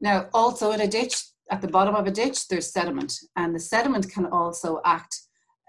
Now, 0.00 0.28
also 0.32 0.70
in 0.72 0.82
a 0.82 0.86
ditch, 0.86 1.16
at 1.50 1.60
the 1.60 1.68
bottom 1.68 1.94
of 1.94 2.06
a 2.06 2.10
ditch, 2.10 2.46
there's 2.48 2.72
sediment, 2.72 3.14
and 3.36 3.54
the 3.54 3.60
sediment 3.60 4.10
can 4.12 4.26
also 4.26 4.80
act. 4.84 5.16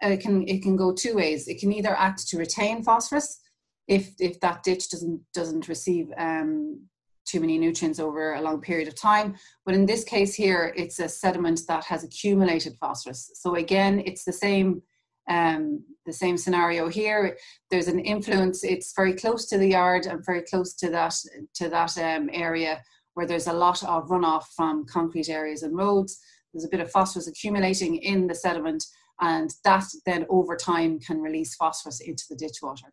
Uh, 0.03 0.09
it 0.09 0.19
can 0.19 0.47
it 0.47 0.61
can 0.61 0.75
go 0.75 0.93
two 0.93 1.15
ways. 1.15 1.47
It 1.47 1.59
can 1.59 1.71
either 1.73 1.95
act 1.95 2.27
to 2.27 2.37
retain 2.37 2.83
phosphorus, 2.83 3.39
if 3.87 4.13
if 4.19 4.39
that 4.41 4.63
ditch 4.63 4.89
doesn't 4.89 5.21
doesn't 5.33 5.67
receive 5.67 6.07
um, 6.17 6.81
too 7.29 7.39
many 7.39 7.57
nutrients 7.57 7.99
over 7.99 8.33
a 8.33 8.41
long 8.41 8.59
period 8.61 8.87
of 8.87 8.95
time. 8.95 9.35
But 9.65 9.75
in 9.75 9.85
this 9.85 10.03
case 10.03 10.33
here, 10.33 10.73
it's 10.75 10.99
a 10.99 11.07
sediment 11.07 11.61
that 11.67 11.83
has 11.85 12.03
accumulated 12.03 12.77
phosphorus. 12.79 13.31
So 13.35 13.55
again, 13.55 14.01
it's 14.05 14.23
the 14.23 14.33
same 14.33 14.81
um, 15.29 15.83
the 16.07 16.13
same 16.13 16.37
scenario 16.37 16.89
here. 16.89 17.37
There's 17.69 17.87
an 17.87 17.99
influence. 17.99 18.63
It's 18.63 18.93
very 18.95 19.13
close 19.13 19.45
to 19.49 19.59
the 19.59 19.67
yard 19.67 20.07
and 20.07 20.25
very 20.25 20.41
close 20.41 20.73
to 20.75 20.89
that 20.89 21.15
to 21.55 21.69
that 21.69 21.97
um, 21.97 22.29
area 22.33 22.81
where 23.13 23.27
there's 23.27 23.47
a 23.47 23.53
lot 23.53 23.83
of 23.83 24.07
runoff 24.07 24.45
from 24.55 24.85
concrete 24.85 25.29
areas 25.29 25.61
and 25.63 25.77
roads. 25.77 26.19
There's 26.51 26.65
a 26.65 26.69
bit 26.69 26.79
of 26.79 26.89
phosphorus 26.89 27.27
accumulating 27.27 27.97
in 27.97 28.27
the 28.27 28.33
sediment, 28.33 28.83
and 29.21 29.53
that 29.63 29.85
then 30.05 30.25
over 30.29 30.55
time 30.55 30.99
can 30.99 31.21
release 31.21 31.55
phosphorus 31.55 31.99
into 31.99 32.23
the 32.29 32.35
ditch 32.35 32.59
water. 32.63 32.91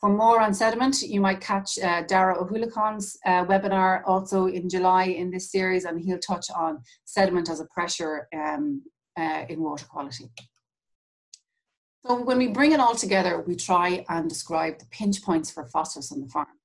For 0.00 0.08
more 0.08 0.40
on 0.40 0.54
sediment, 0.54 1.02
you 1.02 1.20
might 1.20 1.42
catch 1.42 1.78
uh, 1.78 2.02
Daire 2.04 2.34
Ó 2.40 2.48
hUallacháin's 2.48 3.18
uh, 3.26 3.44
webinar 3.44 4.02
also 4.06 4.46
in 4.46 4.66
July 4.66 5.04
in 5.04 5.30
this 5.30 5.52
series, 5.52 5.84
and 5.84 6.00
he'll 6.00 6.18
touch 6.18 6.46
on 6.56 6.82
sediment 7.04 7.50
as 7.50 7.60
a 7.60 7.66
pressure 7.66 8.26
um, 8.34 8.82
uh, 9.18 9.44
in 9.50 9.60
water 9.60 9.84
quality. 9.84 10.30
So 12.06 12.22
when 12.22 12.38
we 12.38 12.48
bring 12.48 12.72
it 12.72 12.80
all 12.80 12.94
together, 12.94 13.44
we 13.46 13.56
try 13.56 14.06
and 14.08 14.26
describe 14.26 14.78
the 14.78 14.86
pinch 14.86 15.22
points 15.22 15.50
for 15.50 15.66
phosphorus 15.66 16.12
on 16.12 16.22
the 16.22 16.28
farm. 16.28 16.56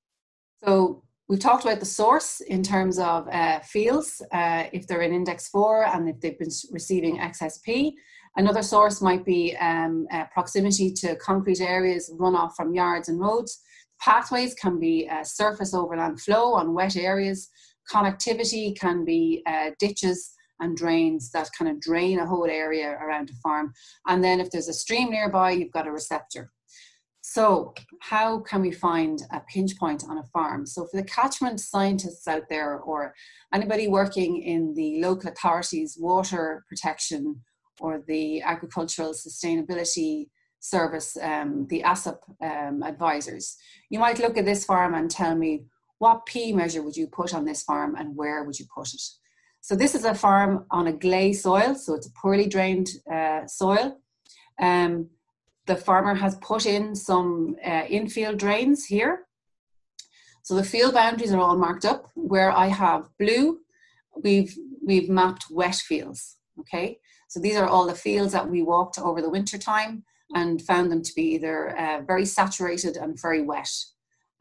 So 0.64 1.04
we've 1.28 1.40
talked 1.40 1.66
about 1.66 1.82
the 1.82 1.86
source 1.86 2.40
in 2.40 2.64
terms 2.64 3.00
of 3.00 3.28
uh, 3.28 3.60
fields, 3.60 4.22
uh, 4.32 4.64
if 4.72 4.88
they're 4.88 5.02
in 5.02 5.14
index 5.14 5.50
four 5.50 5.86
and 5.86 6.08
if 6.08 6.22
they've 6.22 6.40
been 6.40 6.52
receiving 6.72 7.20
excess 7.20 7.58
P, 7.58 7.98
Another 8.38 8.62
source 8.62 9.02
might 9.02 9.26
be 9.26 9.56
um, 9.58 10.08
uh, 10.12 10.26
proximity 10.34 10.92
to 10.92 11.16
concrete 11.16 11.62
areas, 11.62 12.12
runoff 12.20 12.54
from 12.56 12.74
yards 12.74 13.08
and 13.08 13.20
roads. 13.20 13.62
Pathways 14.02 14.54
can 14.56 14.80
be 14.80 15.08
uh, 15.10 15.24
surface 15.24 15.74
overland 15.74 16.20
flow 16.20 16.54
on 16.54 16.74
wet 16.74 16.98
areas. 16.98 17.50
Connectivity 17.92 18.78
can 18.78 19.06
be 19.06 19.42
uh, 19.48 19.72
ditches 19.80 20.34
and 20.60 20.76
drains 20.76 21.32
that 21.32 21.50
kind 21.58 21.70
of 21.70 21.80
drain 21.80 22.20
a 22.20 22.26
whole 22.26 22.46
area 22.46 22.92
around 23.02 23.30
a 23.30 23.36
farm. 23.36 23.74
And 24.08 24.24
then 24.24 24.40
if 24.40 24.52
there's 24.52 24.70
a 24.70 24.74
stream 24.74 25.12
nearby, 25.12 25.52
you've 25.52 25.72
got 25.72 25.88
a 25.88 25.92
receptor. 25.92 26.52
So, 27.22 27.74
how 28.02 28.40
can 28.42 28.62
we 28.62 28.72
find 28.72 29.24
a 29.32 29.42
pinch 29.52 29.78
point 29.78 30.04
on 30.08 30.20
a 30.20 30.24
farm? 30.26 30.66
So, 30.68 30.86
for 30.86 30.98
the 30.98 31.08
catchment 31.08 31.60
scientists 31.60 32.28
out 32.28 32.44
there, 32.50 32.78
or 32.78 33.16
anybody 33.52 33.88
working 33.88 34.44
in 34.44 34.76
the 34.76 35.02
local 35.02 35.32
authorities' 35.32 35.98
water 36.00 36.64
protection 36.70 37.42
or 37.80 38.04
the 38.08 38.42
Agricultural 38.42 39.14
Sustainability 39.14 40.28
Service, 40.60 41.18
um, 41.22 41.68
the 41.70 41.84
ASSAP 41.84 42.18
um, 42.42 42.82
advisors. 42.84 43.58
You 43.90 44.00
might 44.00 44.20
look 44.20 44.38
at 44.38 44.46
this 44.46 44.66
farm 44.66 44.96
and 44.96 45.10
tell 45.12 45.36
me 45.36 45.66
what 46.00 46.26
P 46.26 46.52
measure 46.54 46.82
would 46.82 46.98
you 46.98 47.08
put 47.08 47.34
on 47.34 47.46
this 47.46 47.64
farm 47.64 47.96
and 47.96 48.16
where 48.16 48.44
would 48.44 48.60
you 48.60 48.66
put 48.74 48.94
it? 48.94 49.02
So 49.62 49.76
this 49.76 49.96
is 49.96 50.06
a 50.06 50.14
farm 50.14 50.66
on 50.70 50.88
a 50.88 50.94
gley 50.94 51.34
soil, 51.34 51.76
so 51.76 51.96
it's 51.96 52.08
a 52.08 52.12
poorly 52.12 52.48
drained 52.48 52.90
uh, 53.12 53.48
soil. 53.48 54.00
Um, 54.60 55.10
the 55.66 55.76
farmer 55.76 56.14
has 56.14 56.36
put 56.36 56.66
in 56.66 56.96
some 56.96 57.56
uh, 57.66 57.84
infield 57.90 58.38
drains 58.38 58.86
here. 58.86 59.26
So 60.44 60.54
the 60.56 60.64
field 60.64 60.94
boundaries 60.94 61.34
are 61.34 61.40
all 61.40 61.58
marked 61.58 61.86
up. 61.86 62.12
Where 62.14 62.52
I 62.52 62.68
have 62.68 63.10
blue, 63.18 63.60
we've 64.24 64.56
we've 64.86 65.10
mapped 65.10 65.46
wet 65.50 65.76
fields. 65.76 66.38
Okay, 66.60 67.00
so 67.36 67.42
these 67.42 67.58
are 67.58 67.68
all 67.68 67.86
the 67.86 67.94
fields 67.94 68.32
that 68.32 68.50
we 68.50 68.64
walked 68.64 68.98
over 68.98 69.22
the 69.22 69.30
winter 69.30 69.58
time 69.58 70.06
and 70.34 70.62
found 70.62 70.90
them 70.90 71.02
to 71.02 71.14
be 71.14 71.34
either 71.34 71.78
uh, 71.78 72.00
very 72.08 72.26
saturated 72.26 72.96
and 72.96 73.22
very 73.22 73.42
wet. 73.42 73.70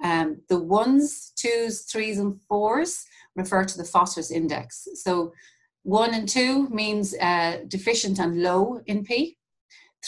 Um, 0.04 0.40
the 0.48 0.60
ones, 0.60 1.32
twos, 1.34 1.80
threes, 1.90 2.20
and 2.20 2.40
fours 2.42 3.04
refer 3.34 3.64
to 3.64 3.76
the 3.76 3.82
phosphorus 3.82 4.30
index. 4.30 4.86
So 4.94 5.32
one 5.82 6.14
and 6.14 6.28
two 6.28 6.68
means 6.68 7.16
uh, 7.16 7.62
deficient 7.66 8.20
and 8.20 8.44
low 8.44 8.80
in 8.86 9.02
P. 9.02 9.38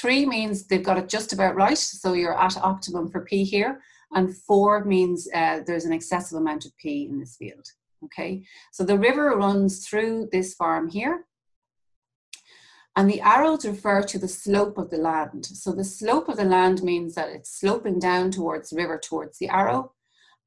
Three 0.01 0.24
means 0.24 0.68
they've 0.68 0.80
got 0.80 0.99
it 0.99 1.09
just 1.09 1.32
about 1.32 1.57
right, 1.57 1.76
so 1.76 2.12
you're 2.12 2.41
at 2.41 2.57
optimum 2.57 3.11
for 3.11 3.22
P 3.22 3.43
here. 3.43 3.80
And 4.12 4.32
four 4.32 4.84
means 4.84 5.26
uh, 5.34 5.62
there's 5.66 5.87
an 5.87 5.93
excessive 5.93 6.39
amount 6.39 6.66
of 6.66 6.76
P 6.78 7.09
in 7.11 7.18
this 7.18 7.34
field. 7.34 7.66
Okay, 8.05 8.45
so 8.70 8.84
the 8.84 8.97
river 8.97 9.30
runs 9.30 9.89
through 9.89 10.28
this 10.30 10.55
farm 10.55 10.89
here 10.89 11.24
and 12.97 13.11
the 13.11 13.20
arrows 13.20 13.66
refer 13.66 14.03
to 14.03 14.18
the 14.18 14.28
slope 14.28 14.78
of 14.78 14.88
the 14.88 14.97
land. 14.97 15.44
So 15.44 15.72
the 15.72 15.84
slope 15.84 16.30
of 16.30 16.38
the 16.38 16.44
land 16.44 16.82
means 16.82 17.14
that 17.14 17.28
it's 17.28 17.61
sloping 17.61 17.99
down 17.99 18.30
towards 18.30 18.70
the 18.70 18.76
river, 18.76 18.99
towards 18.99 19.38
the 19.38 19.51
arrow. 19.51 19.92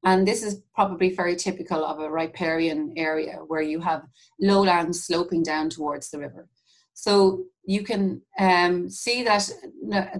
And 0.04 0.26
this 0.26 0.42
is 0.42 0.62
probably 0.74 1.14
very 1.14 1.36
typical 1.36 1.84
of 1.84 2.00
a 2.00 2.10
riparian 2.10 2.92
area 2.96 3.38
where 3.46 3.62
you 3.62 3.80
have 3.80 4.02
lowlands 4.40 5.04
sloping 5.04 5.44
down 5.44 5.70
towards 5.70 6.10
the 6.10 6.18
river. 6.18 6.48
So 6.92 7.44
you 7.64 7.84
can 7.84 8.20
um, 8.38 8.90
see 8.90 9.22
that 9.22 9.48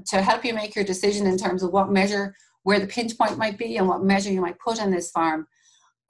to 0.06 0.22
help 0.22 0.44
you 0.44 0.54
make 0.54 0.76
your 0.76 0.84
decision 0.84 1.26
in 1.26 1.36
terms 1.36 1.64
of 1.64 1.72
what 1.72 1.90
measure, 1.90 2.34
where 2.62 2.78
the 2.78 2.86
pinch 2.86 3.18
point 3.18 3.38
might 3.38 3.58
be 3.58 3.76
and 3.76 3.88
what 3.88 4.04
measure 4.04 4.30
you 4.30 4.40
might 4.40 4.58
put 4.60 4.78
in 4.78 4.92
this 4.92 5.10
farm, 5.10 5.48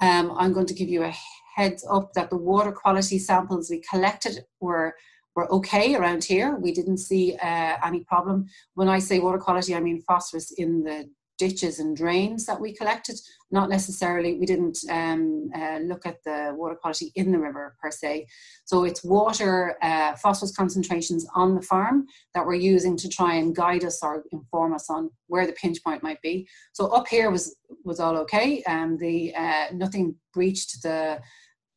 um, 0.01 0.33
I'm 0.37 0.53
going 0.53 0.67
to 0.67 0.75
give 0.75 0.89
you 0.89 1.05
a 1.05 1.15
heads 1.57 1.87
up 1.91 2.13
that 2.13 2.29
the 2.29 2.37
water 2.37 2.73
quality 2.73 3.19
samples 3.19 3.71
we 3.71 3.83
collected 3.89 4.45
were 4.61 4.95
were 5.41 5.53
okay 5.53 5.95
around 5.95 6.23
here. 6.23 6.57
We 6.57 6.73
didn't 6.73 6.99
see 6.99 7.35
uh, 7.37 7.77
any 7.83 8.01
problem. 8.05 8.47
When 8.75 8.91
I 8.91 8.99
say 8.99 9.21
water 9.21 9.39
quality, 9.39 9.75
I 9.75 9.81
mean 9.81 10.03
phosphorus 10.03 10.53
in 10.53 10.85
the 10.85 11.09
ditches 11.39 11.79
and 11.79 11.97
drains 11.97 12.45
that 12.45 12.61
we 12.61 12.75
collected. 12.75 13.19
Not 13.51 13.71
necessarily, 13.71 14.35
we 14.35 14.45
didn't 14.45 14.77
um, 14.91 15.51
uh, 15.57 15.79
look 15.79 16.05
at 16.05 16.23
the 16.23 16.53
water 16.55 16.75
quality 16.75 17.11
in 17.15 17.33
the 17.33 17.39
river 17.39 17.75
per 17.81 17.91
se. 17.91 18.27
So 18.67 18.85
it's 18.85 19.03
water 19.03 19.79
uh, 19.81 20.15
phosphorus 20.17 20.55
concentrations 20.55 21.27
on 21.35 21.55
the 21.55 21.63
farm 21.63 22.05
that 22.35 22.45
we're 22.45 22.67
using 22.75 22.95
to 22.99 23.09
try 23.09 23.37
and 23.37 23.57
guide 23.57 23.85
us 23.85 24.01
or 24.03 24.25
inform 24.33 24.75
us 24.75 24.91
on 24.91 25.11
where 25.29 25.47
the 25.47 25.55
pinch 25.55 25.83
point 25.83 26.03
might 26.03 26.21
be. 26.21 26.47
So 26.75 26.89
up 26.89 27.09
here 27.09 27.31
was 27.31 27.57
was 27.83 27.99
all 27.99 28.19
okay. 28.19 28.63
Um, 28.65 28.99
the 28.99 29.35
uh, 29.35 29.67
nothing 29.73 30.17
breached 30.35 30.83
the 30.83 31.21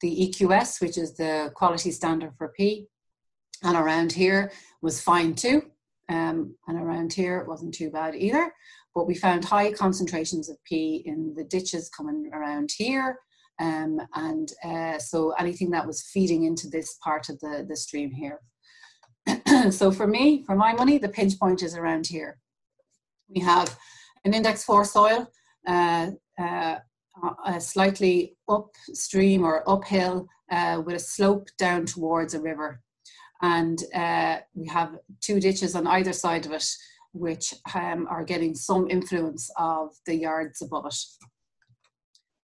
the 0.01 0.13
EQS, 0.25 0.81
which 0.81 0.97
is 0.97 1.15
the 1.15 1.53
quality 1.55 1.91
standard 1.91 2.33
for 2.37 2.49
P 2.57 2.89
and 3.63 3.77
around 3.77 4.11
here 4.11 4.51
was 4.81 5.01
fine 5.01 5.33
too. 5.35 5.63
Um, 6.09 6.55
and 6.67 6.77
around 6.77 7.13
here 7.13 7.39
it 7.39 7.47
wasn't 7.47 7.73
too 7.73 7.89
bad 7.89 8.15
either. 8.15 8.53
But 8.93 9.07
we 9.07 9.15
found 9.15 9.45
high 9.45 9.71
concentrations 9.71 10.49
of 10.49 10.63
P 10.65 11.01
in 11.05 11.33
the 11.35 11.45
ditches 11.45 11.89
coming 11.89 12.29
around 12.33 12.71
here. 12.77 13.19
Um, 13.59 13.99
and 14.13 14.51
uh, 14.63 14.99
so 14.99 15.31
anything 15.39 15.71
that 15.71 15.87
was 15.87 16.03
feeding 16.03 16.43
into 16.43 16.69
this 16.69 16.97
part 17.03 17.29
of 17.29 17.39
the, 17.39 17.65
the 17.67 17.75
stream 17.75 18.11
here. 18.11 18.39
so 19.71 19.91
for 19.91 20.05
me, 20.05 20.43
for 20.45 20.55
my 20.55 20.73
money, 20.73 20.97
the 20.97 21.09
pinch 21.09 21.39
point 21.39 21.63
is 21.63 21.75
around 21.75 22.07
here. 22.07 22.39
We 23.29 23.41
have 23.41 23.77
an 24.25 24.33
index 24.33 24.63
4 24.63 24.85
soil, 24.85 25.31
uh, 25.67 26.11
uh, 26.39 26.79
slightly 27.59 28.35
upstream 28.49 29.43
or 29.43 29.67
uphill 29.69 30.27
uh, 30.51 30.81
with 30.85 30.95
a 30.95 30.99
slope 30.99 31.47
down 31.57 31.85
towards 31.85 32.33
a 32.33 32.41
river 32.41 32.82
and 33.43 33.83
uh, 33.93 34.37
we 34.55 34.67
have 34.67 34.97
two 35.21 35.39
ditches 35.39 35.75
on 35.75 35.85
either 35.85 36.13
side 36.13 36.45
of 36.47 36.53
it 36.53 36.65
which 37.11 37.53
um, 37.75 38.07
are 38.09 38.23
getting 38.23 38.55
some 38.55 38.89
influence 38.89 39.51
of 39.57 39.91
the 40.07 40.15
yards 40.15 40.63
above 40.63 40.87
it. 40.87 40.95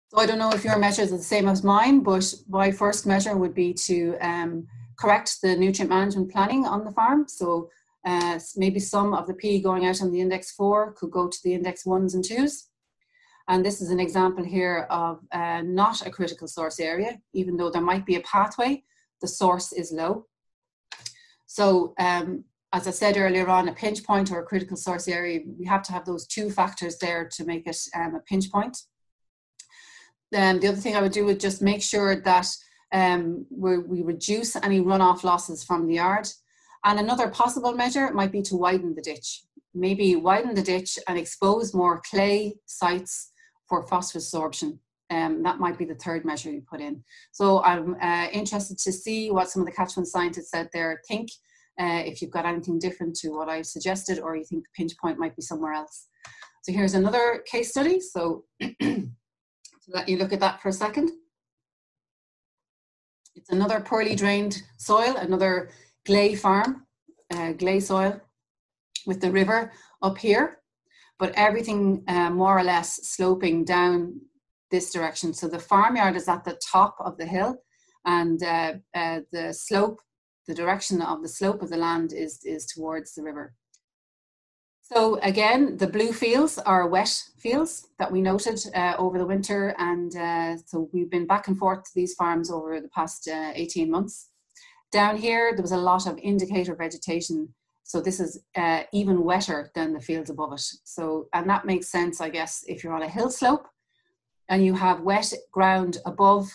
So 0.09 0.19
I 0.19 0.27
don't 0.27 0.39
know 0.39 0.53
if 0.53 0.65
your 0.65 0.79
measures 0.79 1.13
are 1.13 1.17
the 1.17 1.23
same 1.23 1.49
as 1.49 1.65
mine, 1.65 2.01
but 2.01 2.33
my 2.49 2.71
first 2.71 3.07
measure 3.07 3.37
would 3.37 3.55
be 3.55 3.75
to 3.89 4.17
um, 4.21 4.69
correct 4.99 5.39
the 5.43 5.57
nutrient 5.57 5.91
management 5.91 6.31
planning 6.31 6.65
on 6.65 6.85
the 6.85 6.93
farm. 6.93 7.27
So 7.27 7.71
uh, 8.05 8.39
maybe 8.57 8.79
some 8.79 9.15
of 9.15 9.27
the 9.27 9.35
P 9.35 9.61
going 9.61 9.87
out 9.87 10.01
on 10.01 10.13
the 10.13 10.21
index 10.21 10.53
4 10.53 10.93
could 10.93 11.11
go 11.11 11.29
to 11.29 11.39
the 11.43 11.55
index 11.55 11.85
1s 11.85 12.15
and 12.15 12.23
2s. 12.23 12.67
And 13.49 13.65
this 13.65 13.81
is 13.81 13.91
an 13.91 13.99
example 13.99 14.45
here 14.45 14.87
of 14.91 15.21
uh, 15.33 15.63
not 15.63 16.07
a 16.07 16.11
critical 16.11 16.47
source 16.47 16.79
area, 16.79 17.19
even 17.33 17.57
though 17.57 17.71
there 17.71 17.83
might 17.83 18.07
be 18.07 18.17
a 18.17 18.21
pathway, 18.21 18.85
the 19.21 19.29
source 19.29 19.73
is 19.73 19.91
low. 19.91 20.27
So 21.53 21.93
um, 21.99 22.45
as 22.73 22.89
I 22.89 22.93
said 22.93 23.19
earlier 23.19 23.47
on, 23.47 23.69
a 23.69 23.75
pinch 23.75 24.05
point 24.05 24.33
or 24.33 24.41
a 24.41 24.47
critical 24.47 24.75
source 24.75 25.07
area, 25.07 25.41
we 25.59 25.67
have 25.67 25.83
to 25.83 25.93
have 25.93 26.07
those 26.07 26.27
two 26.27 26.49
factors 26.49 26.97
there 26.97 27.29
to 27.31 27.45
make 27.45 27.67
it 27.67 27.77
um, 27.95 28.15
a 28.15 28.21
pinch 28.21 28.51
point. 28.51 28.75
Then 30.31 30.61
the 30.61 30.69
other 30.69 30.79
thing 30.79 30.97
I 30.97 31.03
would 31.03 31.13
do 31.13 31.29
is 31.29 31.37
just 31.37 31.61
make 31.61 31.83
sure 31.83 32.17
that 32.23 32.47
um, 32.91 33.45
we 33.51 34.01
reduce 34.01 34.57
any 34.57 34.81
runoff 34.81 35.25
losses 35.25 35.63
from 35.63 35.87
the 35.87 35.97
yard. 35.97 36.27
And 36.87 36.99
another 36.99 37.29
possible 37.29 37.75
measure 37.75 38.11
might 38.15 38.33
be 38.33 38.41
to 38.43 38.57
widen 38.57 38.95
the 38.95 39.03
ditch. 39.03 39.43
Maybe 39.75 40.17
widen 40.17 40.55
the 40.55 40.63
ditch 40.63 40.99
and 41.07 41.19
expose 41.19 41.75
more 41.75 42.01
clay 42.11 42.55
sites 42.65 43.31
for 43.69 43.87
phosphorus 43.87 44.29
absorption. 44.29 44.81
Um, 45.13 45.43
that 45.43 45.61
might 45.61 45.77
be 45.77 45.85
the 45.85 45.95
third 45.97 46.25
measure 46.25 46.51
you 46.51 46.63
put 46.69 46.81
in. 46.81 47.05
So 47.33 47.63
I'm 47.63 47.97
uh, 48.01 48.29
interested 48.33 48.79
to 48.79 48.93
see 48.93 49.31
what 49.31 49.51
some 49.51 49.61
of 49.61 49.67
the 49.67 49.73
catchment 49.73 50.09
scientists 50.09 50.55
out 50.55 50.69
there 50.73 51.03
think, 51.07 51.29
uh, 51.79 52.03
if 52.07 52.23
you've 52.23 52.31
got 52.31 52.47
anything 52.47 52.79
different 52.79 53.15
to 53.17 53.29
what 53.29 53.51
I've 53.51 53.67
suggested 53.67 54.19
or 54.19 54.37
you 54.37 54.45
think 54.45 54.65
the 54.65 54.71
pinch 54.75 54.97
point 54.97 55.19
might 55.19 55.37
be 55.37 55.43
somewhere 55.43 55.75
else. 55.75 56.07
So 56.63 56.73
here's 56.73 56.95
another 56.95 57.45
case 57.47 57.71
study. 57.71 58.01
So, 58.01 58.45
let 59.89 60.09
you 60.09 60.17
look 60.17 60.33
at 60.33 60.41
that 60.41 60.63
for 60.63 60.69
a 60.69 60.73
second. 60.73 61.11
It's 63.35 63.51
another 63.51 63.81
poorly 63.81 64.15
drained 64.15 64.63
soil, 64.79 65.17
another 65.17 65.71
gley 66.07 66.35
farm, 66.35 66.87
uh, 67.35 67.53
gley 67.53 67.81
soil 67.81 68.21
with 69.07 69.21
the 69.21 69.31
river 69.31 69.73
up 70.03 70.19
here, 70.19 70.59
but 71.19 71.33
everything 71.35 72.05
uh, 72.09 72.31
more 72.31 72.59
or 72.59 72.63
less 72.63 73.09
sloping 73.09 73.65
down 73.65 74.21
this 74.73 74.93
direction. 74.93 75.33
So 75.33 75.47
the 75.47 75.61
farmyard 75.61 76.17
is 76.17 76.29
at 76.29 76.45
the 76.45 76.59
top 76.73 76.97
of 76.99 77.17
the 77.17 77.27
hill, 77.27 77.59
and 78.05 78.43
uh, 78.43 78.73
uh, 78.95 79.21
the 79.31 79.53
slope, 79.53 80.01
the 80.49 80.55
direction 80.55 81.01
of 81.01 81.23
the 81.23 81.29
slope 81.29 81.63
of 81.63 81.71
the 81.71 81.77
land 81.77 82.13
is, 82.13 82.41
is 82.45 82.67
towards 82.67 83.15
the 83.15 83.23
river. 83.23 83.55
So 84.81 85.21
again, 85.23 85.77
the 85.77 85.87
blue 85.87 86.13
fields 86.13 86.59
are 86.59 86.89
wet 86.89 87.15
fields 87.39 87.87
that 88.01 88.11
we 88.11 88.21
noted 88.21 88.61
uh, 88.75 88.95
over 88.99 89.19
the 89.19 89.27
winter, 89.27 89.77
and 89.79 90.17
uh, 90.17 90.57
so 90.67 90.91
we've 90.93 91.11
been 91.11 91.29
back 91.29 91.47
and 91.47 91.57
forth 91.57 91.85
to 91.85 91.91
these 91.95 92.15
farms 92.15 92.51
over 92.51 92.81
the 92.81 92.89
past 92.89 93.29
uh, 93.29 93.53
18 93.55 93.89
months. 93.89 94.31
Down 94.91 95.17
here, 95.17 95.53
there 95.55 95.63
was 95.63 95.73
a 95.73 95.77
lot 95.77 96.07
of 96.09 96.19
indicator 96.19 96.75
vegetation 96.75 97.55
so 97.85 98.01
this 98.01 98.21
is 98.21 98.43
uh, 98.57 98.85
even 98.93 99.23
wetter 99.23 99.71
than 99.75 99.93
the 99.93 100.01
fields 100.01 100.31
above 100.31 100.55
it. 100.55 100.63
So, 100.85 101.29
and 101.35 101.47
that 101.51 101.67
makes 101.67 101.89
sense, 101.89 102.23
I 102.23 102.31
guess, 102.31 102.65
if 102.67 102.83
you're 102.83 102.95
on 102.95 103.03
a 103.03 103.09
hill 103.09 103.29
slope 103.29 103.69
and 104.53 104.63
you 104.63 104.75
have 104.75 105.01
wet 105.01 105.33
ground 105.51 105.97
above, 106.05 106.47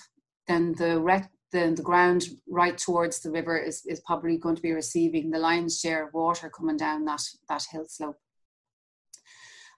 then 0.48 0.72
the, 0.74 1.00
ret- 1.00 1.32
the, 1.52 1.72
ground 1.84 2.26
right 2.48 2.78
towards 2.78 3.22
the 3.22 3.32
river 3.32 3.58
is, 3.58 3.84
is 3.88 4.00
probably 4.02 4.38
going 4.38 4.56
to 4.56 4.62
be 4.62 4.72
receiving 4.72 5.32
the 5.32 5.40
lion's 5.40 5.80
share 5.80 6.06
of 6.06 6.14
water 6.14 6.48
coming 6.48 6.78
down 6.78 7.06
that, 7.06 7.24
that 7.50 7.66
hill 7.72 7.86
slope. 7.88 8.16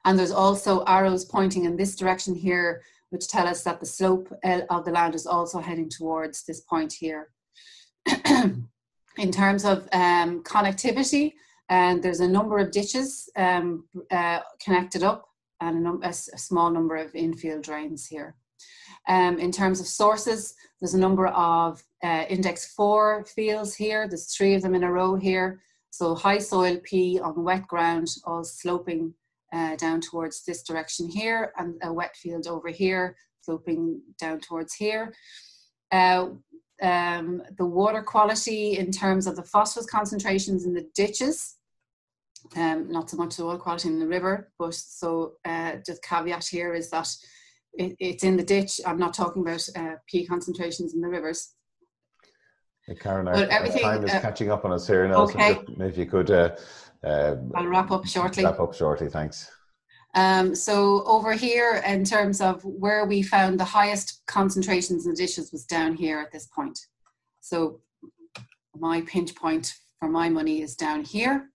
And 0.04 0.20
there's 0.20 0.32
also 0.32 0.84
arrows 0.84 1.24
pointing 1.24 1.64
in 1.64 1.78
this 1.78 1.96
direction 1.96 2.36
here, 2.36 2.82
which 3.10 3.30
tell 3.30 3.48
us 3.48 3.64
that 3.64 3.80
the 3.80 3.86
slope 3.86 4.28
uh, 4.44 4.62
of 4.70 4.84
the 4.84 4.92
land 4.92 5.16
is 5.16 5.26
also 5.26 5.60
heading 5.60 5.90
towards 5.90 6.44
this 6.44 6.60
point 6.60 6.92
here. 6.92 7.30
in 9.18 9.32
terms 9.32 9.64
of 9.64 9.88
um, 9.94 10.44
connectivity, 10.44 11.36
and 11.70 12.04
there's 12.04 12.20
a 12.20 12.28
number 12.28 12.58
of 12.58 12.72
ditches 12.72 13.30
um, 13.38 13.86
uh, 14.12 14.40
connected 14.62 15.04
up 15.04 15.29
and 15.62 16.04
a, 16.04 16.08
a, 16.08 16.14
small 16.14 16.70
number 16.70 16.96
of 16.96 17.14
infield 17.16 17.64
drains 17.64 18.06
here. 18.06 18.36
Um, 19.08 19.40
in 19.40 19.52
terms 19.52 19.80
of 19.80 19.88
sources, 19.88 20.54
there's 20.80 20.94
a 20.94 21.00
number 21.00 21.28
of 21.28 21.84
uh, 22.04 22.26
index 22.30 22.74
four 22.74 23.26
fields 23.26 23.76
here. 23.76 24.08
There's 24.08 24.34
three 24.36 24.54
of 24.56 24.62
them 24.62 24.76
in 24.76 24.84
a 24.84 24.92
row 24.92 25.16
here. 25.16 25.62
So 25.92 26.16
high 26.16 26.38
soil 26.38 26.78
P 26.84 27.20
on 27.20 27.44
wet 27.44 27.68
ground, 27.68 28.08
all 28.26 28.44
sloping 28.44 29.14
uh, 29.52 29.76
down 29.76 30.02
towards 30.02 30.44
this 30.44 30.64
direction 30.64 31.10
here, 31.10 31.52
and 31.58 31.76
a 31.84 31.92
wet 31.92 32.16
field 32.16 32.48
over 32.48 32.70
here, 32.70 33.16
sloping 33.42 34.02
down 34.20 34.40
towards 34.40 34.74
here. 34.74 35.14
Uh, 35.92 36.30
um, 36.82 37.42
the 37.58 37.66
water 37.66 38.02
quality 38.02 38.78
in 38.78 38.92
terms 38.92 39.28
of 39.28 39.36
the 39.36 39.44
phosphorus 39.44 39.88
concentrations 39.88 40.66
in 40.66 40.74
the 40.74 40.88
ditches 40.96 41.56
um, 42.56 42.92
not 42.92 43.10
so 43.10 43.18
much 43.18 43.38
the 43.38 43.44
oil 43.44 43.58
quality 43.58 43.90
in 43.90 44.00
the 44.00 44.08
river, 44.08 44.52
but 44.58 44.74
so 44.74 45.34
uh, 45.46 45.74
just 45.86 46.04
caveat 46.04 46.46
here 46.46 46.74
is 46.74 46.90
that 46.90 47.10
it, 47.74 47.96
it's 48.00 48.24
in 48.24 48.38
the 48.38 48.44
ditch. 48.44 48.82
I'm 48.86 49.00
not 49.00 49.14
talking 49.14 49.42
about 49.42 49.68
uh, 49.76 49.96
P 50.08 50.26
concentrations 50.26 50.94
in 50.94 51.02
the 51.02 51.08
rivers. 51.08 51.54
Hey, 52.86 52.96
Karen, 52.96 53.28
our, 53.28 53.36
everything, 53.36 53.84
time 53.84 54.04
is 54.04 54.12
uh, 54.12 54.20
catching 54.20 54.52
up 54.52 54.66
on 54.66 54.72
us 54.72 54.88
here 54.88 55.08
now. 55.08 55.24
Okay. 55.24 55.54
So 55.54 55.84
if 55.84 55.98
you 55.98 56.06
could, 56.06 56.32
uh, 56.32 56.56
uh, 57.04 57.36
I'll 57.56 57.68
wrap 57.68 57.92
up 57.92 58.06
shortly. 58.08 58.44
Wrap 58.44 58.60
up 58.60 58.74
shortly, 58.74 59.10
thanks. 59.10 59.50
Um, 60.16 60.56
so 60.56 61.04
over 61.06 61.34
here, 61.34 61.84
in 61.86 62.04
terms 62.04 62.42
of 62.42 62.64
where 62.64 63.06
we 63.06 63.22
found 63.22 63.60
the 63.60 63.66
highest 63.66 64.24
concentrations 64.26 65.06
in 65.06 65.12
the 65.12 65.18
ditches 65.18 65.52
was 65.52 65.66
down 65.66 65.94
here 65.94 66.20
at 66.20 66.32
this 66.32 66.48
point. 66.48 66.80
So 67.42 67.82
my 68.76 69.02
pinch 69.02 69.36
point 69.36 69.76
for 70.00 70.10
my 70.10 70.30
money 70.30 70.62
is 70.62 70.76
down 70.76 71.04
here. 71.04 71.52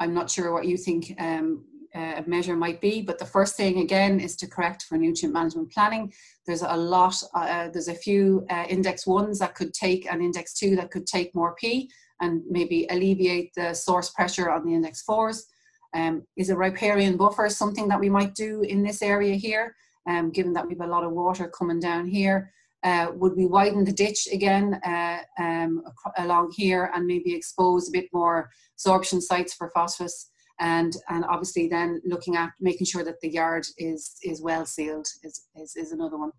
I'm 0.00 0.14
not 0.14 0.30
sure 0.30 0.52
what 0.52 0.66
you 0.66 0.76
think 0.76 1.14
um, 1.18 1.64
a 1.94 2.24
measure 2.26 2.56
might 2.56 2.80
be, 2.80 3.02
but 3.02 3.18
the 3.18 3.24
first 3.26 3.56
thing 3.56 3.80
again 3.80 4.20
is 4.20 4.34
to 4.36 4.46
correct 4.46 4.84
for 4.84 4.96
nutrient 4.96 5.34
management 5.34 5.70
planning. 5.72 6.12
There's 6.46 6.62
a 6.62 6.76
lot, 6.76 7.22
uh, 7.34 7.68
there's 7.68 7.88
a 7.88 7.94
few 7.94 8.46
uh, 8.50 8.64
index 8.68 9.06
ones 9.06 9.38
that 9.40 9.54
could 9.54 9.74
take 9.74 10.10
an 10.10 10.22
index 10.22 10.54
two 10.54 10.76
that 10.76 10.90
could 10.90 11.06
take 11.06 11.34
more 11.34 11.54
P 11.56 11.90
and 12.20 12.42
maybe 12.48 12.86
alleviate 12.90 13.52
the 13.54 13.74
source 13.74 14.10
pressure 14.10 14.50
on 14.50 14.64
the 14.64 14.74
index 14.74 15.02
fours. 15.02 15.46
Um, 15.92 16.22
is 16.36 16.50
a 16.50 16.56
riparian 16.56 17.16
buffer 17.16 17.48
something 17.48 17.88
that 17.88 17.98
we 17.98 18.08
might 18.08 18.34
do 18.34 18.62
in 18.62 18.82
this 18.82 19.02
area 19.02 19.34
here, 19.34 19.74
um, 20.08 20.30
given 20.30 20.52
that 20.52 20.66
we 20.66 20.74
have 20.74 20.88
a 20.88 20.90
lot 20.90 21.04
of 21.04 21.12
water 21.12 21.48
coming 21.48 21.80
down 21.80 22.06
here? 22.06 22.52
Uh, 22.82 23.08
would 23.14 23.36
we 23.36 23.46
widen 23.46 23.84
the 23.84 23.92
ditch 23.92 24.28
again 24.32 24.80
uh, 24.84 25.18
um, 25.38 25.82
along 26.18 26.50
here 26.56 26.90
and 26.94 27.06
maybe 27.06 27.34
expose 27.34 27.88
a 27.88 27.92
bit 27.92 28.06
more 28.12 28.48
absorption 28.76 29.20
sites 29.20 29.54
for 29.54 29.70
phosphorus? 29.74 30.30
And, 30.60 30.94
and 31.08 31.24
obviously 31.24 31.68
then 31.68 32.00
looking 32.04 32.36
at 32.36 32.50
making 32.60 32.86
sure 32.86 33.04
that 33.04 33.20
the 33.22 33.30
yard 33.30 33.66
is, 33.78 34.16
is 34.22 34.42
well 34.42 34.66
sealed 34.66 35.06
is, 35.22 35.46
is, 35.56 35.74
is 35.76 35.92
another 35.92 36.18
one. 36.18 36.32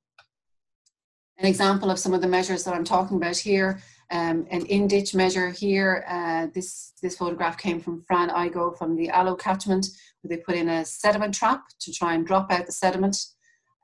An 1.39 1.47
example 1.47 1.89
of 1.89 1.97
some 1.97 2.13
of 2.13 2.21
the 2.21 2.27
measures 2.27 2.63
that 2.63 2.75
I'm 2.75 2.83
talking 2.83 3.17
about 3.17 3.35
here, 3.35 3.81
um, 4.11 4.45
an 4.51 4.63
in-ditch 4.67 5.15
measure 5.15 5.49
here, 5.49 6.05
uh, 6.07 6.47
this, 6.53 6.93
this 7.01 7.17
photograph 7.17 7.57
came 7.57 7.79
from 7.79 8.03
Fran 8.07 8.29
Igoe 8.29 8.77
from 8.77 8.95
the 8.95 9.07
Allow 9.07 9.35
catchment, 9.35 9.87
where 10.21 10.37
they 10.37 10.43
put 10.43 10.55
in 10.55 10.69
a 10.69 10.85
sediment 10.85 11.33
trap 11.33 11.63
to 11.79 11.91
try 11.91 12.13
and 12.13 12.27
drop 12.27 12.51
out 12.51 12.67
the 12.67 12.71
sediment. 12.71 13.17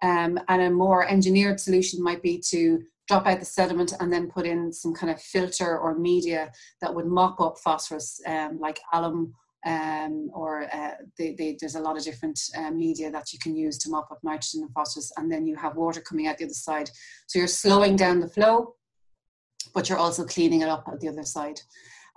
Um, 0.01 0.39
and 0.47 0.61
a 0.61 0.69
more 0.69 1.07
engineered 1.07 1.59
solution 1.59 2.03
might 2.03 2.21
be 2.21 2.41
to 2.49 2.83
drop 3.07 3.25
out 3.25 3.39
the 3.39 3.45
sediment 3.45 3.93
and 3.99 4.11
then 4.11 4.29
put 4.29 4.45
in 4.45 4.71
some 4.71 4.93
kind 4.93 5.11
of 5.11 5.21
filter 5.21 5.77
or 5.77 5.97
media 5.97 6.51
that 6.81 6.93
would 6.93 7.05
mop 7.05 7.39
up 7.39 7.57
phosphorus, 7.57 8.21
um, 8.27 8.59
like 8.59 8.79
alum 8.93 9.33
um, 9.65 10.29
or 10.33 10.63
uh, 10.73 10.91
they, 11.17 11.33
they, 11.33 11.57
there's 11.59 11.75
a 11.75 11.81
lot 11.81 11.97
of 11.97 12.03
different 12.03 12.39
uh, 12.57 12.71
media 12.71 13.11
that 13.11 13.33
you 13.33 13.39
can 13.39 13.55
use 13.55 13.77
to 13.79 13.89
mop 13.89 14.09
up 14.11 14.19
nitrogen 14.23 14.61
and 14.61 14.71
phosphorus, 14.71 15.11
and 15.17 15.31
then 15.31 15.45
you 15.45 15.55
have 15.55 15.75
water 15.75 15.99
coming 15.99 16.27
out 16.27 16.37
the 16.37 16.45
other 16.45 16.53
side. 16.53 16.89
So 17.27 17.39
you're 17.39 17.47
slowing 17.47 17.95
down 17.95 18.19
the 18.19 18.29
flow, 18.29 18.75
but 19.73 19.89
you're 19.89 19.97
also 19.97 20.25
cleaning 20.25 20.61
it 20.61 20.69
up 20.69 20.85
at 20.91 20.99
the 20.99 21.09
other 21.09 21.23
side. 21.23 21.59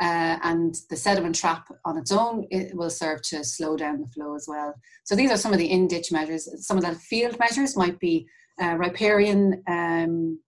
Uh, 0.01 0.38
and 0.42 0.76
the 0.88 0.96
sediment 0.96 1.34
trap 1.34 1.68
on 1.84 1.98
its 1.98 2.11
own 2.11 2.46
it 2.51 2.74
will 2.74 2.88
serve 2.88 3.20
to 3.20 3.44
slow 3.44 3.76
down 3.76 4.01
the 4.01 4.09
flow 4.09 4.34
as 4.34 4.46
well. 4.48 4.74
So 5.05 5.14
these 5.14 5.30
are 5.30 5.36
some 5.36 5.53
of 5.53 5.59
the 5.59 5.70
in-ditch 5.70 6.11
measures. 6.11 6.48
Some 6.66 6.78
of 6.78 6.84
the 6.84 6.94
field 6.94 7.38
measures 7.38 7.76
might 7.76 7.98
be 8.01 8.26
uh, 8.62 8.76
riparian 8.76 9.62
um, 9.66 10.40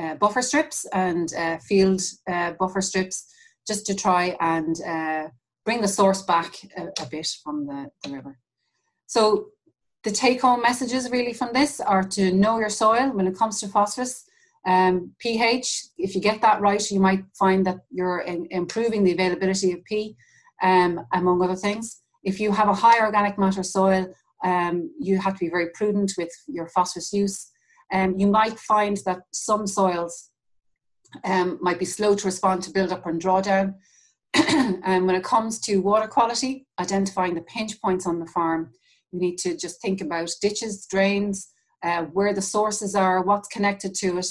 uh, 0.00 0.14
buffer 0.14 0.42
strips 0.42 0.86
and 0.92 1.32
uh, 1.34 1.58
field 1.58 2.00
uh, 2.30 2.52
buffer 2.60 2.80
strips 2.80 3.26
just 3.66 3.86
to 3.86 3.94
try 3.94 4.36
and 4.40 4.80
uh, 4.82 5.28
bring 5.64 5.80
the 5.80 5.88
source 5.88 6.22
back 6.22 6.54
a, 6.76 6.84
a 7.02 7.06
bit 7.10 7.28
from 7.42 7.66
the, 7.66 7.90
the 8.04 8.10
river. 8.10 8.38
So 9.06 9.48
the 10.04 10.10
take-home 10.10 10.62
messages 10.62 11.10
really 11.10 11.32
from 11.32 11.52
this 11.52 11.80
are 11.80 12.02
to 12.04 12.32
know 12.32 12.58
your 12.58 12.70
soil 12.70 13.10
when 13.10 13.26
it 13.26 13.36
comes 13.36 13.60
to 13.60 13.68
phosphorus. 13.68 14.24
Um, 14.66 15.12
pH, 15.18 15.86
if 15.98 16.14
you 16.14 16.20
get 16.20 16.40
that 16.42 16.60
right, 16.60 16.90
you 16.90 17.00
might 17.00 17.24
find 17.38 17.66
that 17.66 17.78
you're 17.90 18.20
in, 18.20 18.46
improving 18.50 19.02
the 19.02 19.12
availability 19.12 19.72
of 19.72 19.84
P, 19.84 20.16
um, 20.62 21.04
among 21.12 21.42
other 21.42 21.56
things. 21.56 22.02
If 22.22 22.38
you 22.38 22.52
have 22.52 22.68
a 22.68 22.74
high 22.74 23.00
organic 23.00 23.38
matter 23.38 23.62
soil, 23.62 24.14
um, 24.44 24.90
you 25.00 25.18
have 25.18 25.34
to 25.34 25.40
be 25.40 25.50
very 25.50 25.70
prudent 25.74 26.12
with 26.16 26.30
your 26.46 26.68
phosphorus 26.68 27.12
use. 27.12 27.50
Um, 27.92 28.18
you 28.18 28.26
might 28.26 28.58
find 28.58 28.98
that 29.04 29.20
some 29.32 29.66
soils 29.66 30.30
um, 31.24 31.58
might 31.60 31.78
be 31.78 31.84
slow 31.84 32.14
to 32.14 32.26
respond 32.26 32.62
to 32.62 32.70
build 32.70 32.92
up 32.92 33.06
and 33.06 33.20
drawdown. 33.20 33.74
and 34.34 35.06
when 35.06 35.14
it 35.14 35.24
comes 35.24 35.60
to 35.60 35.82
water 35.82 36.08
quality, 36.08 36.66
identifying 36.78 37.34
the 37.34 37.42
pinch 37.42 37.80
points 37.82 38.06
on 38.06 38.18
the 38.18 38.26
farm, 38.26 38.70
you 39.10 39.20
need 39.20 39.36
to 39.38 39.56
just 39.56 39.80
think 39.82 40.00
about 40.00 40.30
ditches, 40.40 40.86
drains, 40.86 41.52
uh, 41.82 42.04
where 42.04 42.32
the 42.32 42.40
sources 42.40 42.94
are, 42.94 43.22
what's 43.22 43.48
connected 43.48 43.94
to 43.94 44.18
it, 44.18 44.26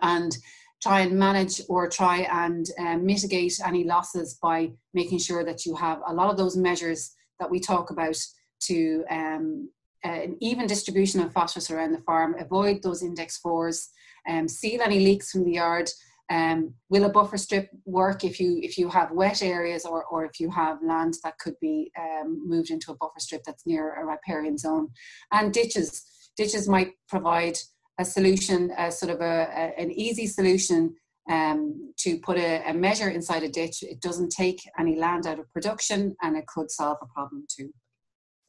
and 0.00 0.36
try 0.82 1.00
and 1.00 1.16
manage 1.16 1.60
or 1.68 1.88
try 1.88 2.26
and 2.30 2.66
uh, 2.78 2.96
mitigate 2.96 3.58
any 3.64 3.84
losses 3.84 4.38
by 4.42 4.70
making 4.94 5.18
sure 5.18 5.44
that 5.44 5.64
you 5.64 5.76
have 5.76 6.00
a 6.08 6.12
lot 6.12 6.30
of 6.30 6.36
those 6.36 6.56
measures 6.56 7.14
that 7.38 7.50
we 7.50 7.60
talk 7.60 7.90
about 7.90 8.16
to 8.60 9.04
um, 9.10 9.68
uh, 10.04 10.08
an 10.08 10.36
even 10.40 10.66
distribution 10.66 11.20
of 11.20 11.32
phosphorus 11.32 11.70
around 11.70 11.92
the 11.92 12.02
farm, 12.02 12.34
avoid 12.38 12.82
those 12.82 13.02
index 13.02 13.38
fours, 13.38 13.90
um, 14.28 14.48
seal 14.48 14.80
any 14.82 14.98
leaks 14.98 15.30
from 15.30 15.44
the 15.44 15.52
yard, 15.52 15.88
um, 16.30 16.74
will 16.88 17.04
a 17.04 17.08
buffer 17.08 17.36
strip 17.36 17.68
work 17.84 18.24
if 18.24 18.40
you 18.40 18.58
if 18.62 18.78
you 18.78 18.88
have 18.88 19.10
wet 19.12 19.42
areas 19.42 19.84
or, 19.84 20.04
or 20.04 20.24
if 20.24 20.40
you 20.40 20.50
have 20.50 20.78
land 20.82 21.14
that 21.22 21.38
could 21.38 21.54
be 21.60 21.92
um, 21.98 22.42
moved 22.46 22.70
into 22.70 22.90
a 22.90 22.96
buffer 22.96 23.20
strip 23.20 23.42
that's 23.44 23.66
near 23.66 23.94
a 23.94 24.04
riparian 24.04 24.56
zone? 24.56 24.88
And 25.30 25.52
ditches. 25.52 26.04
Ditches 26.34 26.66
might 26.66 26.92
provide 27.08 27.58
a 28.02 28.04
solution, 28.04 28.70
a 28.76 28.90
sort 28.90 29.12
of 29.14 29.20
a, 29.20 29.36
a 29.60 29.64
an 29.82 29.90
easy 29.90 30.26
solution 30.26 30.80
um, 31.30 31.94
to 31.98 32.18
put 32.18 32.36
a, 32.36 32.68
a, 32.70 32.74
measure 32.74 33.08
inside 33.08 33.42
a 33.44 33.48
ditch. 33.48 33.82
It 33.82 34.00
doesn't 34.00 34.30
take 34.30 34.60
any 34.78 34.94
land 34.96 35.26
out 35.26 35.38
of 35.38 35.52
production 35.52 36.00
and 36.22 36.36
it 36.36 36.46
could 36.46 36.70
solve 36.70 36.98
a 37.00 37.06
problem 37.06 37.46
too. 37.54 37.70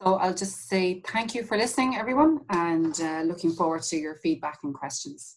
So 0.02 0.14
I'll 0.16 0.34
just 0.34 0.68
say 0.68 1.00
thank 1.06 1.34
you 1.34 1.44
for 1.44 1.56
listening, 1.56 1.96
everyone, 1.96 2.40
and 2.50 3.00
uh, 3.00 3.22
looking 3.22 3.52
forward 3.52 3.82
to 3.90 3.96
your 3.96 4.16
feedback 4.16 4.58
and 4.64 4.74
questions. 4.74 5.36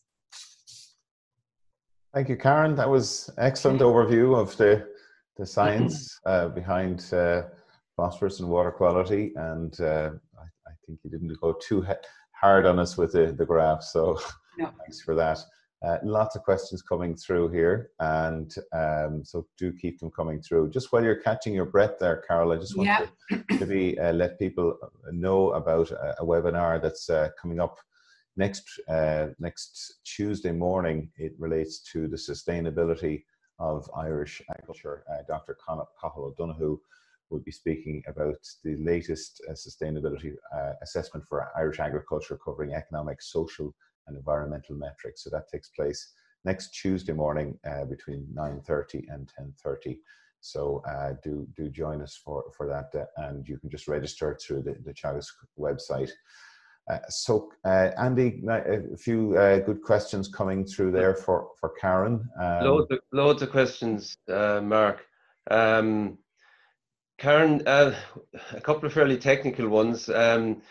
Thank 2.14 2.30
you, 2.30 2.38
Karen. 2.38 2.76
That 2.76 2.90
was 2.90 3.30
excellent 3.38 3.82
overview 3.82 4.36
of 4.36 4.58
the 4.58 4.88
the 5.38 5.46
science 5.46 6.20
uh, 6.26 6.48
behind 6.50 7.14
uh, 7.14 7.44
phosphorus 7.96 8.40
and 8.40 8.50
water 8.50 8.72
quality, 8.72 9.34
and 9.36 9.80
uh, 9.80 10.10
I, 10.44 10.46
I, 10.70 10.74
think 10.86 11.00
you 11.04 11.12
didn't 11.12 11.40
go 11.40 11.54
too 11.62 11.86
hard 12.40 12.66
on 12.66 12.80
us 12.80 12.98
with 12.98 13.14
the, 13.14 13.32
the 13.32 13.46
graph. 13.46 13.84
So 13.84 14.20
no. 14.58 14.72
thanks 14.80 15.02
for 15.02 15.16
that. 15.16 15.40
Uh, 15.86 15.98
lots 16.04 16.36
of 16.36 16.42
questions 16.42 16.82
coming 16.82 17.16
through 17.16 17.50
here, 17.50 17.92
and 18.00 18.52
um, 18.74 19.24
so 19.24 19.46
do 19.60 19.72
keep 19.72 20.00
them 20.00 20.10
coming 20.10 20.42
through. 20.42 20.72
Just 20.72 20.92
while 20.92 21.04
you're 21.04 21.22
catching 21.22 21.54
your 21.54 21.66
breath 21.66 22.00
there, 22.00 22.24
Carol, 22.28 22.52
I 22.52 22.56
just 22.58 22.76
want 22.76 22.88
yeah. 22.88 23.06
to 23.30 23.44
maybe 23.60 24.00
uh, 24.00 24.12
let 24.12 24.40
people 24.40 24.76
know 25.12 25.52
about 25.52 25.92
a, 25.92 26.16
a 26.20 26.26
webinar 26.26 26.82
that's 26.82 27.12
uh, 27.12 27.30
coming 27.40 27.60
up 27.60 27.78
next 28.38 28.80
uh, 28.88 29.28
next 29.40 30.00
Tuesday 30.04 30.52
morning, 30.52 31.12
it 31.18 31.34
relates 31.38 31.80
to 31.92 32.08
the 32.08 32.18
sustainability 32.18 33.24
of 33.60 33.90
Irish 33.96 34.42
agriculture. 34.50 35.04
Uh, 35.12 35.24
Dr. 35.28 35.58
Cathal 35.66 36.26
O'Donoghue 36.26 36.80
will 37.30 37.40
be 37.40 37.52
speaking 37.52 38.04
about 38.08 38.38
the 38.64 38.76
latest 38.78 39.42
uh, 39.50 39.54
sustainability 39.54 40.34
uh, 40.56 40.74
assessment 40.82 41.26
for 41.28 41.52
Irish 41.58 41.80
agriculture, 41.80 42.40
covering 42.44 42.74
economic, 42.74 43.22
social, 43.22 43.74
and 44.08 44.18
environmental 44.18 44.76
metrics. 44.76 45.24
So 45.24 45.30
that 45.32 45.50
takes 45.50 45.70
place 45.70 46.14
next 46.46 46.74
Tuesday 46.74 47.14
morning 47.14 47.60
uh, 47.70 47.86
between 47.86 48.28
9:30 48.34 49.06
and 49.10 49.30
10:30. 49.40 49.98
So 50.40 50.84
uh, 50.88 51.14
do 51.24 51.48
do 51.56 51.70
join 51.70 52.02
us 52.02 52.16
for 52.24 52.44
for 52.56 52.68
that, 52.68 53.10
and 53.18 53.48
you 53.48 53.58
can 53.58 53.70
just 53.70 53.88
register 53.88 54.38
through 54.42 54.64
the, 54.64 54.76
the 54.86 54.94
Teagasc 54.94 55.32
website. 55.60 56.12
Uh, 56.90 57.00
so, 57.10 57.52
uh, 57.66 57.90
Andy, 57.98 58.42
a 58.48 58.96
few 58.98 59.38
uh, 59.38 59.60
good 59.60 59.82
questions 59.82 60.30
coming 60.30 60.66
through 60.66 60.92
there 60.92 61.16
for, 61.16 61.50
for 61.60 61.74
Karen. 61.82 62.30
Um, 62.40 62.64
loads, 62.64 62.92
of, 62.92 63.00
loads 63.12 63.42
of 63.42 63.52
questions, 63.52 64.16
uh, 64.30 64.62
Mark. 64.64 65.06
Um, 65.52 66.18
Karen, 67.18 67.64
uh, 67.68 67.96
a 68.54 68.62
couple 68.62 68.86
of 68.86 68.94
fairly 68.94 69.18
technical 69.18 69.68
ones. 69.68 70.08
Um, 70.10 70.62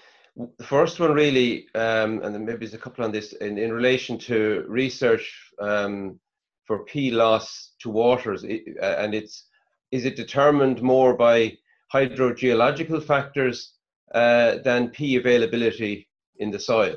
the 0.58 0.64
first 0.64 1.00
one, 1.00 1.12
really, 1.12 1.66
um, 1.74 2.22
and 2.22 2.34
then 2.34 2.44
maybe 2.44 2.58
there's 2.58 2.74
a 2.74 2.78
couple 2.78 3.04
on 3.04 3.10
this, 3.10 3.32
in, 3.34 3.58
in 3.58 3.72
relation 3.72 4.18
to 4.18 4.64
research 4.68 5.52
um, 5.60 6.20
for 6.64 6.84
P 6.84 7.10
loss 7.10 7.72
to 7.80 7.90
waters, 7.90 8.44
and 8.44 9.14
it's 9.14 9.46
is 9.92 10.04
it 10.04 10.16
determined 10.16 10.82
more 10.82 11.14
by 11.14 11.56
hydrogeological 11.92 13.02
factors 13.02 13.74
uh, 14.14 14.56
than 14.64 14.90
P 14.90 15.16
availability 15.16 16.08
in 16.38 16.50
the 16.50 16.58
soil? 16.58 16.96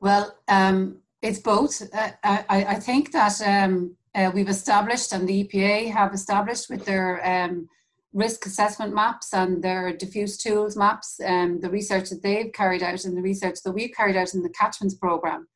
Well, 0.00 0.36
um, 0.48 0.98
it's 1.22 1.38
both. 1.38 1.82
Uh, 1.94 2.10
I, 2.24 2.44
I, 2.48 2.74
think 2.74 3.12
that 3.12 3.40
um, 3.42 3.96
uh, 4.16 4.30
we've 4.32 4.48
established, 4.48 5.12
and 5.12 5.28
the 5.28 5.44
EPA 5.44 5.92
have 5.92 6.14
established 6.14 6.70
with 6.70 6.84
their 6.84 7.24
um, 7.24 7.68
risk 8.16 8.46
assessment 8.46 8.94
maps 8.94 9.34
and 9.34 9.62
their 9.62 9.94
diffuse 9.94 10.38
tools 10.38 10.74
maps, 10.74 11.20
um, 11.24 11.60
the 11.60 11.68
research 11.68 12.08
that 12.08 12.22
they've 12.22 12.52
carried 12.52 12.82
out 12.82 13.04
and 13.04 13.14
the 13.14 13.22
research 13.22 13.58
that 13.62 13.72
we've 13.72 13.94
carried 13.94 14.16
out 14.16 14.32
in 14.32 14.42
the 14.42 14.48
catchments 14.50 14.94
program, 14.94 15.46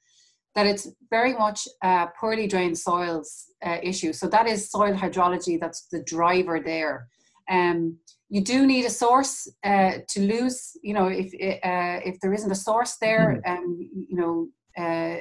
that 0.55 0.67
it's 0.67 0.89
very 1.09 1.33
much 1.33 1.67
a 1.83 2.09
poorly 2.21 2.47
drained 2.47 2.77
soils 2.77 3.47
uh, 3.65 3.79
issue. 3.83 4.13
So 4.13 4.29
that 4.29 4.47
is 4.47 4.71
soil 4.71 4.95
hydrology. 4.95 5.59
That's 5.59 5.87
the 5.91 6.03
driver 6.03 6.61
there. 6.61 7.09
Um, 7.51 7.97
you 8.29 8.43
do 8.43 8.67
need 8.67 8.85
a 8.85 8.91
source 8.91 9.49
uh, 9.65 9.93
to 10.11 10.21
lose. 10.21 10.73
You 10.83 10.95
know, 10.95 11.09
if 11.09 11.33
uh, 11.65 12.01
if 12.05 12.21
there 12.21 12.35
isn't 12.35 12.53
a 12.53 12.55
source 12.55 12.97
there, 13.01 13.41
mm-hmm. 13.45 13.65
um, 13.65 13.91
you 14.09 14.17
know, 14.17 14.49
uh, 14.79 15.17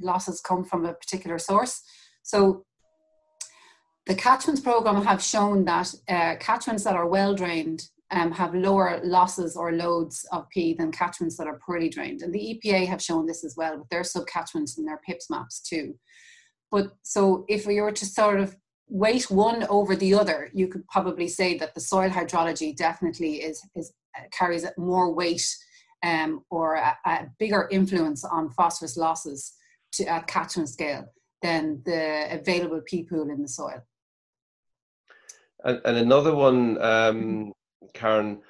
losses 0.00 0.40
come 0.40 0.64
from 0.64 0.84
a 0.84 0.92
particular 0.92 1.38
source. 1.38 1.82
So 2.22 2.64
the 4.06 4.14
catchments 4.14 4.60
program 4.60 5.04
have 5.04 5.22
shown 5.22 5.64
that 5.64 5.94
uh, 6.08 6.36
catchments 6.36 6.84
that 6.84 6.96
are 6.96 7.06
well 7.06 7.34
drained 7.34 7.84
um, 8.10 8.30
have 8.32 8.54
lower 8.54 9.00
losses 9.04 9.56
or 9.56 9.72
loads 9.72 10.26
of 10.32 10.48
P 10.50 10.74
than 10.74 10.92
catchments 10.92 11.36
that 11.38 11.46
are 11.46 11.60
poorly 11.64 11.88
drained. 11.88 12.22
And 12.22 12.32
the 12.32 12.60
EPA 12.64 12.86
have 12.86 13.02
shown 13.02 13.26
this 13.26 13.42
as 13.44 13.56
well 13.56 13.78
with 13.78 13.88
their 13.88 14.02
subcatchments 14.02 14.76
and 14.76 14.86
their 14.86 15.00
PIPS 15.06 15.30
maps 15.30 15.60
too. 15.60 15.94
But 16.70 16.92
so 17.02 17.44
if 17.48 17.66
we 17.66 17.80
were 17.80 17.92
to 17.92 18.06
sort 18.06 18.40
of 18.40 18.56
weight 18.88 19.30
one 19.30 19.64
over 19.68 19.96
the 19.96 20.14
other, 20.14 20.50
you 20.52 20.68
could 20.68 20.86
probably 20.88 21.28
say 21.28 21.56
that 21.58 21.74
the 21.74 21.80
soil 21.80 22.10
hydrology 22.10 22.76
definitely 22.76 23.36
is, 23.36 23.62
is 23.74 23.92
uh, 24.18 24.24
carries 24.30 24.66
more 24.76 25.14
weight 25.14 25.46
um, 26.02 26.44
or 26.50 26.74
a, 26.74 26.96
a, 27.06 27.26
bigger 27.38 27.68
influence 27.70 28.24
on 28.24 28.50
phosphorus 28.50 28.96
losses 28.96 29.54
to, 29.92 30.04
at 30.06 30.26
catchment 30.26 30.68
scale 30.68 31.06
than 31.42 31.82
the 31.84 32.28
available 32.30 32.80
P 32.86 33.02
pool 33.02 33.30
in 33.30 33.42
the 33.42 33.48
soil. 33.48 33.82
And, 35.64 35.80
and 35.84 35.96
another 35.96 36.34
one, 36.34 36.80
um, 36.82 37.52
Karen, 37.94 38.40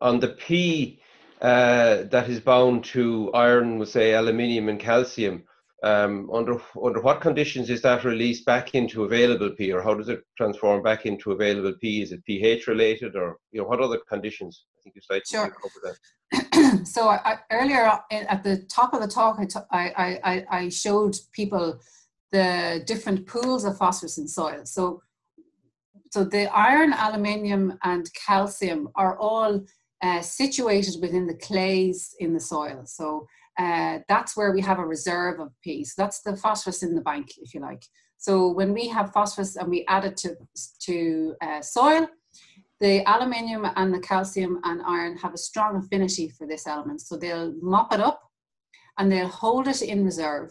on 0.00 0.20
the 0.20 0.28
pea 0.28 1.00
uh, 1.40 2.04
that 2.04 2.28
is 2.28 2.40
bound 2.40 2.84
to 2.84 3.30
iron, 3.34 3.78
we 3.78 3.86
say 3.86 4.14
aluminium 4.14 4.68
and 4.68 4.80
calcium. 4.80 5.44
Um, 5.82 6.30
under 6.32 6.58
under 6.82 7.02
what 7.02 7.20
conditions 7.20 7.68
is 7.68 7.82
that 7.82 8.04
released 8.04 8.46
back 8.46 8.74
into 8.74 9.04
available 9.04 9.50
P, 9.50 9.70
or 9.70 9.82
how 9.82 9.92
does 9.92 10.08
it 10.08 10.22
transform 10.38 10.82
back 10.82 11.04
into 11.04 11.32
available 11.32 11.74
P? 11.78 12.00
Is 12.00 12.12
it 12.12 12.24
pH 12.24 12.66
related, 12.68 13.16
or 13.16 13.36
you 13.52 13.60
know 13.60 13.68
what 13.68 13.80
other 13.80 14.00
conditions? 14.08 14.64
I 14.78 14.80
think 14.80 14.96
you 14.96 15.02
slightly 15.02 15.24
sure. 15.26 15.54
that. 15.82 16.86
so 16.86 17.08
I, 17.08 17.36
earlier 17.52 18.00
at 18.10 18.42
the 18.42 18.64
top 18.70 18.94
of 18.94 19.02
the 19.02 19.08
talk, 19.08 19.38
I, 19.70 20.20
I, 20.24 20.46
I 20.50 20.68
showed 20.70 21.16
people 21.32 21.78
the 22.34 22.82
different 22.84 23.26
pools 23.26 23.64
of 23.64 23.78
phosphorus 23.78 24.18
in 24.18 24.26
soil. 24.26 24.62
So 24.64 25.00
so 26.14 26.22
the 26.22 26.46
iron, 26.54 26.92
aluminium, 26.92 27.76
and 27.82 28.08
calcium 28.26 28.88
are 28.94 29.18
all 29.18 29.52
uh, 30.00 30.20
situated 30.20 30.94
within 31.02 31.26
the 31.26 31.40
clays 31.48 32.14
in 32.20 32.32
the 32.32 32.38
soil. 32.38 32.82
So 32.86 33.26
uh, 33.58 33.98
that's 34.08 34.36
where 34.36 34.52
we 34.52 34.60
have 34.60 34.78
a 34.78 34.86
reserve 34.86 35.40
of 35.40 35.50
P. 35.62 35.84
So 35.84 35.94
that's 35.96 36.20
the 36.22 36.36
phosphorus 36.36 36.84
in 36.84 36.94
the 36.94 37.00
bank, 37.00 37.26
if 37.38 37.52
you 37.52 37.60
like. 37.60 37.82
So 38.16 38.48
when 38.52 38.72
we 38.72 38.86
have 38.88 39.12
phosphorus 39.12 39.56
and 39.56 39.68
we 39.68 39.84
add 39.88 40.04
it 40.04 40.16
to, 40.18 40.36
to 40.86 41.34
uh, 41.42 41.60
soil, 41.60 42.06
the 42.78 43.02
aluminium 43.10 43.66
and 43.74 43.92
the 43.92 44.04
calcium 44.10 44.60
and 44.62 44.82
iron 44.86 45.16
have 45.18 45.34
a 45.34 45.44
strong 45.50 45.76
affinity 45.82 46.28
for 46.28 46.46
this 46.46 46.68
element. 46.68 47.00
So 47.00 47.16
they'll 47.16 47.54
mop 47.60 47.92
it 47.92 48.00
up 48.00 48.20
and 48.98 49.10
they'll 49.10 49.26
hold 49.28 49.66
it 49.66 49.82
in 49.82 50.04
reserve. 50.04 50.50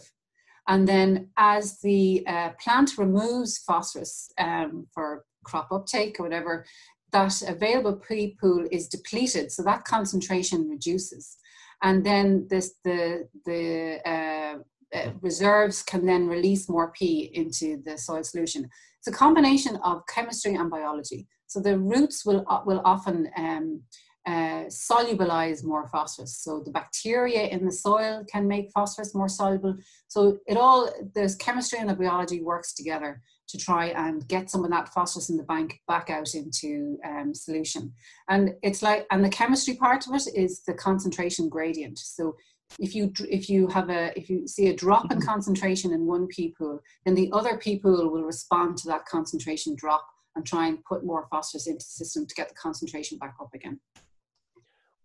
And 0.67 0.87
then 0.87 1.29
as 1.37 1.79
the 1.81 2.25
uh, 2.25 2.49
plant 2.61 2.97
removes 2.97 3.57
phosphorus 3.59 4.31
um, 4.37 4.87
for 4.93 5.25
crop 5.43 5.71
uptake 5.71 6.19
or 6.19 6.23
whatever, 6.23 6.65
that 7.11 7.41
available 7.47 7.95
P 7.95 8.37
pool 8.39 8.65
is 8.71 8.87
depleted. 8.87 9.51
So 9.51 9.61
that 9.63 9.83
concentration 9.83 10.69
reduces 10.69 11.37
and 11.83 12.03
then 12.03 12.47
this 12.49 12.75
the 12.83 13.27
the 13.45 13.99
uh, 14.09 14.57
uh, 14.97 15.11
reserves 15.21 15.83
can 15.83 16.05
then 16.05 16.27
release 16.27 16.69
more 16.69 16.91
P 16.91 17.29
into 17.33 17.81
the 17.85 17.97
soil 17.97 18.23
solution. 18.23 18.69
It's 18.99 19.07
a 19.07 19.11
combination 19.11 19.75
of 19.83 20.07
chemistry 20.07 20.55
and 20.55 20.71
biology. 20.71 21.27
So 21.47 21.59
the 21.59 21.77
roots 21.77 22.25
will 22.25 22.43
will 22.65 22.81
often 22.85 23.29
um, 23.37 23.81
uh, 24.25 24.65
solubilize 24.69 25.63
more 25.63 25.87
phosphorus. 25.87 26.37
So 26.37 26.61
the 26.63 26.71
bacteria 26.71 27.47
in 27.47 27.65
the 27.65 27.71
soil 27.71 28.23
can 28.31 28.47
make 28.47 28.71
phosphorus 28.71 29.13
more 29.13 29.29
soluble. 29.29 29.75
So 30.07 30.39
it 30.47 30.57
all 30.57 30.89
there's 31.13 31.35
chemistry 31.35 31.79
and 31.79 31.89
the 31.89 31.95
biology 31.95 32.41
works 32.41 32.73
together 32.73 33.21
to 33.49 33.57
try 33.57 33.87
and 33.87 34.25
get 34.27 34.49
some 34.49 34.63
of 34.63 34.71
that 34.71 34.93
phosphorus 34.93 35.29
in 35.29 35.37
the 35.37 35.43
bank 35.43 35.79
back 35.87 36.09
out 36.09 36.33
into 36.33 36.97
um, 37.05 37.33
solution. 37.33 37.93
And 38.29 38.55
it's 38.63 38.81
like, 38.81 39.05
and 39.11 39.23
the 39.23 39.29
chemistry 39.29 39.75
part 39.75 40.07
of 40.07 40.15
it 40.15 40.27
is 40.33 40.63
the 40.63 40.73
concentration 40.73 41.49
gradient. 41.49 41.99
So 41.99 42.35
if 42.79 42.95
you 42.95 43.11
if 43.29 43.49
you 43.49 43.67
have 43.67 43.89
a 43.89 44.17
if 44.17 44.29
you 44.29 44.47
see 44.47 44.67
a 44.67 44.75
drop 44.75 45.11
in 45.11 45.19
mm-hmm. 45.19 45.27
concentration 45.27 45.91
in 45.91 46.07
one 46.07 46.27
P 46.27 46.55
pool, 46.57 46.79
then 47.05 47.13
the 47.13 47.29
other 47.33 47.57
P 47.57 47.77
pool 47.77 48.09
will 48.09 48.23
respond 48.23 48.77
to 48.77 48.87
that 48.87 49.05
concentration 49.05 49.75
drop 49.75 50.07
and 50.35 50.45
try 50.45 50.67
and 50.67 50.83
put 50.85 51.05
more 51.05 51.27
phosphorus 51.29 51.67
into 51.67 51.85
the 51.85 52.05
system 52.05 52.25
to 52.25 52.35
get 52.35 52.49
the 52.49 52.55
concentration 52.55 53.17
back 53.17 53.35
up 53.39 53.49
again. 53.53 53.79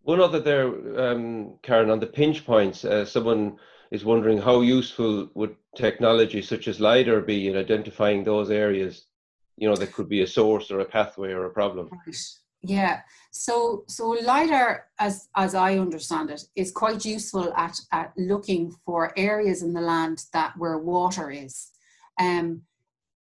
One 0.08 0.22
other 0.22 0.40
there, 0.40 0.68
um, 0.98 1.58
Karen, 1.62 1.90
on 1.90 2.00
the 2.00 2.06
pinch 2.06 2.46
points, 2.46 2.82
uh, 2.82 3.04
someone 3.04 3.58
is 3.90 4.06
wondering 4.06 4.38
how 4.38 4.62
useful 4.62 5.28
would 5.34 5.54
technology 5.76 6.40
such 6.40 6.66
as 6.66 6.80
LIDAR 6.80 7.20
be 7.20 7.46
in 7.46 7.58
identifying 7.58 8.24
those 8.24 8.50
areas, 8.50 9.04
you 9.58 9.68
know, 9.68 9.76
that 9.76 9.92
could 9.92 10.08
be 10.08 10.22
a 10.22 10.26
source 10.26 10.70
or 10.70 10.80
a 10.80 10.84
pathway 10.86 11.32
or 11.32 11.44
a 11.44 11.50
problem. 11.50 11.90
Right. 11.92 12.16
Yeah. 12.62 13.02
So 13.32 13.84
so 13.86 14.16
LIDAR, 14.32 14.86
as 14.98 15.28
as 15.36 15.54
I 15.54 15.76
understand 15.76 16.30
it, 16.30 16.42
is 16.56 16.72
quite 16.72 17.04
useful 17.04 17.52
at, 17.54 17.78
at 17.92 18.14
looking 18.16 18.74
for 18.86 19.12
areas 19.14 19.60
in 19.62 19.74
the 19.74 19.82
land 19.82 20.24
that 20.32 20.54
where 20.56 20.78
water 20.78 21.30
is. 21.30 21.68
Um, 22.18 22.62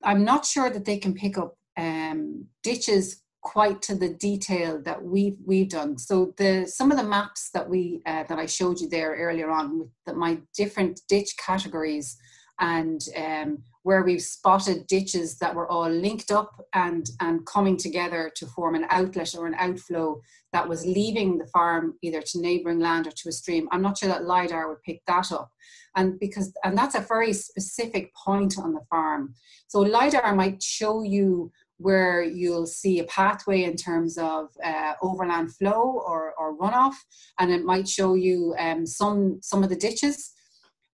I'm 0.05 0.23
not 0.23 0.47
sure 0.47 0.71
that 0.71 0.85
they 0.85 0.99
can 0.99 1.15
pick 1.15 1.37
up 1.37 1.57
um, 1.77 2.47
ditches 2.63 3.25
quite 3.47 3.81
to 3.81 3.95
the 3.95 4.09
detail 4.09 4.83
that 4.83 5.01
we've 5.01 5.39
we've 5.47 5.69
done. 5.69 5.97
So 5.97 6.35
the 6.37 6.67
some 6.67 6.91
of 6.91 6.99
the 6.99 7.05
maps 7.05 7.51
that 7.55 7.69
we 7.71 8.03
uh, 8.05 8.25
that 8.29 8.39
I 8.41 8.47
showed 8.47 8.81
you 8.81 8.89
there 8.89 9.15
earlier 9.15 9.51
on 9.51 9.79
with 9.79 9.89
the, 10.05 10.15
my 10.15 10.39
different 10.57 11.01
ditch 11.09 11.31
categories 11.39 12.17
and 12.59 13.01
um, 13.17 13.59
where 13.85 14.03
we've 14.03 14.23
spotted 14.23 14.89
ditches 14.89 15.39
that 15.39 15.55
were 15.55 15.71
all 15.71 15.89
linked 15.89 16.33
up 16.33 16.51
and 16.73 17.09
and 17.21 17.47
coming 17.47 17.77
together 17.77 18.33
to 18.35 18.47
form 18.47 18.75
an 18.75 18.87
outlet 18.91 19.33
or 19.39 19.47
an 19.47 19.55
outflow 19.59 20.21
that 20.53 20.69
was 20.69 20.85
leaving 20.85 21.39
the 21.39 21.47
farm 21.47 21.95
either 22.03 22.23
to 22.23 22.41
neighbouring 22.41 22.81
land 22.81 23.07
or 23.07 23.13
to 23.13 23.29
a 23.29 23.33
stream. 23.33 23.69
I'm 23.71 23.83
not 23.83 23.99
sure 23.99 24.09
that 24.09 24.25
lidar 24.25 24.69
would 24.69 24.83
pick 24.83 25.03
that 25.07 25.31
up, 25.31 25.51
and 25.95 26.19
because 26.19 26.53
and 26.65 26.77
that's 26.77 26.97
a 26.97 27.07
very 27.15 27.33
specific 27.33 28.13
point 28.17 28.59
on 28.59 28.75
the 28.75 28.85
farm. 28.91 29.35
So 29.69 29.79
lidar 29.81 30.35
might 30.35 30.61
show 30.61 31.05
you 31.05 31.53
where 31.79 32.23
you'll 32.23 32.67
see 32.67 32.99
a 32.99 33.05
pathway 33.05 33.65
in 33.65 33.77
terms 33.77 34.17
of 34.17 34.49
uh, 34.65 34.95
overland 35.03 35.55
flow 35.55 36.03
or, 36.07 36.33
or 36.39 36.57
runoff, 36.57 36.95
and 37.39 37.51
it 37.51 37.65
might 37.65 37.89
show 37.89 38.15
you 38.15 38.55
um, 38.59 38.87
some 38.87 39.39
some 39.43 39.63
of 39.63 39.69
the 39.69 39.77
ditches. 39.77 40.33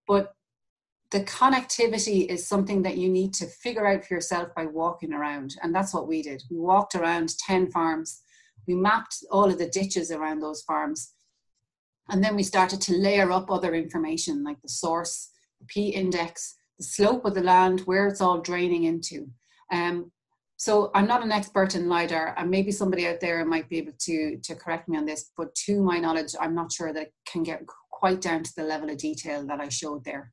But 0.08 0.32
the 1.10 1.20
connectivity 1.20 2.26
is 2.26 2.48
something 2.48 2.82
that 2.82 2.96
you 2.96 3.08
need 3.08 3.32
to 3.34 3.46
figure 3.46 3.86
out 3.86 4.04
for 4.04 4.14
yourself 4.14 4.48
by 4.56 4.66
walking 4.66 5.12
around, 5.12 5.54
and 5.62 5.74
that's 5.74 5.94
what 5.94 6.08
we 6.08 6.22
did. 6.22 6.42
We 6.50 6.58
walked 6.58 6.94
around 6.94 7.38
ten 7.38 7.70
farms, 7.70 8.20
we 8.66 8.74
mapped 8.74 9.16
all 9.30 9.50
of 9.50 9.58
the 9.58 9.68
ditches 9.68 10.10
around 10.10 10.40
those 10.40 10.62
farms, 10.62 11.12
and 12.08 12.24
then 12.24 12.34
we 12.34 12.42
started 12.42 12.80
to 12.82 12.96
layer 12.96 13.30
up 13.30 13.50
other 13.50 13.74
information 13.74 14.42
like 14.42 14.60
the 14.62 14.68
source, 14.68 15.30
the 15.60 15.66
P 15.66 15.90
index, 15.90 16.56
the 16.78 16.84
slope 16.84 17.24
of 17.24 17.34
the 17.34 17.42
land, 17.42 17.80
where 17.80 18.08
it's 18.08 18.20
all 18.20 18.40
draining 18.40 18.84
into. 18.84 19.28
Um, 19.70 20.10
so 20.62 20.92
I'm 20.94 21.08
not 21.08 21.24
an 21.24 21.32
expert 21.32 21.74
in 21.74 21.88
LIDAR, 21.88 22.34
and 22.38 22.48
maybe 22.48 22.70
somebody 22.70 23.08
out 23.08 23.18
there 23.18 23.44
might 23.44 23.68
be 23.68 23.78
able 23.78 23.94
to, 23.98 24.38
to 24.44 24.54
correct 24.54 24.88
me 24.88 24.96
on 24.96 25.04
this, 25.04 25.32
but 25.36 25.52
to 25.66 25.82
my 25.82 25.98
knowledge, 25.98 26.36
I'm 26.40 26.54
not 26.54 26.70
sure 26.70 26.92
that 26.92 27.02
it 27.02 27.12
can 27.26 27.42
get 27.42 27.64
quite 27.90 28.20
down 28.20 28.44
to 28.44 28.52
the 28.56 28.62
level 28.62 28.88
of 28.88 28.96
detail 28.96 29.44
that 29.48 29.58
I 29.58 29.68
showed 29.68 30.04
there. 30.04 30.30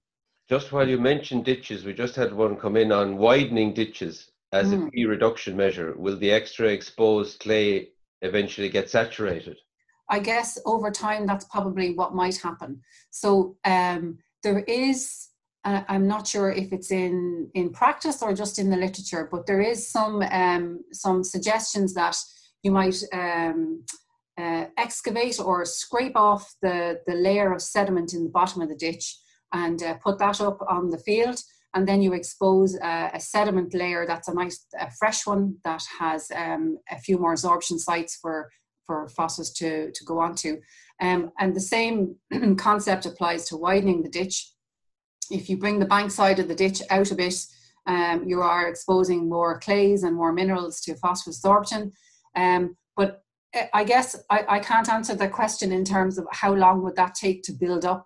Just 0.47 0.71
while 0.71 0.87
you 0.87 0.99
mentioned 0.99 1.45
ditches, 1.45 1.83
we 1.83 1.93
just 1.93 2.15
had 2.15 2.31
one 2.31 2.57
come 2.57 2.77
in 2.77 2.91
on 2.91 3.17
widening 3.17 3.73
ditches 3.73 4.29
as 4.51 4.67
mm. 4.67 4.73
a 4.73 4.77
hmm. 4.77 4.89
P 4.89 5.05
reduction 5.05 5.57
measure. 5.57 5.95
Will 5.97 6.19
the 6.19 6.29
extra 6.29 6.67
exposed 6.67 7.39
clay 7.39 7.87
eventually 8.21 8.69
get 8.69 8.87
saturated? 8.87 9.57
I 10.09 10.19
guess 10.19 10.59
over 10.63 10.91
time, 10.91 11.25
that's 11.25 11.45
probably 11.45 11.95
what 11.95 12.13
might 12.13 12.37
happen. 12.37 12.83
So 13.09 13.57
um, 13.65 14.19
there 14.43 14.59
is 14.59 15.28
I'm 15.65 16.07
not 16.07 16.27
sure 16.27 16.51
if 16.51 16.71
it's 16.71 16.91
in 16.91 17.49
in 17.53 17.71
practice 17.71 18.21
or 18.21 18.33
just 18.33 18.59
in 18.59 18.69
the 18.69 18.77
literature, 18.77 19.27
but 19.29 19.45
there 19.45 19.61
is 19.61 19.91
some 19.91 20.21
um, 20.21 20.83
some 20.93 21.23
suggestions 21.23 21.93
that 21.95 22.15
you 22.63 22.71
might 22.71 23.01
um, 23.13 23.83
uh, 24.39 24.65
excavate 24.77 25.39
or 25.39 25.65
scrape 25.65 26.15
off 26.15 26.55
the 26.61 27.01
the 27.07 27.15
layer 27.15 27.51
of 27.51 27.61
sediment 27.61 28.13
in 28.13 28.23
the 28.23 28.29
bottom 28.29 28.61
of 28.61 28.69
the 28.69 28.75
ditch 28.75 29.17
and 29.53 29.83
uh, 29.83 29.95
put 29.95 30.17
that 30.19 30.39
up 30.39 30.59
on 30.69 30.91
the 30.91 30.97
field, 30.99 31.41
and 31.73 31.85
then 31.85 32.01
you 32.01 32.13
expose 32.13 32.75
a, 32.75 33.11
a 33.13 33.19
sediment 33.19 33.73
layer 33.73 34.05
that's 34.07 34.29
a 34.29 34.33
nice 34.33 34.65
a 34.79 34.89
fresh 34.91 35.27
one 35.27 35.57
that 35.65 35.83
has 35.99 36.31
um, 36.35 36.77
a 36.89 36.99
few 36.99 37.17
more 37.17 37.33
absorption 37.33 37.77
sites 37.77 38.17
for 38.21 38.49
for 38.87 39.09
phosphorus 39.09 39.51
to 39.51 39.91
to 39.91 40.05
go 40.05 40.19
onto, 40.19 40.61
um, 41.01 41.31
and 41.37 41.53
the 41.53 41.59
same 41.59 42.15
concept 42.57 43.05
applies 43.05 43.43
to 43.49 43.57
widening 43.57 44.03
the 44.03 44.09
ditch 44.09 44.53
if 45.29 45.49
you 45.49 45.57
bring 45.57 45.79
the 45.79 45.85
bank 45.85 46.11
side 46.11 46.39
of 46.39 46.47
the 46.47 46.55
ditch 46.55 46.81
out 46.89 47.11
a 47.11 47.15
bit, 47.15 47.35
um, 47.85 48.23
you 48.27 48.41
are 48.41 48.67
exposing 48.67 49.27
more 49.27 49.59
clays 49.59 50.03
and 50.03 50.15
more 50.15 50.31
minerals 50.31 50.81
to 50.81 50.95
phosphorus 50.95 51.37
absorption. 51.37 51.91
Um, 52.35 52.77
but 52.95 53.23
eh, 53.53 53.67
I 53.73 53.83
guess 53.83 54.15
I, 54.29 54.45
I, 54.47 54.59
can't 54.59 54.89
answer 54.89 55.15
the 55.15 55.27
question 55.27 55.71
in 55.71 55.83
terms 55.83 56.17
of 56.17 56.27
how 56.31 56.53
long 56.53 56.83
would 56.83 56.95
that 56.97 57.15
take 57.15 57.41
to 57.43 57.51
build 57.51 57.85
up 57.85 58.05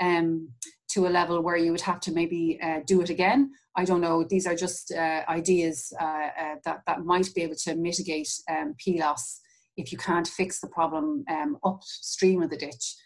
um, 0.00 0.50
to 0.90 1.06
a 1.06 1.08
level 1.08 1.40
where 1.40 1.56
you 1.56 1.70
would 1.72 1.80
have 1.80 2.00
to 2.00 2.12
maybe 2.12 2.58
uh, 2.62 2.80
do 2.86 3.00
it 3.00 3.08
again. 3.08 3.52
I 3.74 3.84
don't 3.84 4.02
know. 4.02 4.24
These 4.24 4.46
are 4.46 4.54
just 4.54 4.92
uh, 4.92 5.22
ideas 5.28 5.92
uh, 5.98 6.04
uh 6.04 6.54
that, 6.64 6.82
that 6.86 7.04
might 7.04 7.32
be 7.34 7.42
able 7.42 7.56
to 7.64 7.74
mitigate 7.74 8.28
um, 8.50 8.74
P 8.78 9.00
loss 9.00 9.40
if 9.78 9.90
you 9.90 9.96
can't 9.96 10.28
fix 10.28 10.60
the 10.60 10.68
problem 10.68 11.24
um, 11.30 11.56
upstream 11.64 12.42
of 12.42 12.50
the 12.50 12.58
ditch. 12.58 12.96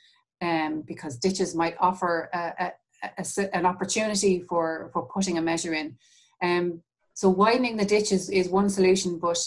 Um, 0.43 0.83
because 0.87 1.17
ditches 1.17 1.55
might 1.55 1.77
offer 1.81 2.29
a, 2.35 2.73
a, 3.03 3.57
an 3.57 3.67
opportunity 3.67 4.41
for, 4.41 4.91
for 4.93 5.07
putting 5.07 5.39
a 5.39 5.43
measure 5.43 5.75
in. 5.75 5.97
Um, 6.43 6.83
so 7.15 7.31
widening 7.31 7.77
the 7.77 7.85
ditch 7.85 8.13
is, 8.13 8.29
is 8.31 8.49
one 8.49 8.69
solution, 8.69 9.19
but 9.19 9.39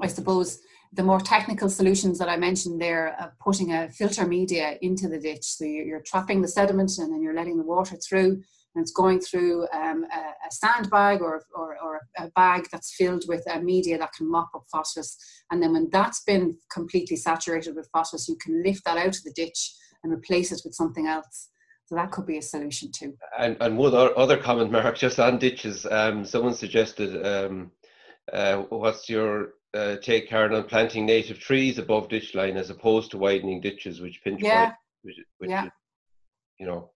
I 0.00 0.06
suppose 0.06 0.60
the 0.94 1.02
more 1.02 1.20
technical 1.20 1.68
solutions 1.68 2.18
that 2.18 2.28
I 2.28 2.36
mentioned 2.36 2.80
there, 2.80 3.16
uh, 3.20 3.28
putting 3.42 3.72
a 3.72 3.90
filter 3.90 4.26
media 4.26 4.78
into 4.80 5.08
the 5.08 5.18
ditch. 5.18 5.44
So 5.44 5.64
you're, 5.64 6.00
trapping 6.00 6.40
the 6.40 6.48
sediment 6.48 6.92
and 6.98 7.12
then 7.12 7.22
you're 7.22 7.34
letting 7.34 7.56
the 7.56 7.64
water 7.64 7.96
through 7.96 8.42
and 8.74 8.82
it's 8.82 8.92
going 8.92 9.20
through 9.20 9.66
um, 9.72 10.04
a, 10.12 10.18
a, 10.18 10.50
sandbag 10.50 11.20
or, 11.20 11.42
or, 11.54 11.76
or, 11.82 12.00
a 12.18 12.28
bag 12.30 12.66
that's 12.70 12.94
filled 12.94 13.24
with 13.28 13.44
a 13.50 13.60
media 13.60 13.98
that 13.98 14.12
can 14.12 14.30
mop 14.30 14.50
up 14.54 14.64
phosphorus. 14.70 15.16
And 15.50 15.62
then 15.62 15.72
when 15.72 15.88
that's 15.90 16.22
been 16.22 16.56
completely 16.72 17.16
saturated 17.16 17.74
with 17.74 17.88
phosphorus, 17.92 18.28
you 18.28 18.36
can 18.36 18.62
lift 18.62 18.84
that 18.84 18.98
out 18.98 19.16
of 19.16 19.22
the 19.22 19.32
ditch 19.32 19.74
and 20.02 20.12
replace 20.12 20.52
it 20.52 20.62
with 20.64 20.74
something 20.74 21.06
else. 21.06 21.48
So 21.94 22.00
that 22.00 22.10
could 22.10 22.26
be 22.26 22.38
a 22.38 22.42
solution 22.42 22.90
too. 22.90 23.16
And, 23.38 23.56
and 23.60 23.78
one 23.78 23.94
other 23.94 24.36
comment, 24.36 24.72
Mark, 24.72 24.96
just 24.96 25.20
on 25.20 25.38
ditches, 25.38 25.86
um, 25.86 26.24
someone 26.24 26.54
suggested, 26.54 27.24
um, 27.24 27.70
uh, 28.32 28.62
what's 28.62 29.08
your 29.08 29.50
uh, 29.74 29.96
take, 30.02 30.28
Karen, 30.28 30.54
on 30.54 30.64
planting 30.64 31.06
native 31.06 31.38
trees 31.38 31.78
above 31.78 32.08
ditch 32.08 32.34
line 32.34 32.56
as 32.56 32.68
opposed 32.70 33.12
to 33.12 33.18
widening 33.18 33.60
ditches, 33.60 34.00
which 34.00 34.24
pinch 34.24 34.42
yeah. 34.42 34.64
point, 34.64 34.76
which, 35.02 35.16
which 35.38 35.50
yeah. 35.50 35.66
Is, 35.66 35.70
you 36.58 36.66
know, 36.66 36.90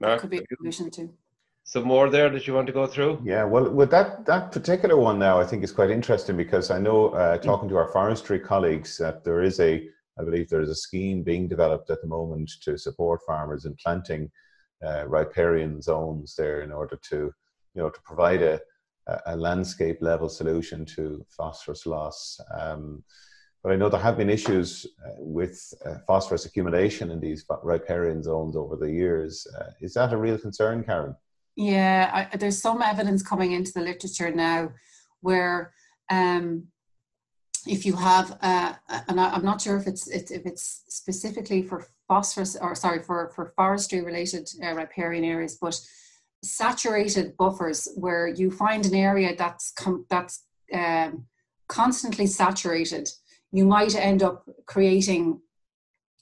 Mark, 0.00 0.22
could 0.22 0.30
be 0.30 0.38
a 0.38 0.56
solution 0.56 0.90
too. 0.90 1.12
Some 1.64 1.84
more 1.84 2.08
there 2.08 2.30
that 2.30 2.46
you 2.46 2.54
want 2.54 2.66
to 2.68 2.72
go 2.72 2.86
through? 2.86 3.20
Yeah, 3.22 3.44
well, 3.44 3.68
with 3.68 3.90
that 3.90 4.24
that 4.24 4.52
particular 4.52 4.96
one 4.96 5.18
now, 5.18 5.38
I 5.38 5.44
think 5.44 5.62
is 5.62 5.72
quite 5.72 5.90
interesting 5.90 6.34
because 6.34 6.70
I 6.70 6.78
know 6.78 7.10
uh, 7.10 7.36
talking 7.36 7.68
to 7.68 7.76
our 7.76 7.88
forestry 7.88 8.40
colleagues 8.40 8.96
that 8.96 9.22
there 9.22 9.42
is 9.42 9.60
a 9.60 9.86
I 10.18 10.24
believe 10.24 10.48
there 10.48 10.60
is 10.60 10.70
a 10.70 10.74
scheme 10.74 11.22
being 11.22 11.48
developed 11.48 11.90
at 11.90 12.00
the 12.02 12.08
moment 12.08 12.50
to 12.62 12.76
support 12.76 13.20
farmers 13.26 13.64
in 13.64 13.74
planting 13.82 14.30
uh, 14.84 15.06
riparian 15.06 15.80
zones 15.80 16.34
there 16.36 16.62
in 16.62 16.72
order 16.72 16.98
to, 17.10 17.16
you 17.16 17.82
know, 17.82 17.90
to 17.90 18.00
provide 18.02 18.42
a, 18.42 18.60
a 19.26 19.36
landscape 19.36 19.98
level 20.00 20.28
solution 20.28 20.84
to 20.84 21.24
phosphorus 21.28 21.86
loss. 21.86 22.40
Um, 22.58 23.02
but 23.62 23.72
I 23.72 23.76
know 23.76 23.90
there 23.90 24.00
have 24.00 24.16
been 24.16 24.30
issues 24.30 24.86
uh, 25.06 25.10
with 25.18 25.72
uh, 25.84 25.96
phosphorus 26.06 26.46
accumulation 26.46 27.10
in 27.10 27.20
these 27.20 27.44
riparian 27.62 28.22
zones 28.22 28.56
over 28.56 28.76
the 28.76 28.90
years. 28.90 29.46
Uh, 29.58 29.70
is 29.80 29.94
that 29.94 30.12
a 30.12 30.16
real 30.16 30.38
concern, 30.38 30.82
Karen? 30.82 31.14
Yeah, 31.56 32.28
I, 32.32 32.36
there's 32.36 32.60
some 32.60 32.80
evidence 32.80 33.22
coming 33.22 33.52
into 33.52 33.72
the 33.72 33.82
literature 33.82 34.30
now 34.30 34.70
where 35.20 35.74
um, 36.10 36.68
if 37.66 37.84
you 37.84 37.94
have, 37.94 38.38
uh, 38.42 38.74
and 39.08 39.20
I, 39.20 39.34
am 39.34 39.44
not 39.44 39.60
sure 39.60 39.76
if 39.76 39.86
it's, 39.86 40.08
if 40.08 40.46
it's 40.46 40.84
specifically 40.88 41.62
for 41.62 41.86
phosphorus 42.10 42.56
or 42.60 42.74
sorry 42.74 43.00
for 43.02 43.30
for 43.34 43.52
forestry 43.56 44.02
related 44.02 44.48
uh, 44.62 44.74
riparian 44.74 45.24
areas, 45.24 45.56
but 45.60 45.80
saturated 46.42 47.36
buffers 47.36 47.88
where 47.96 48.26
you 48.26 48.50
find 48.50 48.84
an 48.84 48.94
area 48.94 49.34
that's 49.36 49.72
that's 50.08 50.44
um, 50.74 51.26
constantly 51.68 52.26
saturated, 52.26 53.08
you 53.52 53.64
might 53.64 53.94
end 53.94 54.22
up 54.22 54.44
creating 54.66 55.40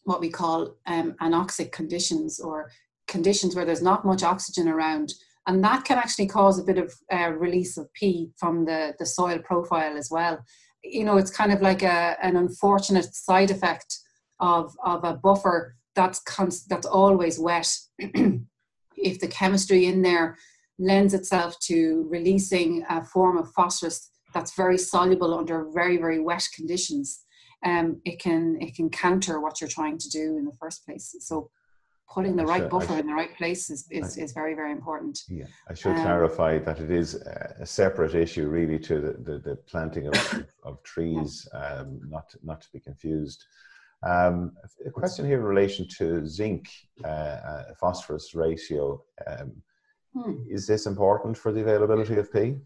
what 0.04 0.20
we 0.20 0.30
call 0.30 0.76
um, 0.86 1.14
anoxic 1.22 1.72
conditions 1.72 2.38
or 2.40 2.70
conditions 3.06 3.54
where 3.54 3.64
there's 3.64 3.82
not 3.82 4.04
much 4.04 4.22
oxygen 4.22 4.68
around. 4.68 5.14
And 5.46 5.64
that 5.64 5.86
can 5.86 5.96
actually 5.96 6.26
cause 6.26 6.58
a 6.58 6.64
bit 6.64 6.76
of 6.76 6.92
uh, 7.10 7.30
release 7.32 7.78
of 7.78 7.90
P 7.94 8.30
from 8.36 8.66
the, 8.66 8.94
the 8.98 9.06
soil 9.06 9.38
profile 9.38 9.96
as 9.96 10.10
well 10.10 10.44
you 10.82 11.04
know, 11.04 11.16
it's 11.16 11.30
kind 11.30 11.52
of 11.52 11.60
like 11.60 11.82
a, 11.82 12.16
an 12.22 12.36
unfortunate 12.36 13.14
side 13.14 13.50
effect 13.50 13.98
of, 14.40 14.76
of 14.84 15.04
a 15.04 15.14
buffer 15.14 15.76
that's, 15.94 16.20
const, 16.20 16.68
that's 16.68 16.86
always 16.86 17.38
wet. 17.38 17.74
if 17.98 19.20
the 19.20 19.28
chemistry 19.28 19.86
in 19.86 20.02
there 20.02 20.36
lends 20.78 21.14
itself 21.14 21.58
to 21.60 22.06
releasing 22.08 22.84
a 22.88 23.04
form 23.04 23.36
of 23.36 23.50
phosphorus 23.52 24.10
that's 24.34 24.54
very 24.54 24.78
soluble 24.78 25.34
under 25.34 25.68
very, 25.72 25.96
very 25.96 26.20
wet 26.20 26.46
conditions, 26.54 27.24
um, 27.64 28.00
it 28.04 28.20
can 28.20 28.56
it 28.60 28.76
can 28.76 28.88
counter 28.88 29.40
what 29.40 29.60
you're 29.60 29.68
trying 29.68 29.98
to 29.98 30.08
do 30.08 30.36
in 30.36 30.44
the 30.44 30.56
first 30.60 30.84
place. 30.84 31.14
So 31.20 31.50
putting 32.12 32.36
the 32.36 32.44
right 32.44 32.68
buffer 32.70 32.98
in 32.98 33.06
the 33.06 33.12
right 33.12 33.36
place 33.36 33.70
is, 33.70 33.86
is, 33.90 34.16
is 34.16 34.32
very, 34.32 34.54
very 34.54 34.72
important. 34.72 35.20
Yeah, 35.28 35.44
I 35.68 35.74
should 35.74 35.96
um, 35.96 36.02
clarify 36.02 36.58
that 36.58 36.80
it 36.80 36.90
is 36.90 37.14
a 37.14 37.66
separate 37.66 38.14
issue 38.14 38.48
really 38.48 38.78
to 38.80 39.00
the, 39.00 39.12
the, 39.12 39.38
the 39.38 39.56
planting 39.56 40.08
of, 40.08 40.44
of 40.62 40.82
trees, 40.82 41.46
um, 41.52 42.00
not, 42.08 42.34
not 42.42 42.62
to 42.62 42.68
be 42.72 42.80
confused. 42.80 43.44
Um, 44.06 44.52
a 44.86 44.90
question 44.90 45.26
here 45.26 45.38
in 45.38 45.44
relation 45.44 45.86
to 45.98 46.26
zinc 46.26 46.70
uh, 47.04 47.08
uh, 47.08 47.64
phosphorus 47.80 48.34
ratio. 48.34 49.02
Um, 49.26 49.52
hmm. 50.14 50.34
Is 50.48 50.66
this 50.66 50.86
important 50.86 51.36
for 51.36 51.52
the 51.52 51.60
availability 51.60 52.14
of 52.14 52.32
P? 52.32 52.56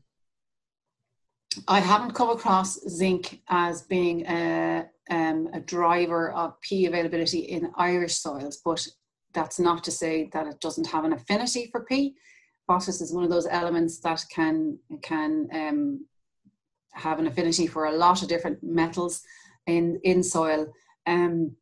I 1.68 1.80
haven't 1.80 2.12
come 2.12 2.30
across 2.30 2.78
zinc 2.88 3.40
as 3.48 3.82
being 3.82 4.24
a, 4.26 4.86
um, 5.10 5.48
a 5.52 5.60
driver 5.60 6.32
of 6.32 6.60
P 6.60 6.86
availability 6.86 7.40
in 7.40 7.70
Irish 7.76 8.14
soils, 8.14 8.60
but 8.64 8.86
that's 9.34 9.58
not 9.58 9.84
to 9.84 9.90
say 9.90 10.28
that 10.32 10.46
it 10.46 10.60
doesn't 10.60 10.88
have 10.88 11.04
an 11.04 11.12
affinity 11.12 11.68
for 11.70 11.84
P. 11.84 12.14
Phosphorus 12.66 13.00
is 13.00 13.12
one 13.12 13.24
of 13.24 13.30
those 13.30 13.46
elements 13.46 13.98
that 14.00 14.24
can 14.30 14.78
can 15.02 15.48
um, 15.52 16.06
have 16.92 17.18
an 17.18 17.26
affinity 17.26 17.66
for 17.66 17.86
a 17.86 17.92
lot 17.92 18.22
of 18.22 18.28
different 18.28 18.62
metals 18.62 19.22
in 19.66 20.00
in 20.04 20.22
soil. 20.22 20.72
Um, 21.06 21.56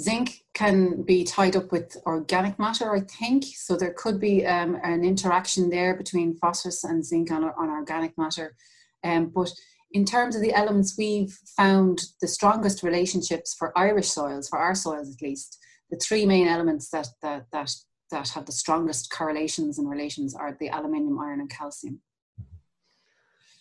zinc 0.00 0.44
can 0.54 1.02
be 1.02 1.24
tied 1.24 1.56
up 1.56 1.70
with 1.70 1.96
organic 2.06 2.58
matter, 2.58 2.94
I 2.94 3.00
think. 3.00 3.44
So 3.44 3.76
there 3.76 3.94
could 3.96 4.18
be 4.18 4.46
um, 4.46 4.78
an 4.82 5.04
interaction 5.04 5.70
there 5.70 5.94
between 5.94 6.36
phosphorus 6.36 6.84
and 6.84 7.04
zinc 7.04 7.30
on, 7.30 7.44
on 7.44 7.70
organic 7.70 8.16
matter. 8.18 8.56
Um, 9.04 9.30
but 9.34 9.50
in 9.92 10.04
terms 10.04 10.34
of 10.34 10.42
the 10.42 10.52
elements, 10.52 10.96
we've 10.98 11.38
found 11.56 12.02
the 12.20 12.26
strongest 12.26 12.82
relationships 12.82 13.54
for 13.56 13.76
Irish 13.78 14.08
soils, 14.08 14.48
for 14.48 14.58
our 14.58 14.74
soils 14.74 15.14
at 15.14 15.22
least, 15.22 15.58
the 15.94 16.00
three 16.00 16.26
main 16.26 16.48
elements 16.48 16.90
that 16.90 17.08
that 17.22 17.46
that 17.52 17.70
that 18.10 18.28
have 18.30 18.46
the 18.46 18.52
strongest 18.52 19.10
correlations 19.10 19.78
and 19.78 19.88
relations 19.88 20.34
are 20.34 20.56
the 20.60 20.68
aluminium, 20.68 21.18
iron, 21.18 21.40
and 21.40 21.50
calcium. 21.50 22.00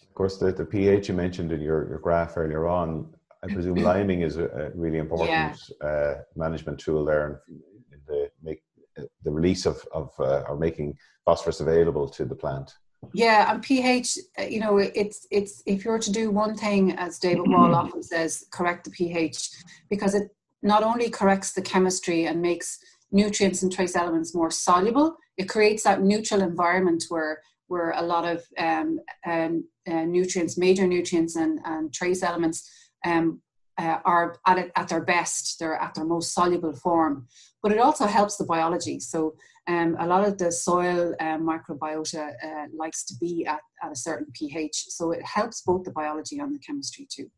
Of 0.01 0.13
course, 0.15 0.37
the, 0.37 0.51
the 0.51 0.65
pH 0.65 1.09
you 1.09 1.15
mentioned 1.15 1.51
in 1.51 1.61
your, 1.61 1.87
your 1.89 1.97
graph 1.97 2.37
earlier 2.37 2.67
on, 2.67 3.13
I 3.43 3.47
presume 3.47 3.75
liming 3.91 4.21
is 4.21 4.37
a, 4.37 4.71
really 4.75 4.99
important 4.99 5.29
yeah. 5.29 5.55
uh, 5.87 6.15
management 6.35 6.77
tool 6.79 7.03
there 7.05 7.41
in 7.47 7.99
the 8.07 8.29
make 8.43 8.61
the 8.95 9.31
release 9.31 9.65
of, 9.65 9.83
of 9.91 10.11
uh, 10.19 10.43
or 10.47 10.55
making 10.57 10.95
phosphorus 11.25 11.61
available 11.61 12.07
to 12.09 12.25
the 12.25 12.35
plant. 12.35 12.75
Yeah, 13.13 13.51
and 13.51 13.61
pH, 13.61 14.17
uh, 14.39 14.43
you 14.43 14.59
know, 14.59 14.77
it's 14.77 15.27
it's 15.31 15.63
if 15.65 15.83
you're 15.83 15.99
to 15.99 16.11
do 16.11 16.31
one 16.31 16.55
thing, 16.55 16.93
as 16.93 17.17
David 17.17 17.47
Wall 17.47 17.73
often 17.81 18.03
says, 18.03 18.45
correct 18.51 18.85
the 18.85 18.91
pH, 18.91 19.49
because 19.89 20.13
it 20.15 20.29
not 20.63 20.83
only 20.83 21.09
corrects 21.09 21.51
the 21.53 21.61
chemistry 21.61 22.25
and 22.25 22.41
makes 22.41 22.79
nutrients 23.11 23.61
and 23.61 23.71
trace 23.71 23.95
elements 23.95 24.33
more 24.33 24.49
soluble, 24.49 25.17
it 25.37 25.49
creates 25.49 25.83
that 25.83 26.01
neutral 26.01 26.41
environment 26.41 27.03
where 27.09 27.41
where 27.67 27.91
a 27.91 28.01
lot 28.01 28.25
of 28.25 28.43
um, 28.59 28.99
um, 29.25 29.63
uh, 29.87 30.03
nutrients, 30.03 30.57
major 30.57 30.85
nutrients 30.85 31.35
and, 31.35 31.59
and 31.65 31.93
trace 31.93 32.21
elements 32.21 32.69
um, 33.03 33.41
uh, 33.79 33.97
are 34.05 34.37
at, 34.45 34.57
it, 34.59 34.71
at 34.75 34.87
their 34.89 35.03
best, 35.03 35.57
they're 35.59 35.75
at 35.75 35.95
their 35.95 36.05
most 36.05 36.33
soluble 36.33 36.73
form. 36.73 37.25
But 37.63 37.71
it 37.71 37.79
also 37.79 38.05
helps 38.05 38.35
the 38.37 38.45
biology. 38.45 38.99
So 38.99 39.33
um, 39.67 39.95
a 39.99 40.05
lot 40.05 40.27
of 40.27 40.37
the 40.37 40.51
soil 40.51 41.15
um, 41.19 41.47
microbiota 41.47 42.33
uh, 42.43 42.67
likes 42.75 43.05
to 43.05 43.15
be 43.19 43.45
at, 43.47 43.61
at 43.81 43.91
a 43.91 43.95
certain 43.95 44.27
pH. 44.33 44.85
So 44.89 45.11
it 45.11 45.23
helps 45.23 45.61
both 45.61 45.83
the 45.83 45.91
biology 45.91 46.37
and 46.39 46.53
the 46.53 46.59
chemistry 46.59 47.07
too. 47.09 47.29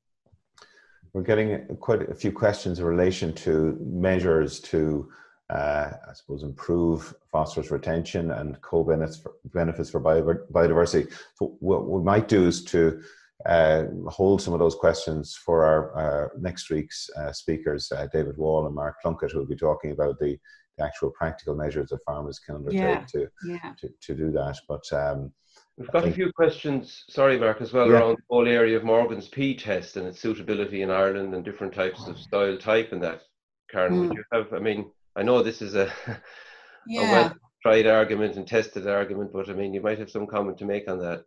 We're 1.15 1.21
getting 1.21 1.65
quite 1.79 2.09
a 2.09 2.13
few 2.13 2.33
questions 2.33 2.79
in 2.79 2.85
relation 2.85 3.31
to 3.35 3.77
measures 3.79 4.59
to, 4.71 5.09
uh, 5.49 5.91
I 6.09 6.13
suppose, 6.13 6.43
improve 6.43 7.15
phosphorus 7.31 7.71
retention 7.71 8.31
and 8.31 8.59
co-benefits 8.59 9.21
for, 9.21 9.31
benefits 9.45 9.89
for 9.89 10.01
biodiversity. 10.01 11.09
So 11.35 11.55
what 11.61 11.87
we 11.87 12.03
might 12.03 12.27
do 12.27 12.45
is 12.45 12.65
to 12.65 13.01
uh, 13.45 13.85
hold 14.09 14.41
some 14.41 14.53
of 14.53 14.59
those 14.59 14.75
questions 14.75 15.39
for 15.45 15.63
our 15.63 16.25
uh, 16.25 16.27
next 16.37 16.69
week's 16.69 17.09
uh, 17.15 17.31
speakers, 17.31 17.89
uh, 17.93 18.07
David 18.11 18.35
Wall 18.35 18.65
and 18.65 18.75
Mark 18.75 18.95
Plunkett, 19.01 19.31
who 19.31 19.39
will 19.39 19.45
be 19.45 19.55
talking 19.55 19.91
about 19.91 20.19
the, 20.19 20.37
the 20.77 20.83
actual 20.83 21.11
practical 21.11 21.55
measures 21.55 21.91
that 21.91 22.03
farmers 22.03 22.39
can 22.39 22.55
undertake 22.55 22.81
yeah, 22.81 23.05
to, 23.13 23.27
yeah. 23.47 23.71
to, 23.79 23.89
to 24.01 24.15
do 24.15 24.31
that. 24.31 24.59
But 24.67 24.83
um, 24.91 25.31
We've 25.77 25.91
got 25.91 26.07
a 26.07 26.11
few 26.11 26.31
questions, 26.31 27.03
sorry, 27.09 27.37
Mark, 27.37 27.61
as 27.61 27.73
well, 27.73 27.87
yeah. 27.87 27.93
around 27.93 28.17
the 28.17 28.23
whole 28.29 28.47
area 28.47 28.77
of 28.77 28.85
Morgan's 28.85 29.27
P 29.27 29.55
test 29.55 29.97
and 29.97 30.07
its 30.07 30.21
suitability 30.21 30.83
in 30.83 30.89
Ireland 30.89 31.33
and 31.33 31.43
different 31.43 31.73
types 31.73 32.07
of 32.07 32.17
soil 32.17 32.57
type 32.57 32.93
and 32.93 33.03
that. 33.03 33.23
Karen, 33.69 33.93
mm. 33.93 33.99
would 33.99 34.09
hmm. 34.09 34.17
you 34.17 34.23
have, 34.31 34.53
I 34.53 34.59
mean, 34.59 34.89
I 35.17 35.23
know 35.23 35.43
this 35.43 35.61
is 35.61 35.75
a, 35.75 35.91
yeah. 36.87 37.01
a 37.01 37.11
well 37.11 37.35
tried 37.65 37.87
argument 37.87 38.35
and 38.35 38.47
tested 38.47 38.87
argument, 38.87 39.33
but 39.33 39.49
I 39.49 39.53
mean, 39.53 39.73
you 39.73 39.81
might 39.81 39.97
have 39.97 40.11
some 40.11 40.27
comment 40.27 40.57
to 40.59 40.65
make 40.65 40.87
on 40.87 40.99
that. 40.99 41.25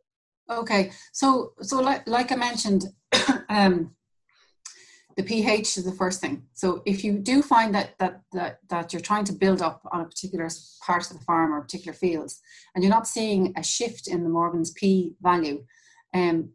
Okay, 0.48 0.92
so 1.12 1.52
so 1.60 1.80
like, 1.80 2.06
like 2.06 2.32
I 2.32 2.36
mentioned, 2.36 2.84
um, 3.50 3.94
the 5.18 5.24
pH 5.24 5.76
is 5.76 5.84
the 5.84 5.92
first 5.92 6.20
thing. 6.20 6.44
So 6.54 6.80
if 6.86 7.02
you 7.02 7.18
do 7.18 7.42
find 7.42 7.74
that 7.74 7.98
that 7.98 8.22
that 8.32 8.60
that 8.68 8.92
you're 8.92 9.02
trying 9.02 9.24
to 9.24 9.32
build 9.32 9.60
up 9.60 9.82
on 9.90 10.00
a 10.00 10.04
particular 10.04 10.48
part 10.86 11.10
of 11.10 11.18
the 11.18 11.24
farm 11.24 11.52
or 11.52 11.60
particular 11.60 11.92
fields, 11.92 12.40
and 12.72 12.84
you're 12.84 12.98
not 12.98 13.08
seeing 13.08 13.52
a 13.56 13.62
shift 13.64 14.06
in 14.06 14.22
the 14.22 14.30
Morgan's 14.30 14.70
P 14.70 15.16
value, 15.20 15.64
um, 16.14 16.50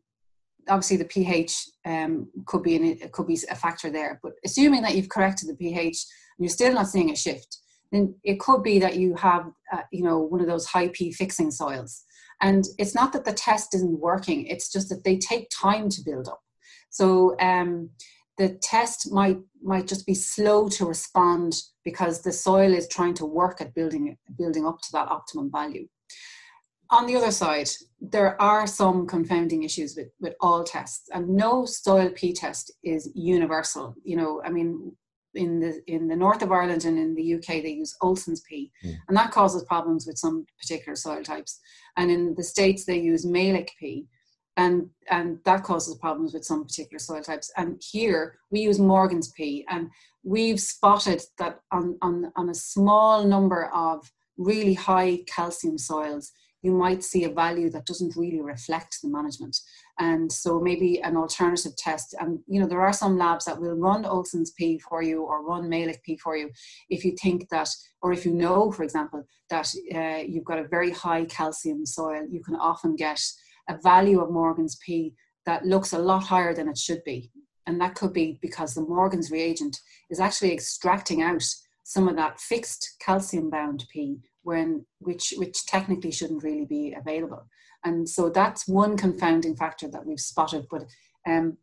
obviously 0.69 0.95
the 0.95 1.03
pH 1.03 1.71
um, 1.85 2.29
could 2.45 2.63
be 2.63 2.77
an, 2.77 3.09
could 3.11 3.27
be 3.27 3.37
a 3.51 3.55
factor 3.55 3.89
there. 3.89 4.21
But 4.23 4.35
assuming 4.45 4.81
that 4.83 4.95
you've 4.95 5.09
corrected 5.09 5.49
the 5.49 5.55
pH 5.55 6.05
and 6.37 6.45
you're 6.45 6.49
still 6.49 6.73
not 6.73 6.87
seeing 6.87 7.11
a 7.11 7.17
shift, 7.17 7.57
then 7.91 8.15
it 8.23 8.39
could 8.39 8.63
be 8.63 8.79
that 8.79 8.95
you 8.95 9.13
have 9.15 9.51
uh, 9.73 9.81
you 9.91 10.05
know 10.05 10.19
one 10.19 10.39
of 10.39 10.47
those 10.47 10.67
high 10.67 10.87
P 10.87 11.11
fixing 11.11 11.51
soils. 11.51 12.05
And 12.41 12.63
it's 12.77 12.95
not 12.95 13.11
that 13.11 13.25
the 13.25 13.33
test 13.33 13.75
isn't 13.75 13.99
working; 13.99 14.47
it's 14.47 14.71
just 14.71 14.87
that 14.87 15.03
they 15.03 15.17
take 15.17 15.49
time 15.49 15.89
to 15.89 16.01
build 16.01 16.29
up. 16.29 16.39
So 16.89 17.35
um, 17.41 17.89
the 18.37 18.49
test 18.61 19.11
might 19.11 19.37
might 19.61 19.87
just 19.87 20.05
be 20.05 20.15
slow 20.15 20.67
to 20.67 20.85
respond 20.85 21.53
because 21.83 22.21
the 22.21 22.31
soil 22.31 22.73
is 22.73 22.87
trying 22.87 23.13
to 23.13 23.25
work 23.25 23.61
at 23.61 23.73
building 23.75 24.17
building 24.37 24.65
up 24.65 24.79
to 24.81 24.91
that 24.91 25.07
optimum 25.07 25.51
value 25.51 25.87
on 26.93 27.07
the 27.07 27.15
other 27.15 27.31
side, 27.31 27.69
there 27.99 28.39
are 28.41 28.67
some 28.67 29.07
confounding 29.07 29.63
issues 29.63 29.95
with, 29.95 30.09
with 30.19 30.35
all 30.39 30.63
tests, 30.63 31.09
and 31.11 31.27
no 31.27 31.65
soil 31.65 32.09
P 32.11 32.33
test 32.33 32.71
is 32.83 33.11
universal. 33.15 33.95
You 34.03 34.17
know, 34.17 34.41
I 34.45 34.49
mean, 34.49 34.95
in 35.33 35.59
the 35.59 35.81
in 35.87 36.07
the 36.07 36.15
north 36.15 36.43
of 36.43 36.51
Ireland 36.51 36.85
and 36.85 36.99
in 36.99 37.15
the 37.15 37.35
UK, 37.35 37.63
they 37.63 37.71
use 37.71 37.95
Olsen's 38.01 38.41
P, 38.41 38.71
mm. 38.85 38.95
and 39.07 39.17
that 39.17 39.31
causes 39.31 39.63
problems 39.63 40.05
with 40.05 40.17
some 40.17 40.45
particular 40.59 40.95
soil 40.95 41.23
types. 41.23 41.59
And 41.97 42.11
in 42.11 42.35
the 42.35 42.43
states, 42.43 42.85
they 42.85 42.99
use 42.99 43.25
Mehlich 43.25 43.69
P, 43.79 44.07
and 44.57 44.89
and 45.09 45.39
that 45.45 45.63
causes 45.63 45.95
problems 45.95 46.33
with 46.33 46.45
some 46.45 46.63
particular 46.63 46.99
soil 46.99 47.21
types. 47.21 47.51
And 47.57 47.81
here 47.91 48.35
we 48.51 48.61
use 48.61 48.79
Morgan's 48.79 49.31
P, 49.31 49.65
and 49.69 49.89
we've 50.23 50.59
spotted 50.59 51.21
that 51.39 51.59
on 51.71 51.97
on 52.01 52.31
on 52.35 52.49
a 52.49 52.55
small 52.55 53.23
number 53.25 53.69
of 53.73 54.11
really 54.37 54.73
high 54.73 55.19
calcium 55.27 55.77
soils 55.77 56.31
you 56.63 56.71
might 56.71 57.03
see 57.03 57.25
a 57.25 57.29
value 57.29 57.69
that 57.69 57.85
doesn't 57.85 58.15
really 58.15 58.41
reflect 58.41 58.99
the 59.03 59.09
management. 59.09 59.55
And 59.99 60.31
so 60.31 60.59
maybe 60.59 61.01
an 61.01 61.17
alternative 61.17 61.75
test. 61.75 62.15
And 62.19 62.39
you 62.47 62.59
know, 62.59 62.67
there 62.67 62.81
are 62.81 62.93
some 62.93 63.17
labs 63.17 63.45
that 63.45 63.59
will 63.59 63.75
run 63.75 64.05
Olsen's 64.05 64.51
P 64.51 64.79
for 64.79 65.03
you 65.03 65.23
or 65.23 65.45
run 65.45 65.69
Mehlich 65.69 66.01
P 66.03 66.17
for 66.17 66.37
you 66.37 66.49
if 66.89 67.03
you 67.03 67.15
think 67.21 67.49
that, 67.49 67.69
or 68.01 68.13
if 68.13 68.25
you 68.25 68.33
know, 68.33 68.71
for 68.71 68.83
example, 68.83 69.23
that 69.49 69.71
uh, 69.93 70.23
you've 70.25 70.45
got 70.45 70.57
a 70.57 70.67
very 70.67 70.89
high 70.89 71.25
calcium 71.25 71.85
soil, 71.85 72.25
you 72.31 72.41
can 72.41 72.55
often 72.55 72.95
get 72.95 73.21
a 73.69 73.77
value 73.77 74.21
of 74.21 74.31
Morgan's 74.31 74.77
P 74.85 75.13
that 75.45 75.65
looks 75.65 75.93
a 75.93 75.99
lot 75.99 76.23
higher 76.23 76.53
than 76.53 76.67
it 76.67 76.77
should 76.77 77.03
be. 77.03 77.31
And 77.65 77.79
that 77.79 77.95
could 77.95 78.13
be 78.13 78.39
because 78.41 78.73
the 78.73 78.81
Morgan's 78.81 79.31
reagent 79.31 79.79
is 80.09 80.19
actually 80.19 80.51
extracting 80.51 81.21
out 81.21 81.43
some 81.83 82.07
of 82.07 82.15
that 82.15 82.39
fixed 82.39 82.95
calcium 82.99 83.49
bound 83.49 83.85
P 83.91 84.19
when 84.43 84.85
which 84.99 85.33
which 85.37 85.65
technically 85.65 86.11
shouldn't 86.11 86.43
really 86.43 86.65
be 86.65 86.93
available. 86.93 87.45
And 87.83 88.07
so 88.07 88.29
that's 88.29 88.67
one 88.67 88.97
confounding 88.97 89.55
factor 89.55 89.87
that 89.89 90.05
we've 90.05 90.19
spotted. 90.19 90.67
But 90.69 90.85
um, 91.27 91.57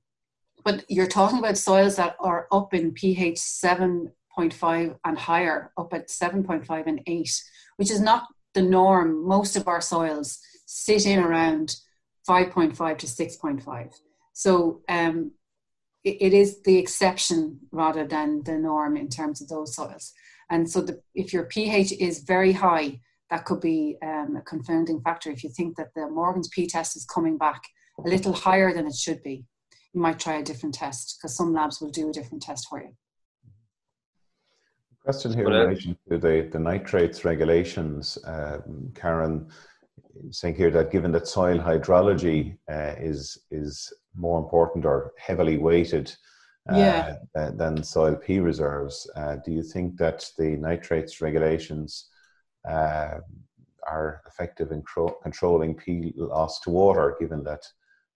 but 0.65 0.85
you're 0.89 1.07
talking 1.07 1.39
about 1.39 1.57
soils 1.57 1.97
that 1.97 2.17
are 2.21 2.47
up 2.53 2.75
in 2.75 2.93
pH 2.93 3.37
7.5 3.37 4.97
and 5.05 5.19
higher, 5.19 5.73
up 5.79 5.93
at 5.95 6.09
7.5 6.09 6.87
and 6.87 7.01
8, 7.07 7.43
which 7.77 7.91
is 7.91 8.01
not 8.01 8.27
the 8.55 8.63
norm. 8.63 9.27
Most 9.27 9.57
of 9.57 9.69
our 9.69 9.81
soils 9.81 10.39
sit 10.67 11.07
in 11.07 11.19
around 11.19 11.77
5.5 12.29 12.99
to 12.99 13.07
6.5. 13.07 13.95
So 14.33 14.83
um, 14.89 15.33
it, 16.05 16.17
it 16.21 16.35
is 16.35 16.63
the 16.63 16.79
exception 16.79 17.61
rather 17.73 18.07
than 18.07 18.43
the 18.45 18.57
norm 18.59 18.97
in 18.97 19.09
terms 19.09 19.41
of 19.41 19.49
those 19.49 19.75
soils. 19.75 20.13
And 20.51 20.69
so 20.69 20.81
the, 20.81 21.01
if 21.15 21.33
your 21.33 21.45
pH 21.45 21.93
is 21.93 22.21
very 22.21 22.53
high, 22.53 23.01
that 23.31 23.45
could 23.45 23.61
be 23.61 23.97
um, 24.03 24.37
a 24.37 24.43
confounding 24.43 25.01
factor. 25.01 25.31
If 25.31 25.45
you 25.45 25.51
think 25.51 25.77
that 25.77 25.95
the 25.95 26.09
Morgan's 26.09 26.49
P 26.49 26.67
test 26.67 26.97
is 26.97 27.05
coming 27.05 27.39
back 27.39 27.63
a 28.05 28.09
little 28.09 28.33
higher 28.33 28.75
than 28.75 28.87
it 28.87 28.95
should 28.95 29.23
be, 29.23 29.45
you 29.93 30.01
might 30.01 30.19
try 30.19 30.39
a 30.39 30.43
different 30.43 30.75
test 30.75 31.19
because 31.19 31.37
some 31.37 31.53
labs 31.53 31.81
will 31.81 31.91
do 31.91 32.11
a 32.11 32.13
different 32.13 32.43
test 32.43 32.67
for 32.69 32.81
you. 32.81 32.91
Question 35.05 35.33
here 35.33 35.47
in 35.47 35.53
relation 35.53 35.97
to 36.09 36.19
the, 36.19 36.49
the 36.53 36.59
nitrates 36.59 37.25
regulations. 37.25 38.19
Uh, 38.19 38.59
Karen 38.95 39.49
saying 40.31 40.55
here 40.55 40.71
that 40.71 40.91
given 40.91 41.13
that 41.13 41.29
soil 41.29 41.59
hydrology 41.59 42.57
uh, 42.71 42.95
is 42.99 43.39
is 43.51 43.93
more 44.15 44.39
important 44.39 44.85
or 44.85 45.13
heavily 45.19 45.57
weighted 45.57 46.13
yeah. 46.71 47.17
uh, 47.37 47.51
than 47.53 47.83
soil 47.83 48.17
P 48.17 48.41
reserves. 48.41 49.11
Uh, 49.17 49.37
do 49.45 49.53
you 49.53 49.63
think 49.63 49.97
that 49.97 50.29
the 50.39 50.57
nitrates 50.57 51.21
regulations 51.21 52.09
uh, 52.69 53.19
are 53.87 54.23
effective 54.27 54.73
in 54.73 54.83
cro- 54.83 55.17
controlling 55.23 55.75
P 55.75 56.13
loss 56.17 56.61
to 56.61 56.71
water, 56.71 57.17
given 57.21 57.43
that 57.45 57.63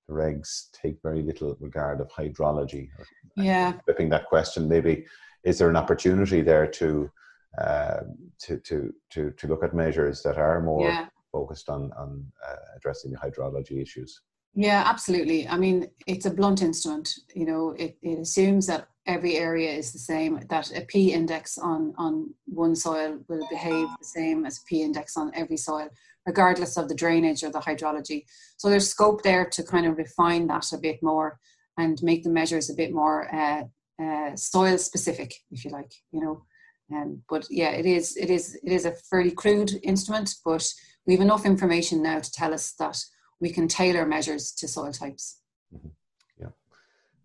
the 0.08 0.14
regs 0.14 0.70
take 0.72 0.96
very 1.02 1.22
little 1.22 1.56
regard 1.60 2.00
of 2.00 2.10
hydrology? 2.10 2.88
Yeah. 3.36 3.72
Flipping 3.84 4.10
that 4.10 4.26
question, 4.26 4.68
maybe 4.68 5.06
is 5.44 5.58
there 5.58 5.70
an 5.70 5.76
opportunity 5.76 6.40
there 6.42 6.66
to 6.66 7.10
uh, 7.58 8.00
to, 8.40 8.58
to 8.58 8.92
to 9.10 9.30
to 9.30 9.46
look 9.46 9.62
at 9.62 9.74
measures 9.74 10.22
that 10.22 10.38
are 10.38 10.60
more 10.60 10.88
yeah. 10.88 11.06
Focused 11.36 11.68
on 11.74 11.82
on 12.02 12.10
uh, 12.48 12.62
addressing 12.76 13.10
the 13.12 13.22
hydrology 13.24 13.76
issues? 13.86 14.10
Yeah, 14.54 14.82
absolutely. 14.86 15.40
I 15.48 15.56
mean, 15.64 15.78
it's 16.06 16.26
a 16.26 16.36
blunt 16.38 16.62
instrument. 16.62 17.08
You 17.34 17.46
know, 17.50 17.64
it, 17.84 17.92
it 18.02 18.18
assumes 18.26 18.66
that 18.68 18.86
every 19.04 19.34
area 19.36 19.70
is 19.80 19.92
the 19.92 20.04
same, 20.12 20.32
that 20.48 20.66
a 20.80 20.82
P 20.92 21.12
index 21.12 21.58
on, 21.58 21.92
on 21.98 22.12
one 22.46 22.76
soil 22.76 23.18
will 23.28 23.46
behave 23.50 23.88
the 23.98 24.10
same 24.18 24.46
as 24.46 24.64
P 24.68 24.82
index 24.82 25.16
on 25.16 25.32
every 25.34 25.56
soil, 25.56 25.88
regardless 26.24 26.76
of 26.76 26.88
the 26.88 26.94
drainage 27.02 27.42
or 27.42 27.50
the 27.50 27.66
hydrology. 27.68 28.20
So 28.56 28.68
there's 28.68 28.88
scope 28.88 29.22
there 29.22 29.44
to 29.54 29.62
kind 29.62 29.86
of 29.86 29.98
refine 29.98 30.46
that 30.46 30.72
a 30.72 30.78
bit 30.78 31.02
more 31.02 31.38
and 31.76 32.00
make 32.02 32.22
the 32.22 32.36
measures 32.40 32.70
a 32.70 32.74
bit 32.82 32.92
more 32.92 33.18
uh, 33.34 33.62
uh, 34.04 34.36
soil 34.36 34.78
specific, 34.78 35.30
if 35.50 35.64
you 35.64 35.70
like, 35.78 35.92
you 36.12 36.20
know. 36.22 36.36
Um, 36.94 37.22
but 37.28 37.46
yeah, 37.50 37.72
it 37.80 37.86
is 37.86 38.16
it 38.16 38.30
is 38.30 38.44
it 38.62 38.72
is 38.78 38.84
a 38.84 38.96
fairly 39.10 39.34
crude 39.42 39.72
instrument, 39.82 40.28
but 40.44 40.64
we 41.06 41.14
have 41.14 41.22
enough 41.22 41.46
information 41.46 42.02
now 42.02 42.20
to 42.20 42.32
tell 42.32 42.54
us 42.54 42.72
that 42.72 42.98
we 43.40 43.50
can 43.50 43.68
tailor 43.68 44.06
measures 44.06 44.52
to 44.52 44.68
soil 44.68 44.92
types. 44.92 45.40
Mm-hmm. 45.74 45.88
Yeah. 46.40 46.48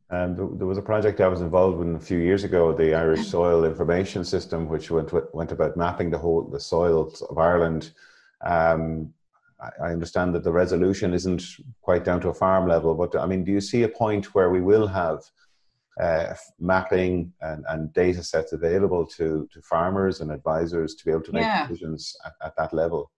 And 0.10 0.60
there 0.60 0.68
was 0.68 0.78
a 0.78 0.82
project 0.82 1.22
I 1.22 1.28
was 1.28 1.42
involved 1.42 1.82
in 1.82 1.96
a 1.96 2.00
few 2.00 2.18
years 2.18 2.44
ago, 2.44 2.74
the 2.74 2.96
Irish 2.96 3.28
Soil 3.36 3.64
Information 3.64 4.26
System, 4.26 4.68
which 4.68 4.92
went 4.92 5.12
went 5.34 5.52
about 5.52 5.78
mapping 5.78 6.10
the 6.10 6.18
whole 6.18 6.44
the 6.44 6.60
soils 6.60 7.22
of 7.22 7.38
Ireland. 7.38 7.92
Um, 8.42 9.14
I 9.82 9.92
understand 9.92 10.34
that 10.36 10.44
the 10.46 10.54
resolution 10.54 11.14
isn't 11.14 11.44
quite 11.82 12.06
down 12.06 12.22
to 12.22 12.30
a 12.30 12.34
farm 12.34 12.68
level, 12.68 12.96
but 12.96 13.16
I 13.20 13.26
mean, 13.26 13.44
do 13.44 13.52
you 13.52 13.60
see 13.60 13.84
a 13.84 13.90
point 13.90 14.34
where 14.34 14.50
we 14.50 14.62
will 14.62 14.88
have 14.88 15.22
uh, 16.00 16.34
mapping 16.60 17.34
and, 17.42 17.66
and, 17.68 17.92
data 17.92 18.24
sets 18.24 18.54
available 18.54 19.06
to, 19.06 19.50
to 19.52 19.62
farmers 19.62 20.22
and 20.22 20.32
advisors 20.32 20.96
to 20.96 21.04
be 21.04 21.12
able 21.12 21.24
to 21.24 21.34
make 21.34 21.44
yeah. 21.44 21.68
decisions 21.68 22.16
at, 22.26 22.34
at, 22.42 22.56
that 22.56 22.74
level? 22.74 23.12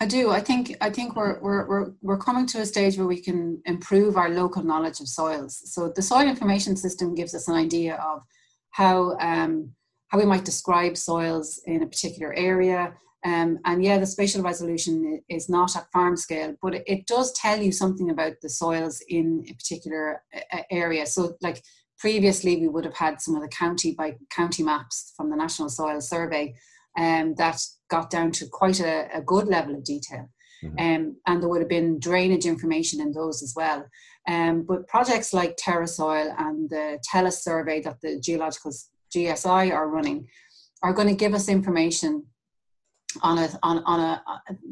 I 0.00 0.06
do. 0.06 0.30
I 0.30 0.40
think 0.40 0.76
I 0.80 0.90
think 0.90 1.16
we're, 1.16 1.40
we're 1.40 1.66
we're 1.66 1.92
we're 2.02 2.18
coming 2.18 2.46
to 2.46 2.60
a 2.60 2.66
stage 2.66 2.96
where 2.96 3.06
we 3.06 3.20
can 3.20 3.60
improve 3.64 4.16
our 4.16 4.28
local 4.28 4.62
knowledge 4.62 5.00
of 5.00 5.08
soils. 5.08 5.60
So 5.72 5.92
the 5.94 6.02
soil 6.02 6.28
information 6.28 6.76
system 6.76 7.16
gives 7.16 7.34
us 7.34 7.48
an 7.48 7.56
idea 7.56 7.96
of 7.96 8.22
how 8.70 9.16
um, 9.18 9.72
how 10.08 10.18
we 10.18 10.24
might 10.24 10.44
describe 10.44 10.96
soils 10.96 11.60
in 11.66 11.82
a 11.82 11.86
particular 11.86 12.32
area. 12.34 12.94
Um, 13.24 13.58
and 13.64 13.82
yeah, 13.82 13.98
the 13.98 14.06
spatial 14.06 14.42
resolution 14.42 15.20
is 15.28 15.48
not 15.48 15.76
at 15.76 15.90
farm 15.92 16.16
scale, 16.16 16.54
but 16.62 16.74
it, 16.86 17.06
does 17.08 17.32
tell 17.32 17.60
you 17.60 17.72
something 17.72 18.10
about 18.10 18.34
the 18.40 18.48
soils 18.48 19.02
in 19.08 19.44
a 19.50 19.54
particular 19.54 20.22
area. 20.70 21.04
So 21.04 21.36
like 21.42 21.60
previously, 21.98 22.56
we 22.58 22.68
would 22.68 22.84
have 22.84 22.96
had 22.96 23.20
some 23.20 23.34
of 23.34 23.42
the 23.42 23.48
county 23.48 23.92
by 23.98 24.16
county 24.30 24.62
maps 24.62 25.12
from 25.16 25.30
the 25.30 25.36
National 25.36 25.68
Soil 25.68 26.00
Survey 26.00 26.54
um, 26.96 27.34
that 27.34 27.60
got 27.88 28.10
down 28.10 28.30
to 28.32 28.46
quite 28.46 28.80
a, 28.80 29.08
a 29.14 29.20
good 29.22 29.46
level 29.46 29.74
of 29.74 29.84
detail. 29.84 30.28
Mm-hmm. 30.62 30.78
Um, 30.78 31.16
and 31.26 31.42
there 31.42 31.48
would 31.48 31.60
have 31.60 31.68
been 31.68 32.00
drainage 32.00 32.44
information 32.44 33.00
in 33.00 33.12
those 33.12 33.42
as 33.42 33.54
well. 33.54 33.86
Um, 34.26 34.62
but 34.62 34.88
projects 34.88 35.32
like 35.32 35.56
TerraSoil 35.56 36.34
and 36.38 36.68
the 36.68 36.98
Tellus 37.08 37.42
survey 37.42 37.80
that 37.82 38.00
the 38.02 38.18
geological 38.20 38.72
GSI 39.14 39.72
are 39.72 39.88
running 39.88 40.26
are 40.82 40.92
going 40.92 41.08
to 41.08 41.14
give 41.14 41.34
us 41.34 41.48
information 41.48 42.24
on 43.22 43.38
a 43.38 43.48
on, 43.62 43.82
on 43.84 44.00
a 44.00 44.22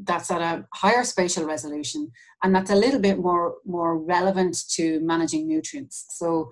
that's 0.04 0.30
at 0.30 0.42
a 0.42 0.66
higher 0.74 1.04
spatial 1.04 1.44
resolution 1.46 2.12
and 2.42 2.54
that's 2.54 2.70
a 2.70 2.74
little 2.74 3.00
bit 3.00 3.18
more 3.18 3.56
more 3.64 3.98
relevant 3.98 4.56
to 4.70 5.00
managing 5.00 5.48
nutrients. 5.48 6.06
So 6.10 6.50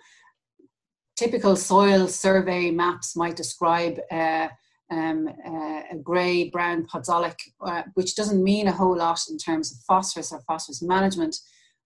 typical 1.16 1.56
soil 1.56 2.08
survey 2.08 2.70
maps 2.70 3.14
might 3.16 3.36
describe 3.36 4.00
uh, 4.10 4.48
um, 4.90 5.28
uh, 5.46 5.82
a 5.92 5.96
grey 6.02 6.50
brown 6.50 6.86
podzolic, 6.86 7.36
uh, 7.60 7.82
which 7.94 8.16
doesn't 8.16 8.42
mean 8.42 8.68
a 8.68 8.72
whole 8.72 8.96
lot 8.96 9.20
in 9.30 9.38
terms 9.38 9.72
of 9.72 9.78
phosphorus 9.86 10.32
or 10.32 10.40
phosphorus 10.46 10.82
management. 10.82 11.36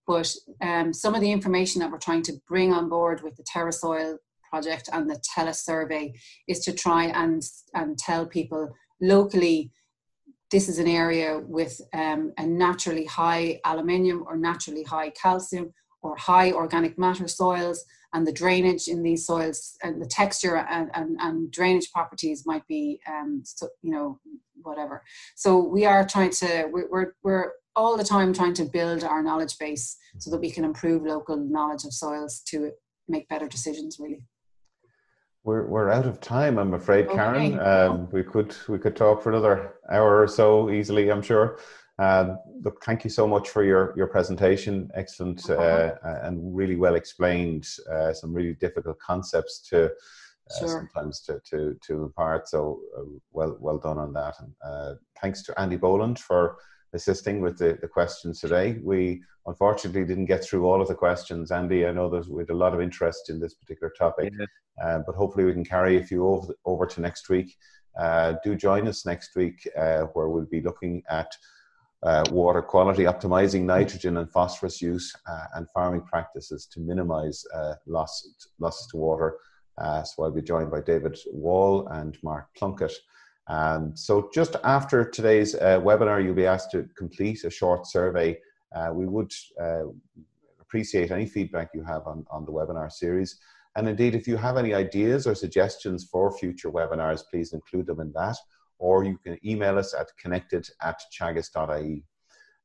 But 0.07 0.33
um, 0.63 0.93
some 0.93 1.15
of 1.15 1.21
the 1.21 1.31
information 1.31 1.81
that 1.81 1.91
we're 1.91 1.99
trying 1.99 2.23
to 2.23 2.41
bring 2.49 2.73
on 2.73 2.89
board 2.89 3.23
with 3.23 3.37
the 3.37 3.45
TerraSoil 3.45 4.17
project 4.51 4.89
and 4.93 5.09
the 5.09 5.21
Tellus 5.35 5.63
survey 5.65 6.15
is 6.47 6.61
to 6.61 6.73
try 6.73 7.05
and, 7.07 7.43
and 7.75 7.99
tell 7.99 8.27
people 8.27 8.73
locally 9.01 9.71
this 10.51 10.69
is 10.69 10.79
an 10.79 10.89
area 10.89 11.39
with 11.39 11.81
um, 11.93 12.33
a 12.39 12.47
naturally 12.47 13.05
high 13.05 13.61
aluminium 13.67 14.25
or 14.27 14.37
naturally 14.37 14.83
high 14.83 15.11
calcium 15.11 15.73
or 16.03 16.17
high 16.17 16.53
organic 16.53 16.99
matter 16.99 17.29
soils 17.29 17.85
and 18.15 18.27
the 18.27 18.33
drainage 18.33 18.89
in 18.89 19.03
these 19.03 19.27
soils 19.27 19.77
and 19.83 20.01
the 20.01 20.07
texture 20.07 20.57
and, 20.57 20.91
and, 20.95 21.19
and 21.21 21.51
drainage 21.51 21.91
properties 21.93 22.47
might 22.47 22.67
be 22.67 23.01
um, 23.07 23.43
so, 23.45 23.69
you 23.83 23.91
know 23.91 24.19
whatever. 24.63 25.03
So 25.37 25.59
we 25.59 25.85
are 25.85 26.07
trying 26.07 26.31
to 26.31 26.69
we're, 26.71 27.15
we're 27.23 27.53
all 27.77 27.97
the 27.97 28.05
time 28.05 28.33
trying 28.33 28.55
to 28.55 28.65
build 28.65 29.05
our 29.05 29.23
knowledge 29.23 29.57
base 29.59 29.97
so 30.19 30.31
that 30.31 30.41
we 30.41 30.51
can 30.51 30.65
improve 30.65 31.05
local 31.05 31.37
knowledge 31.37 31.85
of 31.85 31.93
soils 31.93 32.43
to 32.49 32.73
make 33.09 33.29
better 33.29 33.47
decisions 33.47 33.99
really. 33.99 34.23
We're, 35.45 35.67
we're 35.67 35.91
out 35.91 36.05
of 36.05 36.21
time 36.21 36.59
i'm 36.59 36.75
afraid 36.75 37.07
okay. 37.07 37.15
karen 37.15 37.61
um, 37.61 38.09
we 38.11 38.23
could 38.23 38.55
we 38.69 38.79
could 38.79 38.97
talk 38.97 39.23
for 39.23 39.31
another 39.31 39.77
hour 39.91 40.21
or 40.21 40.29
so 40.29 40.69
easily 40.69 41.11
i'm 41.11 41.23
sure 41.23 41.59
uh, 41.99 42.37
look, 42.63 42.83
thank 42.85 43.03
you 43.03 43.11
so 43.11 43.27
much 43.27 43.49
for 43.49 43.65
your, 43.65 43.93
your 43.97 44.07
presentation. 44.07 44.89
Excellent 44.95 45.51
uh, 45.51 45.95
and 46.23 46.55
really 46.55 46.77
well 46.77 46.95
explained. 46.95 47.67
Uh, 47.91 48.13
some 48.13 48.33
really 48.33 48.55
difficult 48.55 48.99
concepts 49.01 49.61
to 49.69 49.87
uh, 49.87 50.59
sure. 50.59 50.69
sometimes 50.69 51.21
to, 51.23 51.41
to, 51.45 51.77
to 51.83 52.05
impart. 52.05 52.49
So 52.49 52.81
uh, 52.97 53.03
well 53.33 53.57
well 53.61 53.79
done 53.79 53.99
on 53.99 54.13
that. 54.13 54.35
And 54.39 54.53
uh, 54.65 54.95
thanks 55.21 55.43
to 55.45 55.61
Andy 55.61 55.77
Boland 55.77 56.21
for 56.21 56.59
assisting 56.93 57.41
with 57.41 57.59
the, 57.59 57.77
the 57.81 57.89
questions 57.89 58.41
today. 58.41 58.79
We 58.83 59.21
unfortunately 59.47 60.05
didn't 60.05 60.27
get 60.27 60.45
through 60.45 60.67
all 60.67 60.81
of 60.81 60.89
the 60.89 60.95
questions. 60.95 61.51
Andy, 61.51 61.85
I 61.85 61.91
know 61.91 62.09
there's 62.09 62.29
we 62.29 62.43
had 62.43 62.51
a 62.51 62.55
lot 62.55 62.75
of 62.75 62.81
interest 62.81 63.29
in 63.29 63.41
this 63.41 63.55
particular 63.55 63.93
topic, 63.99 64.33
yeah. 64.39 65.01
but 65.05 65.17
hopefully 65.17 65.45
we 65.45 65.53
can 65.53 65.65
carry 65.65 65.99
a 65.99 66.05
few 66.05 66.27
over, 66.27 66.55
over 66.65 66.87
to 66.87 67.01
next 67.01 67.29
week. 67.29 67.57
do 68.45 68.55
join 68.55 68.87
us 68.87 69.05
next 69.05 69.35
week 69.35 69.69
where 69.75 70.29
we'll 70.29 70.47
be 70.47 70.63
looking 70.63 71.03
at 71.11 71.31
uh, 72.03 72.25
water 72.31 72.63
quality, 72.63 73.05
optimizing 73.05 73.63
nitrogen 73.63 74.19
and 74.19 74.31
phosphorus 74.31 74.81
use, 74.81 75.13
uh, 75.29 75.47
and 75.55 75.67
farming 75.75 76.03
practices 76.03 76.67
to 76.67 76.81
minimize 76.81 77.45
uh, 77.55 77.75
loss, 77.87 78.47
losses 78.59 78.87
to 78.89 78.97
water. 78.97 79.39
Uh, 79.79 80.03
so 80.03 80.23
I'll 80.23 80.31
be 80.31 80.43
joined 80.43 80.71
by 80.71 80.81
David 80.81 81.19
Wall 81.33 81.87
and 81.89 82.17
Mark 82.23 82.47
Plunkett. 82.57 82.93
And 83.49 83.99
so 83.99 84.31
just 84.33 84.57
after 84.65 85.09
today's 85.09 85.55
uh, 85.55 85.81
webinar, 85.81 86.23
you'll 86.23 86.35
be 86.35 86.47
asked 86.47 86.71
to 86.73 86.89
complete 86.97 87.45
a 87.45 87.51
short 87.51 87.87
survey. 87.87 88.39
Uh, 88.75 88.91
we 88.93 89.07
would 89.07 89.33
appreciate 90.61 91.11
any 91.11 91.27
feedback 91.27 91.71
you 91.73 91.83
have 91.83 92.07
on, 92.07 92.27
on 92.31 92.45
the 92.45 92.53
webinar 92.53 92.93
series. 92.93 93.39
And 93.77 93.89
indeed, 93.89 94.15
if 94.15 94.29
you 94.29 94.37
have 94.37 94.57
any 94.57 94.75
ideas 94.75 95.27
or 95.27 95.35
suggestions 95.35 96.09
for 96.11 96.37
future 96.37 96.71
webinars, 96.71 97.23
please 97.31 97.53
include 97.53 97.87
them 97.87 98.01
in 98.01 98.13
that 98.13 98.37
or 98.79 99.05
you 99.05 99.19
can 99.19 99.39
email 99.45 99.79
us 99.79 99.95
at 99.95 100.09
connected 100.17 100.69
at 100.83 101.01
teagasc.ie. 101.19 102.05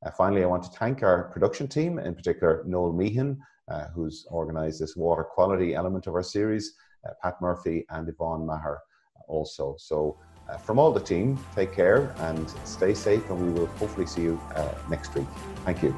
Uh, 0.05 0.11
finally, 0.11 0.43
I 0.43 0.47
want 0.47 0.64
to 0.64 0.70
thank 0.70 1.01
our 1.01 1.30
production 1.32 1.68
team, 1.68 1.99
in 1.99 2.14
particular 2.14 2.64
Noel 2.66 2.93
Meehan, 2.93 3.39
uh, 3.70 3.86
who's 3.95 4.26
organised 4.30 4.80
this 4.80 4.95
water 4.95 5.24
quality 5.24 5.74
element 5.74 6.07
of 6.07 6.14
our 6.14 6.24
series, 6.24 6.74
uh, 7.07 7.14
Pat 7.22 7.41
Murphy 7.41 7.86
and 7.89 8.07
Yvonne 8.09 8.45
Maher 8.45 8.80
also. 9.28 9.76
So 9.78 10.18
uh, 10.49 10.57
from 10.57 10.78
all 10.78 10.91
the 10.91 10.99
team, 10.99 11.39
take 11.55 11.74
care 11.74 12.14
and 12.20 12.49
stay 12.66 12.93
safe 12.93 13.30
and 13.30 13.41
we 13.41 13.59
will 13.59 13.68
hopefully 13.68 14.05
see 14.05 14.24
you 14.24 14.41
uh, 14.55 14.74
next 14.89 15.16
week. 15.16 15.28
Thank 15.64 15.82
you. 15.82 15.95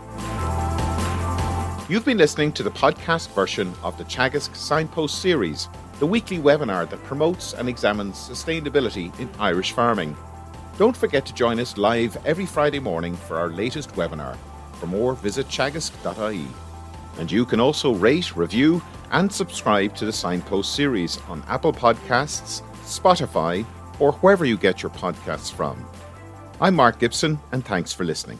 You've 1.88 2.06
been 2.06 2.18
listening 2.18 2.52
to 2.54 2.64
the 2.64 2.72
podcast 2.72 3.30
version 3.34 3.74
of 3.84 3.98
the 3.98 4.06
Teagasc 4.06 4.56
Signpost 4.56 5.22
series 5.22 5.70
the 6.00 6.06
weekly 6.06 6.40
webinar 6.40 6.90
that 6.90 7.04
promotes 7.04 7.54
and 7.54 7.70
examines 7.70 8.16
sustainability 8.18 9.18
in 9.20 9.30
Irish 9.40 9.72
farming. 9.72 10.16
Don't 10.78 10.96
forget 10.96 11.26
to 11.26 11.34
join 11.34 11.60
us 11.60 11.78
live 11.78 12.18
every 12.26 12.46
Friday 12.46 12.80
morning 12.80 13.16
for 13.16 13.38
our 13.38 13.50
latest 13.50 13.92
webinar. 13.92 14.38
For 14.74 14.88
more, 14.88 15.14
visit 15.16 15.48
teagasc.ie. 15.48 16.48
And 17.18 17.32
you 17.32 17.46
can 17.46 17.62
also 17.62 17.94
rate, 17.94 18.36
review, 18.36 18.82
and 19.12 19.32
subscribe 19.32 19.96
to 19.96 20.06
the 20.06 20.12
Signpost 20.12 20.76
series 20.76 21.18
on 21.30 21.44
Apple 21.48 21.72
Podcasts, 21.72 22.62
Spotify, 22.84 23.66
or 24.00 24.12
wherever 24.14 24.44
you 24.44 24.58
get 24.58 24.84
your 24.84 24.90
podcasts 24.90 25.52
from. 25.52 25.86
I'm 26.60 26.76
Mark 26.76 27.00
Gibson, 27.00 27.40
and 27.54 27.64
thanks 27.66 27.94
for 27.94 28.04
listening. 28.04 28.40